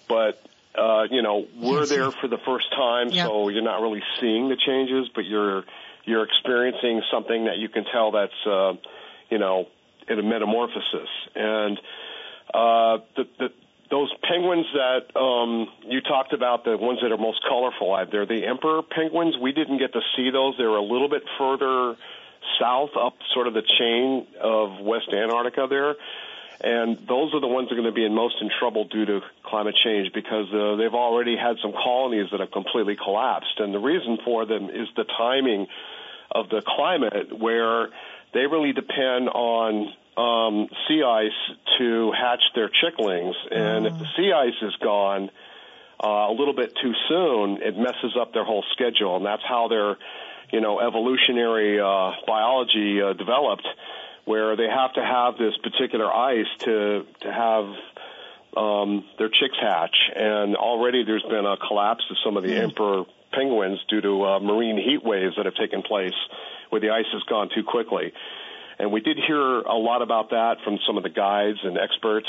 but 0.08 0.40
uh, 0.74 1.06
you 1.10 1.22
know 1.22 1.46
we're 1.56 1.80
Yes. 1.80 1.88
there 1.90 2.10
for 2.10 2.28
the 2.28 2.38
first 2.38 2.70
time, 2.72 3.10
Yeah. 3.10 3.24
so 3.26 3.48
you're 3.48 3.62
not 3.62 3.80
really 3.82 4.02
seeing 4.20 4.48
the 4.48 4.56
changes, 4.56 5.08
but 5.14 5.24
you're 5.26 5.64
you're 6.04 6.24
experiencing 6.24 7.02
something 7.10 7.44
that 7.44 7.58
you 7.58 7.68
can 7.68 7.84
tell 7.84 8.12
that's 8.12 8.46
uh, 8.46 8.74
you 9.30 9.38
know 9.38 9.66
in 10.08 10.18
a 10.18 10.22
metamorphosis 10.22 11.10
and 11.34 11.78
uh, 12.54 12.98
the, 13.16 13.28
the 13.38 13.52
those 13.90 14.12
penguins 14.22 14.66
that 14.74 15.18
um, 15.18 15.68
you 15.86 16.00
talked 16.00 16.32
about, 16.32 16.64
the 16.64 16.76
ones 16.76 17.00
that 17.02 17.10
are 17.10 17.18
most 17.18 17.40
colorful, 17.48 17.94
uh, 17.94 18.04
they're 18.04 18.26
the 18.26 18.46
emperor 18.46 18.82
penguins. 18.82 19.36
We 19.40 19.52
didn't 19.52 19.78
get 19.78 19.92
to 19.94 20.00
see 20.16 20.30
those. 20.30 20.56
They 20.58 20.64
were 20.64 20.76
a 20.76 20.82
little 20.82 21.08
bit 21.08 21.22
further 21.38 21.96
south 22.60 22.90
up 23.00 23.14
sort 23.34 23.46
of 23.46 23.54
the 23.54 23.62
chain 23.62 24.26
of 24.40 24.80
West 24.80 25.08
Antarctica 25.12 25.66
there. 25.68 25.94
And 26.60 26.98
those 27.06 27.32
are 27.34 27.40
the 27.40 27.46
ones 27.46 27.68
that 27.68 27.74
are 27.74 27.80
going 27.80 27.92
to 27.92 27.94
be 27.94 28.04
in 28.04 28.14
most 28.14 28.36
in 28.40 28.50
trouble 28.58 28.84
due 28.84 29.04
to 29.04 29.20
climate 29.44 29.76
change 29.76 30.12
because 30.12 30.52
uh, 30.52 30.74
they've 30.74 30.94
already 30.94 31.36
had 31.36 31.56
some 31.62 31.72
colonies 31.72 32.30
that 32.32 32.40
have 32.40 32.50
completely 32.50 32.96
collapsed. 32.96 33.58
And 33.58 33.72
the 33.72 33.78
reason 33.78 34.18
for 34.24 34.44
them 34.44 34.68
is 34.68 34.88
the 34.96 35.04
timing 35.04 35.68
of 36.32 36.48
the 36.48 36.60
climate 36.66 37.38
where 37.38 37.88
they 38.34 38.46
really 38.46 38.72
depend 38.72 39.28
on 39.28 39.94
um, 40.18 40.68
sea 40.86 41.02
ice 41.02 41.56
to 41.78 42.12
hatch 42.12 42.42
their 42.54 42.68
chicklings. 42.68 43.34
And 43.50 43.86
if 43.86 43.98
the 43.98 44.06
sea 44.16 44.32
ice 44.32 44.60
is 44.62 44.74
gone 44.82 45.30
uh, 46.02 46.26
a 46.30 46.34
little 46.36 46.54
bit 46.54 46.72
too 46.82 46.92
soon, 47.08 47.62
it 47.62 47.76
messes 47.78 48.16
up 48.20 48.32
their 48.32 48.44
whole 48.44 48.64
schedule. 48.72 49.16
And 49.16 49.24
that's 49.24 49.42
how 49.48 49.68
their, 49.68 49.96
you 50.50 50.60
know, 50.60 50.80
evolutionary 50.80 51.78
uh, 51.78 52.12
biology 52.26 53.00
uh, 53.00 53.12
developed, 53.12 53.66
where 54.24 54.56
they 54.56 54.68
have 54.68 54.92
to 54.94 55.04
have 55.04 55.38
this 55.38 55.56
particular 55.62 56.12
ice 56.12 56.46
to 56.60 57.06
to 57.20 57.32
have 57.32 57.66
um, 58.56 59.04
their 59.18 59.28
chicks 59.28 59.56
hatch. 59.60 59.96
And 60.16 60.56
already 60.56 61.04
there's 61.04 61.22
been 61.22 61.46
a 61.46 61.56
collapse 61.56 62.04
of 62.10 62.16
some 62.24 62.36
of 62.36 62.42
the 62.42 62.56
emperor 62.56 63.04
penguins 63.32 63.78
due 63.88 64.00
to 64.00 64.24
uh, 64.24 64.40
marine 64.40 64.78
heat 64.78 65.04
waves 65.04 65.36
that 65.36 65.44
have 65.46 65.54
taken 65.54 65.82
place 65.82 66.18
where 66.70 66.80
the 66.80 66.90
ice 66.90 67.06
has 67.12 67.22
gone 67.24 67.48
too 67.54 67.62
quickly. 67.62 68.12
And 68.78 68.92
we 68.92 69.00
did 69.00 69.16
hear 69.26 69.60
a 69.60 69.74
lot 69.76 70.02
about 70.02 70.30
that 70.30 70.56
from 70.64 70.78
some 70.86 70.96
of 70.96 71.02
the 71.02 71.08
guides 71.10 71.58
and 71.64 71.76
experts. 71.78 72.28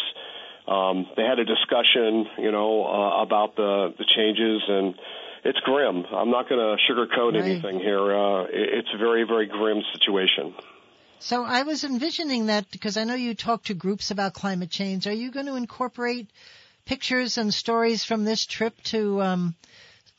Um, 0.68 1.08
they 1.16 1.24
had 1.24 1.40
a 1.40 1.46
discussion, 1.46 2.26
you 2.38 2.52
know, 2.52 2.86
uh, 2.86 3.22
about 3.22 3.56
the, 3.56 3.94
the 3.98 4.06
changes, 4.16 4.62
and 4.68 4.96
it's 5.44 5.60
grim. 5.62 6.06
I'm 6.12 6.30
not 6.32 6.50
going 6.50 6.60
to 6.60 6.78
sugarcoat 6.92 7.34
Right. 7.34 7.44
anything 7.44 7.80
here. 7.80 8.00
Uh, 8.14 8.44
it- 8.44 8.74
it's 8.80 8.90
a 8.94 8.98
very, 8.98 9.24
very 9.24 9.46
grim 9.48 9.82
situation. 9.94 10.54
So 11.20 11.44
I 11.44 11.64
was 11.64 11.84
envisioning 11.84 12.46
that 12.48 12.70
because 12.72 12.98
I 12.98 13.04
know 13.04 13.16
you 13.16 13.34
talk 13.36 13.64
to 13.66 13.74
groups 13.74 14.10
about 14.12 14.34
climate 14.34 14.70
change. 14.70 15.06
Are 15.08 15.14
you 15.14 15.32
going 15.32 15.48
to 15.48 15.56
incorporate 15.56 16.28
pictures 16.86 17.38
and 17.38 17.54
stories 17.54 18.04
from 18.06 18.24
this 18.24 18.46
trip 18.46 18.74
to 18.84 19.22
um, 19.22 19.56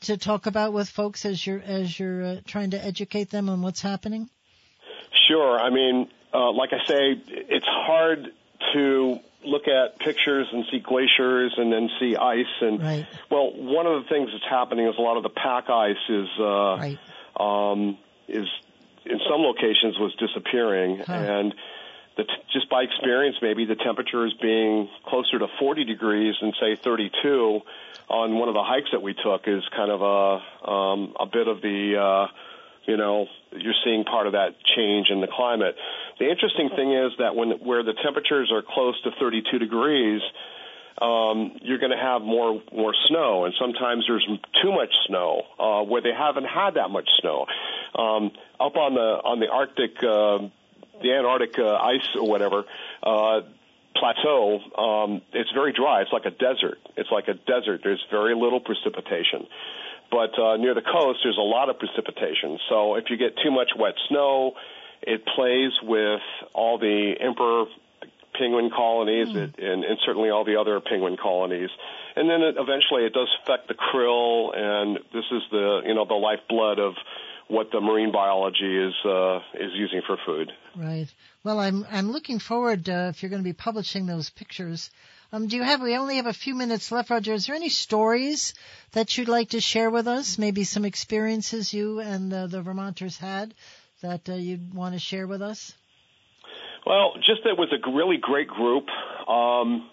to 0.01 0.17
talk 0.17 0.45
about 0.45 0.73
with 0.73 0.89
folks 0.89 1.25
as 1.25 1.45
you're 1.45 1.61
as 1.61 1.99
you're 1.99 2.23
uh, 2.23 2.35
trying 2.45 2.71
to 2.71 2.83
educate 2.85 3.29
them 3.31 3.49
on 3.49 3.61
what's 3.61 3.81
happening? 3.81 4.29
Sure. 5.27 5.57
I 5.59 5.69
mean, 5.71 6.07
uh, 6.33 6.51
like 6.51 6.69
I 6.73 6.79
say, 6.87 7.21
it's 7.27 7.65
hard 7.67 8.27
to 8.73 9.19
look 9.43 9.63
at 9.67 9.99
pictures 9.99 10.47
and 10.53 10.65
see 10.71 10.79
glaciers 10.79 11.53
and 11.57 11.73
then 11.73 11.89
see 11.99 12.15
ice. 12.15 12.45
And 12.61 12.79
Right. 12.81 13.05
well, 13.29 13.51
one 13.53 13.87
of 13.87 14.03
the 14.03 14.09
things 14.09 14.29
that's 14.31 14.45
happening 14.49 14.87
is 14.87 14.95
a 14.97 15.01
lot 15.01 15.17
of 15.17 15.23
the 15.23 15.29
pack 15.29 15.69
ice 15.69 15.95
is 16.09 16.27
uh, 16.39 16.77
Right. 16.77 16.99
um, 17.39 17.97
is 18.27 18.47
in 19.05 19.19
some 19.29 19.41
locations 19.41 19.97
was 19.97 20.13
disappearing, 20.15 20.99
Huh. 21.05 21.13
and 21.13 21.55
the 22.17 22.23
t- 22.25 22.33
just 22.53 22.69
by 22.69 22.83
experience, 22.83 23.37
maybe 23.41 23.65
the 23.65 23.75
temperature 23.75 24.25
is 24.27 24.33
being 24.35 24.87
closer 25.07 25.39
to 25.39 25.47
40 25.59 25.85
degrees 25.85 26.35
than 26.39 26.53
say 26.59 26.75
32 26.75 27.61
on 28.09 28.37
one 28.37 28.47
of 28.49 28.53
the 28.53 28.63
hikes 28.63 28.89
that 28.91 29.01
we 29.01 29.13
took 29.15 29.47
is 29.47 29.63
kind 29.75 29.89
of 29.89 30.01
a 30.01 30.69
um, 30.69 31.15
a 31.19 31.25
bit 31.25 31.47
of 31.47 31.61
the 31.61 31.97
uh, 31.97 32.27
you 32.85 32.97
know, 32.97 33.27
you're 33.51 33.75
seeing 33.83 34.03
part 34.03 34.27
of 34.27 34.33
that 34.33 34.55
change 34.63 35.09
in 35.09 35.21
the 35.21 35.27
climate. 35.27 35.75
The 36.19 36.29
interesting 36.29 36.69
thing 36.69 36.93
is 36.93 37.11
that 37.19 37.35
when 37.35 37.51
where 37.51 37.83
the 37.83 37.93
temperatures 38.03 38.51
are 38.51 38.61
close 38.61 38.99
to 39.03 39.11
32 39.19 39.59
degrees, 39.59 40.21
um, 41.01 41.57
you're 41.61 41.77
going 41.79 41.91
to 41.91 41.97
have 41.97 42.21
more 42.21 42.61
more 42.73 42.93
snow, 43.07 43.45
and 43.45 43.53
sometimes 43.59 44.05
there's 44.07 44.27
too 44.61 44.71
much 44.71 44.93
snow 45.07 45.43
uh, 45.59 45.83
where 45.83 46.01
they 46.01 46.13
haven't 46.13 46.45
had 46.45 46.75
that 46.75 46.89
much 46.89 47.09
snow. 47.19 47.45
Um, 47.95 48.31
up 48.59 48.75
on 48.77 48.93
the 48.95 49.21
on 49.23 49.39
the 49.39 49.47
Arctic, 49.47 49.97
uh, 50.03 50.47
the 51.01 51.13
Antarctic 51.13 51.57
uh, 51.59 51.75
ice 51.75 52.15
or 52.15 52.27
whatever. 52.27 52.65
Uh, 53.03 53.41
plateau, 53.95 54.59
um, 54.77 55.21
it's 55.33 55.51
very 55.51 55.73
dry. 55.73 56.01
It's 56.01 56.13
like 56.13 56.25
a 56.25 56.31
desert. 56.31 56.79
It's 56.95 57.11
like 57.11 57.27
a 57.27 57.33
desert. 57.33 57.81
There's 57.83 58.03
very 58.09 58.35
little 58.35 58.59
precipitation. 58.59 59.47
But 60.11 60.37
uh, 60.37 60.57
near 60.57 60.75
the 60.75 60.83
coast, 60.83 61.19
there's 61.23 61.37
a 61.39 61.41
lot 61.41 61.69
of 61.69 61.79
precipitation. 61.79 62.59
So 62.69 62.95
if 62.95 63.05
you 63.09 63.17
get 63.17 63.37
too 63.41 63.49
much 63.49 63.71
wet 63.79 63.95
snow, 64.09 64.53
it 65.01 65.25
plays 65.25 65.71
with 65.81 66.21
all 66.53 66.77
the 66.77 67.13
emperor 67.19 67.65
penguin 68.37 68.69
colonies 68.75 69.27
mm. 69.29 69.53
and, 69.57 69.83
and 69.83 69.97
certainly 70.05 70.29
all 70.29 70.43
the 70.43 70.57
other 70.59 70.79
penguin 70.79 71.17
colonies. 71.21 71.69
And 72.15 72.29
then 72.29 72.41
it, 72.41 72.55
eventually 72.57 73.05
it 73.05 73.13
does 73.13 73.29
affect 73.43 73.67
the 73.67 73.73
krill, 73.73 74.55
and 74.55 74.97
this 75.13 75.25
is 75.31 75.41
the 75.51 75.81
you 75.85 75.95
know 75.95 76.05
the 76.05 76.13
lifeblood 76.13 76.79
of 76.79 76.93
what 77.47 77.71
the 77.71 77.81
marine 77.81 78.11
biology 78.11 78.77
is 78.77 78.93
uh, 79.05 79.37
is 79.55 79.71
using 79.73 80.01
for 80.05 80.17
food. 80.25 80.51
Right. 80.75 81.07
Well, 81.43 81.59
I'm 81.59 81.85
I'm 81.89 82.11
looking 82.11 82.39
forward 82.39 82.89
uh, 82.89 83.11
if 83.13 83.23
you're 83.23 83.29
going 83.29 83.41
to 83.41 83.47
be 83.47 83.53
publishing 83.53 84.05
those 84.05 84.29
pictures. 84.29 84.89
Um, 85.33 85.47
do 85.47 85.55
you 85.55 85.63
have? 85.63 85.81
We 85.81 85.95
only 85.95 86.17
have 86.17 86.25
a 86.25 86.33
few 86.33 86.55
minutes 86.55 86.91
left, 86.91 87.09
Roger. 87.09 87.33
Is 87.33 87.45
there 87.45 87.55
any 87.55 87.69
stories 87.69 88.53
that 88.91 89.17
you'd 89.17 89.29
like 89.29 89.49
to 89.49 89.61
share 89.61 89.89
with 89.89 90.07
us? 90.07 90.37
Maybe 90.37 90.65
some 90.65 90.83
experiences 90.83 91.73
you 91.73 91.99
and 91.99 92.33
uh, 92.33 92.47
the 92.47 92.61
Vermonters 92.61 93.17
had 93.17 93.53
that 94.01 94.27
uh, 94.27 94.33
you'd 94.33 94.73
want 94.73 94.93
to 94.93 94.99
share 94.99 95.27
with 95.27 95.41
us? 95.41 95.73
Well, 96.85 97.13
just 97.17 97.43
that 97.43 97.51
it 97.51 97.57
was 97.57 97.71
a 97.71 97.91
really 97.91 98.17
great 98.17 98.49
group. 98.49 98.89
Um, 99.27 99.89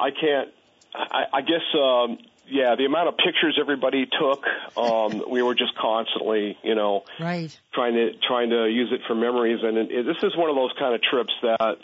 I 0.00 0.10
can't. 0.10 0.48
I, 0.94 1.24
I 1.34 1.40
guess. 1.42 1.62
Um, 1.74 2.18
yeah, 2.48 2.76
the 2.76 2.84
amount 2.84 3.08
of 3.08 3.16
pictures 3.16 3.58
everybody 3.60 4.06
took, 4.06 4.44
um, 4.76 5.24
we 5.30 5.42
were 5.42 5.54
just 5.54 5.76
constantly, 5.76 6.56
you 6.62 6.76
know, 6.76 7.02
right. 7.18 7.56
trying 7.74 7.94
to 7.94 8.12
trying 8.26 8.50
to 8.50 8.66
use 8.68 8.90
it 8.92 9.00
for 9.06 9.14
memories. 9.14 9.60
And 9.62 9.76
it, 9.76 9.90
it, 9.90 10.06
this 10.06 10.22
is 10.22 10.36
one 10.36 10.48
of 10.48 10.56
those 10.56 10.72
kind 10.78 10.94
of 10.94 11.02
trips 11.02 11.32
that, 11.42 11.78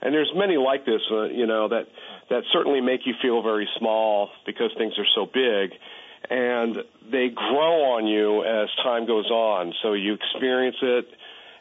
and 0.00 0.14
there's 0.14 0.32
many 0.34 0.56
like 0.56 0.84
this, 0.84 1.00
uh, 1.10 1.24
you 1.24 1.46
know, 1.46 1.68
that 1.68 1.86
that 2.30 2.42
certainly 2.52 2.80
make 2.80 3.00
you 3.06 3.14
feel 3.20 3.42
very 3.42 3.68
small 3.78 4.30
because 4.46 4.70
things 4.76 4.94
are 4.98 5.06
so 5.14 5.26
big, 5.26 5.72
and 6.30 6.76
they 7.10 7.28
grow 7.34 7.96
on 7.96 8.06
you 8.06 8.44
as 8.44 8.68
time 8.82 9.06
goes 9.06 9.30
on. 9.30 9.72
So 9.82 9.94
you 9.94 10.14
experience 10.14 10.76
it 10.82 11.06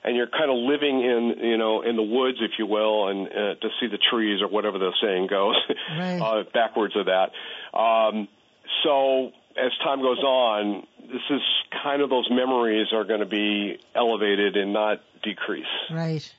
and 0.04 0.16
you're 0.16 0.28
kind 0.28 0.50
of 0.50 0.58
living 0.58 1.02
in 1.02 1.36
you 1.42 1.58
know 1.58 1.82
in 1.82 1.96
the 1.96 2.04
woods, 2.04 2.38
if 2.42 2.52
you 2.58 2.66
will, 2.66 3.10
and 3.10 3.28
uh, 3.28 3.56
to 3.56 3.70
see 3.80 3.88
the 3.88 3.98
trees 3.98 4.42
or 4.42 4.48
whatever 4.48 4.78
the 4.78 4.92
saying 5.02 5.28
goes, 5.28 5.56
right. 5.98 6.20
uh, 6.20 6.44
backwards 6.54 6.96
of 6.96 7.08
that. 7.08 7.32
Um, 7.78 8.28
so 8.84 9.32
as 9.58 9.72
time 9.84 10.02
goes 10.02 10.20
on, 10.20 10.86
this 11.02 11.22
is 11.30 11.42
kind 11.84 12.02
of 12.02 12.10
those 12.10 12.28
memories 12.30 12.88
are 12.94 13.04
going 13.04 13.20
to 13.20 13.26
be 13.26 13.80
elevated 13.96 14.56
and 14.56 14.72
not 14.72 15.02
decrease. 15.24 15.66
Right. 15.92 16.34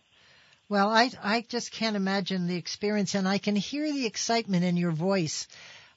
Well, 0.69 0.89
I 0.91 1.11
I 1.23 1.45
just 1.49 1.73
can't 1.73 1.97
imagine 1.97 2.47
the 2.47 2.57
experience, 2.57 3.15
and 3.15 3.27
I 3.27 3.39
can 3.39 3.57
hear 3.57 3.91
the 3.91 4.07
excitement 4.07 4.65
in 4.65 4.77
your 4.77 4.93
voice. 4.93 5.49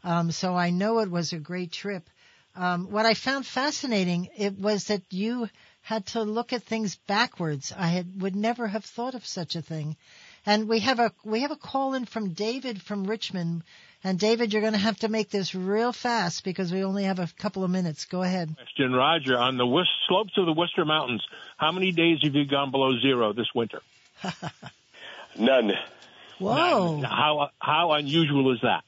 Um, 0.03 0.31
so 0.31 0.55
I 0.55 0.69
know 0.69 0.99
it 0.99 1.11
was 1.11 1.33
a 1.33 1.39
great 1.39 1.71
trip. 1.71 2.09
Um, 2.55 2.91
what 2.91 3.05
I 3.05 3.13
found 3.13 3.45
fascinating 3.45 4.29
it 4.37 4.57
was 4.57 4.85
that 4.85 5.01
you 5.09 5.49
had 5.81 6.05
to 6.07 6.23
look 6.23 6.53
at 6.53 6.63
things 6.63 6.95
backwards. 7.07 7.73
I 7.75 7.87
had, 7.87 8.21
would 8.21 8.35
never 8.35 8.67
have 8.67 8.85
thought 8.85 9.15
of 9.15 9.25
such 9.25 9.55
a 9.55 9.61
thing. 9.61 9.95
And 10.45 10.67
we 10.67 10.79
have 10.79 10.99
a 10.99 11.11
we 11.23 11.41
have 11.41 11.51
a 11.51 11.55
call 11.55 11.93
in 11.93 12.05
from 12.05 12.33
David 12.33 12.81
from 12.81 13.05
Richmond. 13.05 13.63
And 14.03 14.17
David, 14.19 14.51
you're 14.51 14.61
going 14.61 14.73
to 14.73 14.79
have 14.79 14.97
to 14.99 15.09
make 15.09 15.29
this 15.29 15.53
real 15.53 15.93
fast 15.93 16.43
because 16.43 16.71
we 16.71 16.83
only 16.83 17.03
have 17.03 17.19
a 17.19 17.29
couple 17.37 17.63
of 17.63 17.69
minutes. 17.69 18.05
Go 18.05 18.23
ahead. 18.23 18.55
Question, 18.55 18.93
Roger. 18.93 19.37
On 19.37 19.57
the 19.57 19.67
west 19.67 19.91
slopes 20.07 20.33
of 20.37 20.47
the 20.47 20.53
Worcester 20.53 20.85
Mountains, 20.85 21.23
how 21.57 21.71
many 21.71 21.91
days 21.91 22.19
have 22.23 22.33
you 22.33 22.45
gone 22.45 22.71
below 22.71 22.97
zero 22.99 23.33
this 23.33 23.49
winter? 23.53 23.81
None. 25.39 25.71
Whoa. 26.39 26.97
None. 26.97 27.03
How 27.03 27.49
how 27.59 27.91
unusual 27.93 28.53
is 28.53 28.59
that? 28.61 28.83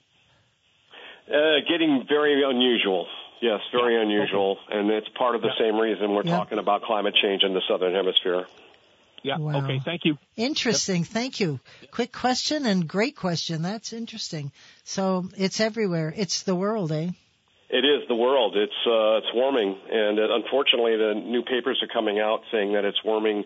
Uh, 1.28 1.60
getting 1.70 2.06
very 2.08 2.44
unusual. 2.44 3.08
Yes, 3.42 3.60
very 3.74 4.02
unusual, 4.02 4.58
okay. 4.68 4.78
and 4.78 4.90
it's 4.90 5.10
part 5.18 5.36
of 5.36 5.42
the 5.42 5.50
yeah. 5.50 5.68
same 5.68 5.78
reason 5.78 6.14
we're 6.14 6.24
yeah. 6.24 6.38
talking 6.38 6.60
about 6.60 6.84
climate 6.84 7.14
change 7.22 7.44
in 7.44 7.54
the 7.54 7.62
southern 7.68 7.94
hemisphere. 7.94 8.46
Yeah. 9.22 9.38
Wow. 9.38 9.64
Okay. 9.64 9.82
Thank 9.84 10.02
you. 10.06 10.18
Interesting. 10.36 11.02
Yep. 11.02 11.08
Thank 11.08 11.40
you. 11.40 11.60
Quick 11.92 12.12
question 12.12 12.66
and 12.66 12.88
great 12.88 13.16
question. 13.16 13.62
That's 13.62 13.94
interesting. 13.94 14.52
So 14.84 15.30
it's 15.38 15.60
everywhere. 15.60 16.14
It's 16.16 16.44
the 16.44 16.56
world, 16.56 16.92
eh? 16.92 17.10
It 17.70 17.86
is 17.86 18.08
the 18.08 18.16
world. 18.16 18.56
It's 18.56 18.72
uh, 18.86 19.18
it's 19.18 19.34
warming, 19.34 19.76
and 19.92 20.20
it, 20.20 20.30
unfortunately, 20.30 20.96
the 20.96 21.14
new 21.16 21.42
papers 21.42 21.82
are 21.82 21.92
coming 21.92 22.20
out 22.20 22.42
saying 22.52 22.74
that 22.74 22.86
it's 22.86 23.04
warming 23.04 23.46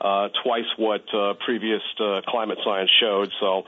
uh, 0.00 0.28
twice 0.42 0.66
what 0.76 1.02
uh, 1.14 1.34
previous 1.44 1.82
uh, 2.00 2.20
climate 2.26 2.58
science 2.64 2.90
showed. 3.00 3.30
So 3.40 3.64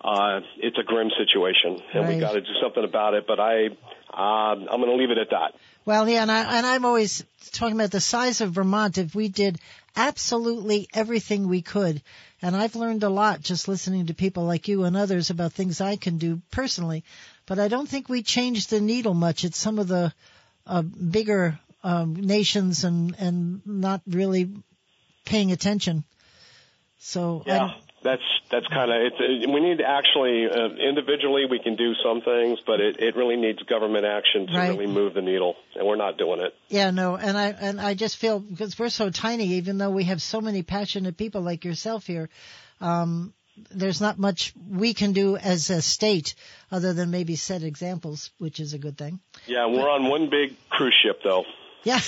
uh, 0.00 0.40
it's 0.58 0.78
a 0.78 0.82
grim 0.82 1.10
situation, 1.16 1.82
and 1.94 2.04
right. 2.04 2.14
we 2.14 2.20
got 2.20 2.32
to 2.32 2.40
do 2.40 2.52
something 2.62 2.84
about 2.84 3.14
it. 3.14 3.26
But 3.26 3.40
I, 3.40 3.68
uh, 4.12 4.16
I'm 4.16 4.66
going 4.66 4.86
to 4.90 4.96
leave 4.96 5.10
it 5.10 5.18
at 5.18 5.30
that. 5.30 5.54
Well, 5.86 6.08
yeah, 6.08 6.22
and, 6.22 6.30
I, 6.30 6.58
and 6.58 6.66
I'm 6.66 6.84
always 6.84 7.24
talking 7.52 7.74
about 7.74 7.90
the 7.90 8.00
size 8.00 8.40
of 8.40 8.52
Vermont. 8.52 8.98
If 8.98 9.14
we 9.14 9.28
did 9.28 9.58
absolutely 9.96 10.88
everything 10.94 11.48
we 11.48 11.62
could, 11.62 12.02
and 12.42 12.54
I've 12.54 12.76
learned 12.76 13.02
a 13.02 13.08
lot 13.08 13.40
just 13.40 13.68
listening 13.68 14.06
to 14.06 14.14
people 14.14 14.44
like 14.44 14.68
you 14.68 14.84
and 14.84 14.96
others 14.96 15.30
about 15.30 15.52
things 15.52 15.80
I 15.80 15.96
can 15.96 16.18
do 16.18 16.40
personally, 16.50 17.04
but 17.46 17.58
I 17.58 17.68
don't 17.68 17.88
think 17.88 18.08
we 18.08 18.22
changed 18.22 18.70
the 18.70 18.80
needle 18.80 19.14
much. 19.14 19.44
at 19.44 19.54
some 19.54 19.78
of 19.78 19.88
the 19.88 20.12
uh, 20.66 20.82
bigger 20.82 21.58
um, 21.82 22.14
nations 22.14 22.84
and 22.84 23.14
and 23.18 23.66
not 23.66 24.00
really 24.06 24.50
paying 25.24 25.52
attention. 25.52 26.04
So 26.98 27.42
yeah 27.46 27.74
that's 28.04 28.22
that's 28.50 28.66
kind 28.68 28.92
of 28.92 29.00
it's. 29.00 29.16
It, 29.18 29.50
we 29.50 29.60
need 29.60 29.78
to 29.78 29.84
actually 29.84 30.46
uh, 30.46 30.68
individually 30.88 31.46
we 31.50 31.58
can 31.58 31.74
do 31.74 31.94
some 32.04 32.20
things, 32.20 32.60
but 32.64 32.80
it, 32.80 33.00
it 33.00 33.16
really 33.16 33.36
needs 33.36 33.60
government 33.62 34.04
action 34.04 34.46
to 34.46 34.52
right. 34.52 34.68
really 34.68 34.86
move 34.86 35.14
the 35.14 35.22
needle, 35.22 35.56
and 35.74 35.86
we're 35.86 35.96
not 35.96 36.18
doing 36.18 36.40
it. 36.40 36.54
Yeah, 36.68 36.90
no, 36.90 37.16
and 37.16 37.36
I 37.36 37.46
and 37.48 37.80
I 37.80 37.94
just 37.94 38.18
feel 38.18 38.38
because 38.38 38.78
we're 38.78 38.90
so 38.90 39.10
tiny, 39.10 39.54
even 39.54 39.78
though 39.78 39.90
we 39.90 40.04
have 40.04 40.22
so 40.22 40.40
many 40.40 40.62
passionate 40.62 41.16
people 41.16 41.40
like 41.40 41.64
yourself 41.64 42.06
here. 42.06 42.28
Um, 42.80 43.32
there's 43.70 44.00
not 44.00 44.18
much 44.18 44.52
we 44.68 44.94
can 44.94 45.12
do 45.12 45.36
as 45.36 45.70
a 45.70 45.80
state 45.80 46.34
other 46.72 46.92
than 46.92 47.10
maybe 47.10 47.36
set 47.36 47.62
examples, 47.62 48.32
which 48.38 48.58
is 48.60 48.74
a 48.74 48.78
good 48.78 48.98
thing. 48.98 49.20
Yeah, 49.46 49.66
we're 49.66 49.88
on 49.88 50.08
one 50.08 50.28
big 50.28 50.56
cruise 50.68 50.96
ship 51.02 51.20
though. 51.24 51.44
Yeah. 51.84 52.00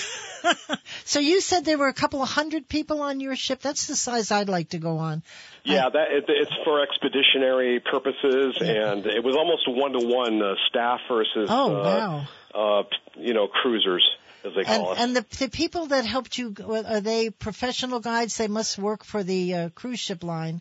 so 1.04 1.20
you 1.20 1.40
said 1.40 1.64
there 1.64 1.78
were 1.78 1.88
a 1.88 1.94
couple 1.94 2.22
of 2.22 2.28
hundred 2.28 2.68
people 2.68 3.02
on 3.02 3.20
your 3.20 3.36
ship. 3.36 3.60
That's 3.60 3.86
the 3.86 3.96
size 3.96 4.30
I'd 4.30 4.48
like 4.48 4.70
to 4.70 4.78
go 4.78 4.98
on. 4.98 5.22
Yeah, 5.64 5.88
that 5.88 6.10
it, 6.10 6.24
it's 6.28 6.52
for 6.64 6.82
expeditionary 6.82 7.80
purposes, 7.80 8.56
and 8.60 9.06
it 9.06 9.22
was 9.24 9.36
almost 9.36 9.68
one 9.68 9.92
to 9.92 10.06
one 10.06 10.56
staff 10.68 11.00
versus 11.08 11.48
oh 11.50 11.76
uh, 11.76 12.24
wow, 12.54 12.80
uh, 12.80 12.82
you 13.16 13.34
know 13.34 13.48
cruisers 13.48 14.08
as 14.44 14.52
they 14.54 14.64
call 14.64 14.92
and, 14.92 14.98
it. 14.98 15.02
And 15.02 15.16
the 15.16 15.38
the 15.38 15.50
people 15.50 15.86
that 15.86 16.04
helped 16.04 16.38
you 16.38 16.54
are 16.68 17.00
they 17.00 17.30
professional 17.30 18.00
guides? 18.00 18.36
They 18.36 18.48
must 18.48 18.78
work 18.78 19.04
for 19.04 19.24
the 19.24 19.54
uh, 19.54 19.68
cruise 19.70 20.00
ship 20.00 20.22
line. 20.22 20.60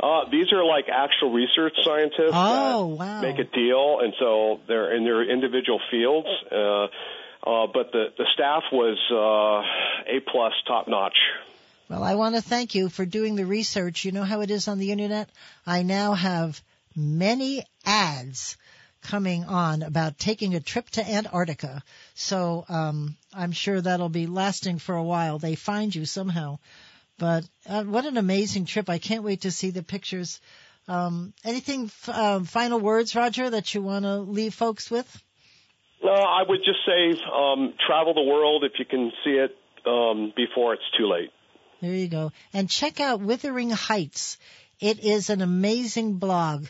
Uh, 0.00 0.28
these 0.30 0.52
are 0.52 0.64
like 0.64 0.86
actual 0.88 1.32
research 1.32 1.74
scientists 1.84 2.32
oh, 2.32 2.96
wow. 2.98 3.20
make 3.20 3.38
a 3.38 3.44
deal, 3.44 4.00
and 4.00 4.12
so 4.18 4.58
they're 4.66 4.96
in 4.96 5.04
their 5.04 5.22
individual 5.22 5.80
fields. 5.90 6.26
Uh, 6.50 6.88
uh, 7.44 7.66
but 7.72 7.92
the, 7.92 8.06
the 8.16 8.26
staff 8.34 8.64
was 8.72 8.98
uh, 9.10 10.16
A 10.16 10.20
plus, 10.20 10.52
top 10.66 10.88
notch. 10.88 11.16
Well, 11.88 12.02
I 12.02 12.14
want 12.14 12.36
to 12.36 12.40
thank 12.40 12.74
you 12.74 12.88
for 12.88 13.04
doing 13.04 13.34
the 13.34 13.44
research. 13.44 14.04
You 14.04 14.12
know 14.12 14.24
how 14.24 14.40
it 14.40 14.50
is 14.50 14.68
on 14.68 14.78
the 14.78 14.92
internet? 14.92 15.28
I 15.66 15.82
now 15.82 16.14
have 16.14 16.62
many 16.96 17.64
ads 17.84 18.56
coming 19.02 19.44
on 19.44 19.82
about 19.82 20.18
taking 20.18 20.54
a 20.54 20.60
trip 20.60 20.88
to 20.90 21.06
Antarctica. 21.06 21.82
So 22.14 22.64
um, 22.68 23.16
I'm 23.34 23.52
sure 23.52 23.80
that'll 23.80 24.08
be 24.08 24.26
lasting 24.26 24.78
for 24.78 24.94
a 24.94 25.02
while. 25.02 25.38
They 25.38 25.54
find 25.54 25.94
you 25.94 26.04
somehow. 26.04 26.60
But 27.18 27.44
uh, 27.68 27.84
what 27.84 28.06
an 28.06 28.16
amazing 28.16 28.66
trip. 28.66 28.88
I 28.88 28.98
can't 28.98 29.24
wait 29.24 29.42
to 29.42 29.50
see 29.50 29.70
the 29.70 29.82
pictures. 29.82 30.40
Um, 30.88 31.32
anything, 31.44 31.84
f- 31.84 32.08
uh, 32.08 32.40
final 32.40 32.80
words, 32.80 33.14
Roger, 33.14 33.50
that 33.50 33.74
you 33.74 33.82
want 33.82 34.04
to 34.04 34.18
leave 34.18 34.54
folks 34.54 34.90
with? 34.90 35.22
No, 36.02 36.12
I 36.12 36.42
would 36.46 36.60
just 36.64 36.80
say 36.84 37.22
um, 37.32 37.74
travel 37.86 38.14
the 38.14 38.22
world 38.22 38.64
if 38.64 38.72
you 38.78 38.84
can 38.84 39.12
see 39.24 39.32
it 39.32 39.56
um, 39.86 40.32
before 40.36 40.74
it's 40.74 40.82
too 40.98 41.06
late. 41.06 41.30
There 41.80 41.94
you 41.94 42.08
go. 42.08 42.32
And 42.52 42.68
check 42.68 43.00
out 43.00 43.20
Weathering 43.20 43.70
Heights. 43.70 44.38
It 44.80 45.00
is 45.00 45.30
an 45.30 45.42
amazing 45.42 46.14
blog 46.14 46.66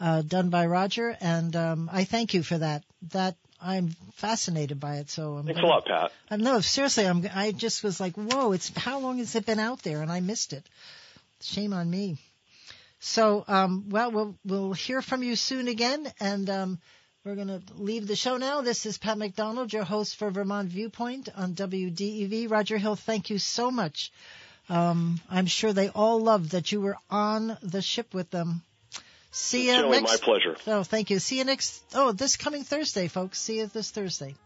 uh, 0.00 0.22
done 0.22 0.50
by 0.50 0.66
Roger, 0.66 1.16
and 1.20 1.54
um, 1.56 1.90
I 1.92 2.04
thank 2.04 2.34
you 2.34 2.42
for 2.42 2.58
that. 2.58 2.84
That 3.12 3.36
I'm 3.60 3.90
fascinated 4.14 4.78
by 4.78 4.96
it. 4.96 5.10
So 5.10 5.36
I'm 5.36 5.46
Thanks 5.46 5.60
gonna, 5.60 5.72
a 5.72 5.74
lot, 5.74 5.86
Pat. 5.86 6.12
I 6.30 6.36
no, 6.36 6.60
seriously, 6.60 7.06
I'm. 7.06 7.28
I 7.34 7.52
just 7.52 7.82
was 7.82 8.00
like, 8.00 8.14
whoa! 8.14 8.52
It's 8.52 8.76
how 8.76 9.00
long 9.00 9.18
has 9.18 9.34
it 9.34 9.46
been 9.46 9.58
out 9.58 9.82
there, 9.82 10.02
and 10.02 10.12
I 10.12 10.20
missed 10.20 10.52
it. 10.52 10.68
Shame 11.40 11.72
on 11.72 11.90
me. 11.90 12.18
So, 12.98 13.44
um, 13.46 13.88
well, 13.88 14.10
we'll 14.10 14.34
we'll 14.44 14.72
hear 14.72 15.02
from 15.02 15.22
you 15.22 15.36
soon 15.36 15.68
again, 15.68 16.12
and 16.20 16.48
um, 16.50 16.78
we're 17.26 17.34
going 17.34 17.48
to 17.48 17.60
leave 17.76 18.06
the 18.06 18.14
show 18.14 18.36
now. 18.36 18.60
This 18.60 18.86
is 18.86 18.98
Pat 18.98 19.18
McDonald, 19.18 19.72
your 19.72 19.82
host 19.82 20.14
for 20.14 20.30
Vermont 20.30 20.68
Viewpoint 20.68 21.28
on 21.34 21.54
WDEV. 21.54 22.48
Roger 22.48 22.78
Hill, 22.78 22.94
thank 22.94 23.30
you 23.30 23.38
so 23.38 23.72
much. 23.72 24.12
Um, 24.68 25.20
I'm 25.28 25.46
sure 25.46 25.72
they 25.72 25.88
all 25.88 26.20
loved 26.20 26.52
that 26.52 26.70
you 26.70 26.80
were 26.80 26.96
on 27.10 27.58
the 27.62 27.82
ship 27.82 28.14
with 28.14 28.30
them. 28.30 28.62
See 29.32 29.66
you 29.66 29.90
next. 29.90 30.02
my 30.04 30.16
pleasure. 30.22 30.56
Oh, 30.68 30.84
thank 30.84 31.10
you. 31.10 31.18
See 31.18 31.38
you 31.38 31.44
next. 31.44 31.82
Oh, 31.94 32.12
this 32.12 32.36
coming 32.36 32.62
Thursday, 32.62 33.08
folks. 33.08 33.40
See 33.40 33.58
you 33.58 33.66
this 33.66 33.90
Thursday. 33.90 34.36